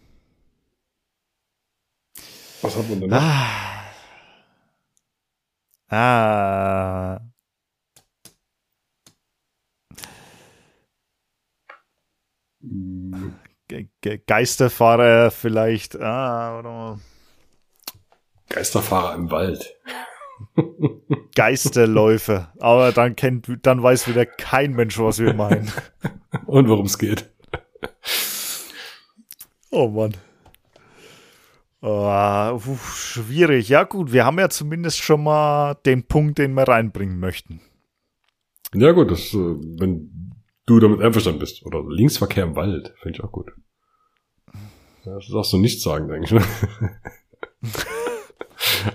[2.62, 3.20] Was hat man denn noch?
[3.20, 3.84] Ah.
[5.88, 7.20] ah.
[13.68, 16.00] Ge Ge Geisterfahrer vielleicht.
[16.00, 17.00] Ah, oder
[18.48, 19.74] Geisterfahrer im Wald.
[21.34, 22.48] Geisterläufe.
[22.60, 25.70] Aber dann kennt, dann weiß wieder kein Mensch, was wir meinen.
[26.46, 27.30] Und worum es geht.
[29.70, 30.14] Oh Mann.
[31.82, 33.68] Uh, schwierig.
[33.68, 37.60] Ja gut, wir haben ja zumindest schon mal den Punkt, den wir reinbringen möchten.
[38.72, 40.33] Ja gut, das, äh, wenn
[40.66, 41.64] du damit einverstanden bist.
[41.64, 43.52] Oder Linksverkehr im Wald, finde ich auch gut.
[45.04, 46.32] Ja, das ist auch so nichts sagen, denke ich.
[46.32, 46.42] Ne?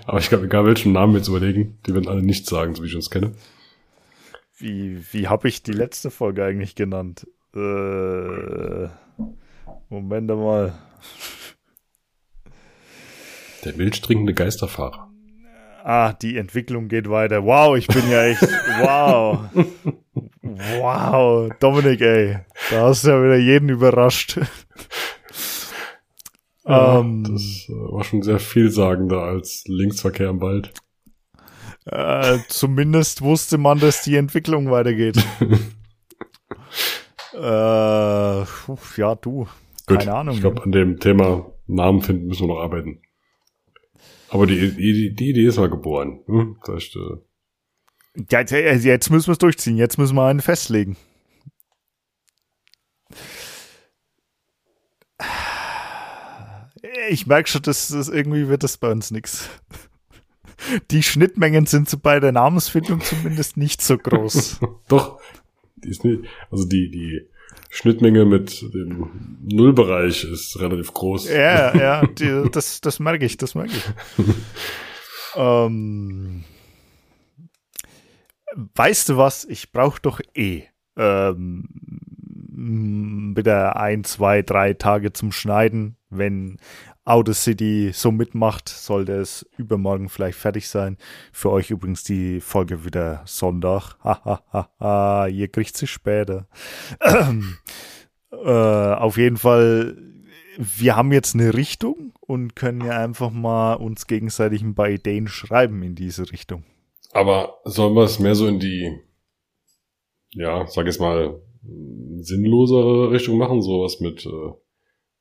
[0.06, 2.82] Aber ich glaube, egal welchen Namen wir jetzt überlegen, die werden alle nichts sagen, so
[2.82, 3.32] wie ich uns kenne.
[4.56, 7.26] Wie, wie habe ich die letzte Folge eigentlich genannt?
[7.54, 8.88] Äh,
[9.88, 10.78] Moment mal.
[13.64, 15.09] Der wildstrinkende Geisterfahrer.
[15.82, 17.44] Ah, die Entwicklung geht weiter.
[17.44, 18.42] Wow, ich bin ja echt.
[18.80, 19.40] Wow.
[20.42, 21.50] wow.
[21.60, 22.38] Dominik, ey.
[22.70, 24.40] Da hast du ja wieder jeden überrascht.
[26.64, 30.72] Ja, ähm, das äh, war schon sehr vielsagender als Linksverkehr im Wald.
[31.86, 35.16] Äh, zumindest wusste man, dass die Entwicklung weitergeht.
[37.34, 39.48] äh, ja, du.
[39.86, 40.34] Keine Gut, Ahnung.
[40.36, 43.02] Ich glaube, an dem Thema Namen finden müssen wir noch arbeiten.
[44.30, 46.20] Aber die, die, die Idee ist mal geboren.
[46.26, 46.56] Hm?
[46.64, 47.16] Das äh
[48.30, 49.76] ja, jetzt müssen wir es durchziehen.
[49.76, 50.96] Jetzt müssen wir einen festlegen.
[57.08, 59.48] Ich merke schon, dass das irgendwie wird das bei uns nix.
[60.90, 64.60] Die Schnittmengen sind bei der Namensfindung zumindest nicht so groß.
[64.88, 65.20] Doch,
[65.76, 67.28] die ist nicht, also die, die
[67.68, 71.28] Schnittmenge mit dem Nullbereich ist relativ groß.
[71.28, 73.84] Ja, ja, die, das, das merke ich, das merke ich.
[75.36, 76.44] ähm,
[78.74, 79.44] weißt du was?
[79.44, 80.64] Ich brauche doch eh
[80.96, 81.68] ähm,
[83.36, 85.96] wieder ein, zwei, drei Tage zum Schneiden.
[86.10, 86.58] Wenn
[87.04, 90.98] Outer City so mitmacht, sollte es übermorgen vielleicht fertig sein.
[91.32, 93.96] Für euch übrigens die Folge wieder Sonntag.
[94.04, 96.46] Hahaha, ihr kriegt sie später.
[98.32, 99.96] äh, auf jeden Fall,
[100.58, 105.26] wir haben jetzt eine Richtung und können ja einfach mal uns gegenseitig ein paar Ideen
[105.26, 106.64] schreiben in diese Richtung.
[107.12, 109.00] Aber sollen wir es mehr so in die,
[110.32, 111.40] ja, sag jetzt mal,
[112.20, 113.62] sinnlosere Richtung machen?
[113.62, 114.52] Sowas mit, äh,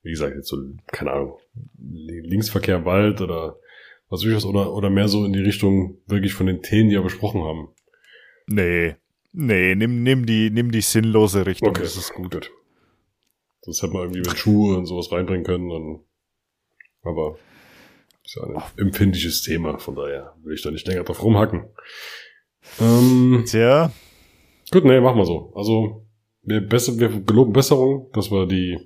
[0.01, 0.57] wie gesagt, jetzt so,
[0.87, 1.37] keine Ahnung,
[1.77, 3.57] Linksverkehr, Wald oder
[4.09, 6.95] was ich was, oder, oder mehr so in die Richtung wirklich von den Themen, die
[6.95, 7.69] wir besprochen haben?
[8.47, 8.95] Nee.
[9.31, 11.69] Nee, nimm, nimm die, nimm die sinnlose Richtung.
[11.69, 12.31] Okay, das ist gut.
[12.31, 12.51] gut.
[13.61, 15.99] Sonst hätte man irgendwie mit Schuhe und sowas reinbringen können, dann,
[17.03, 17.37] aber
[18.23, 21.65] ist ja ein empfindliches Thema, von daher will ich da nicht länger drauf rumhacken.
[22.79, 23.91] Ähm, Tja.
[24.71, 25.51] Gut, nee, machen wir so.
[25.55, 26.07] Also,
[26.43, 28.77] wir, besser, wir geloben Besserung, dass wir die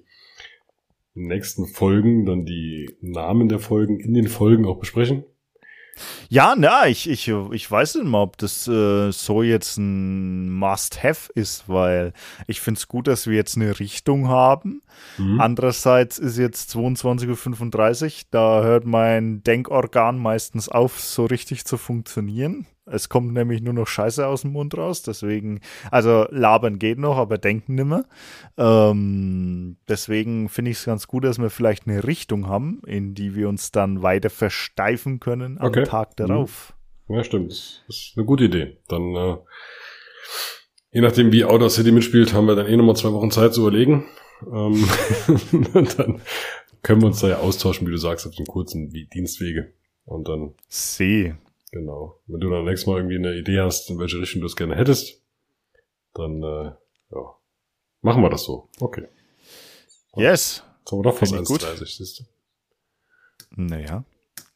[1.13, 5.23] nächsten Folgen, dann die Namen der Folgen in den Folgen auch besprechen.
[6.29, 11.31] Ja, na, ich, ich, ich weiß nicht mal, ob das äh, so jetzt ein Must-Have
[11.33, 12.13] ist, weil
[12.47, 14.81] ich finde es gut, dass wir jetzt eine Richtung haben.
[15.17, 15.39] Mhm.
[15.39, 22.65] Andererseits ist jetzt 22.35 Uhr, da hört mein Denkorgan meistens auf, so richtig zu funktionieren.
[22.85, 27.17] Es kommt nämlich nur noch Scheiße aus dem Mund raus, deswegen, also labern geht noch,
[27.17, 28.03] aber denken nimmer.
[28.57, 33.35] Ähm, deswegen finde ich es ganz gut, dass wir vielleicht eine Richtung haben, in die
[33.35, 35.83] wir uns dann weiter versteifen können am okay.
[35.83, 36.27] Tag mhm.
[36.27, 36.73] darauf.
[37.07, 37.51] Ja, stimmt.
[37.87, 38.77] Das ist eine gute Idee.
[38.87, 39.37] Dann, äh,
[40.91, 43.61] je nachdem, wie Outer City mitspielt, haben wir dann eh nochmal zwei Wochen Zeit zu
[43.61, 44.05] überlegen.
[44.51, 44.85] Ähm,
[45.97, 46.21] dann
[46.81, 49.73] können wir uns da ja austauschen, wie du sagst, auf den kurzen Dienstwege.
[50.05, 50.53] Und dann.
[50.67, 51.35] See.
[51.73, 52.21] Genau.
[52.27, 54.75] Wenn du dann nächstes Mal irgendwie eine Idee hast, in welche Richtung du es gerne
[54.75, 55.23] hättest,
[56.13, 56.71] dann äh,
[57.11, 57.35] ja,
[58.01, 58.69] machen wir das so.
[58.79, 59.07] Okay.
[60.15, 60.63] Yes.
[60.81, 62.23] Jetzt haben wir doch fast 1,30, siehst du.
[63.55, 64.05] Naja,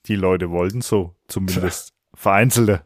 [0.06, 2.84] die Leute wollten so, zumindest Vereinzelte.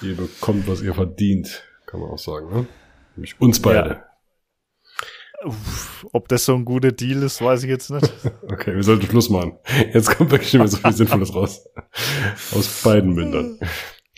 [0.00, 2.66] ihr bekommt, was ihr verdient, kann man auch sagen, ne?
[3.16, 3.90] Nämlich uns beide.
[3.90, 4.11] Ja.
[6.12, 8.12] Ob das so ein guter Deal ist, weiß ich jetzt nicht.
[8.42, 9.58] Okay, wir sollten Schluss machen.
[9.92, 11.68] Jetzt kommt wirklich nicht mehr so viel Sinnvolles raus.
[12.54, 13.58] Aus beiden Mündern.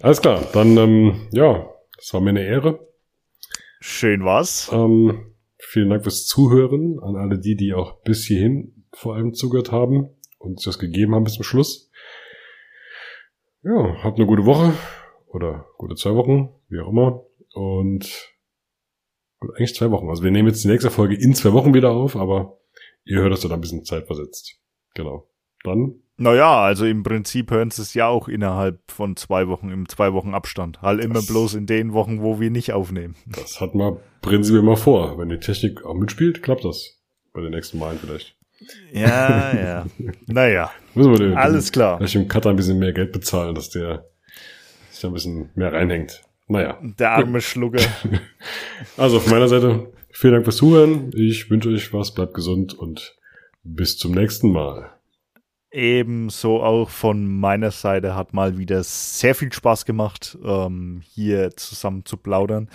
[0.00, 2.80] Alles klar, dann, ähm, ja, das war mir eine Ehre.
[3.80, 4.70] Schön war's.
[4.72, 9.72] Ähm, vielen Dank fürs Zuhören an alle die, die auch bis hierhin vor allem zugehört
[9.72, 11.90] haben und sich das gegeben haben bis zum Schluss.
[13.62, 14.74] Ja, habt eine gute Woche
[15.28, 17.22] oder gute zwei Wochen, wie auch immer.
[17.54, 18.33] Und
[19.50, 20.08] eigentlich zwei Wochen.
[20.08, 22.58] Also wir nehmen jetzt die nächste Folge in zwei Wochen wieder auf, aber
[23.04, 24.58] ihr hört das dann ein bisschen zeitversetzt.
[24.94, 25.28] Genau.
[25.62, 25.94] Dann.
[26.16, 30.12] Naja, also im Prinzip hören sie es ja auch innerhalb von zwei Wochen, im zwei
[30.12, 30.80] Wochen Abstand.
[30.80, 33.16] Halt immer das, bloß in den Wochen, wo wir nicht aufnehmen.
[33.26, 35.18] Das hat man prinzipiell mal vor.
[35.18, 37.00] Wenn die Technik auch mitspielt, klappt das.
[37.32, 38.36] Bei den nächsten Malen vielleicht.
[38.92, 39.86] Ja, ja.
[40.26, 40.70] naja.
[40.94, 41.98] Müssen wir den, Alles klar.
[41.98, 44.06] Vielleicht dem Cutter ein bisschen mehr Geld bezahlen, dass der
[44.90, 46.22] sich da ein bisschen mehr reinhängt.
[46.46, 46.78] Naja.
[46.82, 47.82] Der arme Schlucker.
[48.96, 51.10] Also von meiner Seite vielen Dank fürs Zuhören.
[51.14, 53.16] Ich wünsche euch was, bleibt gesund und
[53.62, 54.90] bis zum nächsten Mal.
[55.70, 62.04] Ebenso auch von meiner Seite hat mal wieder sehr viel Spaß gemacht, ähm, hier zusammen
[62.04, 62.68] zu plaudern.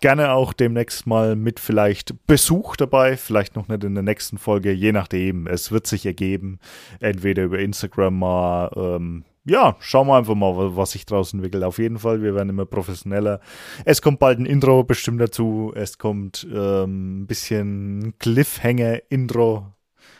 [0.00, 4.70] Gerne auch demnächst mal mit vielleicht Besuch dabei, vielleicht noch nicht in der nächsten Folge,
[4.70, 5.48] je nachdem.
[5.48, 6.60] Es wird sich ergeben,
[7.00, 11.64] entweder über Instagram mal ähm, ja, schauen wir einfach mal, was sich draußen entwickelt.
[11.64, 13.40] Auf jeden Fall, wir werden immer professioneller.
[13.84, 15.72] Es kommt bald ein Intro bestimmt dazu.
[15.74, 19.72] Es kommt ähm, ein bisschen Cliffhanger-Intro.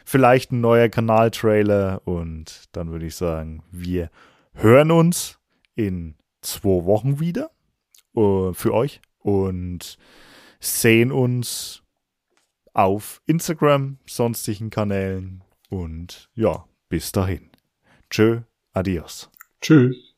[0.04, 2.02] Vielleicht ein neuer Kanal-Trailer.
[2.04, 4.10] Und dann würde ich sagen, wir
[4.52, 5.38] hören uns
[5.74, 7.50] in zwei Wochen wieder
[8.14, 9.96] uh, für euch und
[10.60, 11.82] sehen uns
[12.74, 15.42] auf Instagram, sonstigen Kanälen.
[15.70, 17.50] Und ja, bis dahin.
[18.10, 18.42] Tschö.
[18.74, 19.30] Adios.
[19.60, 20.13] Tschüss.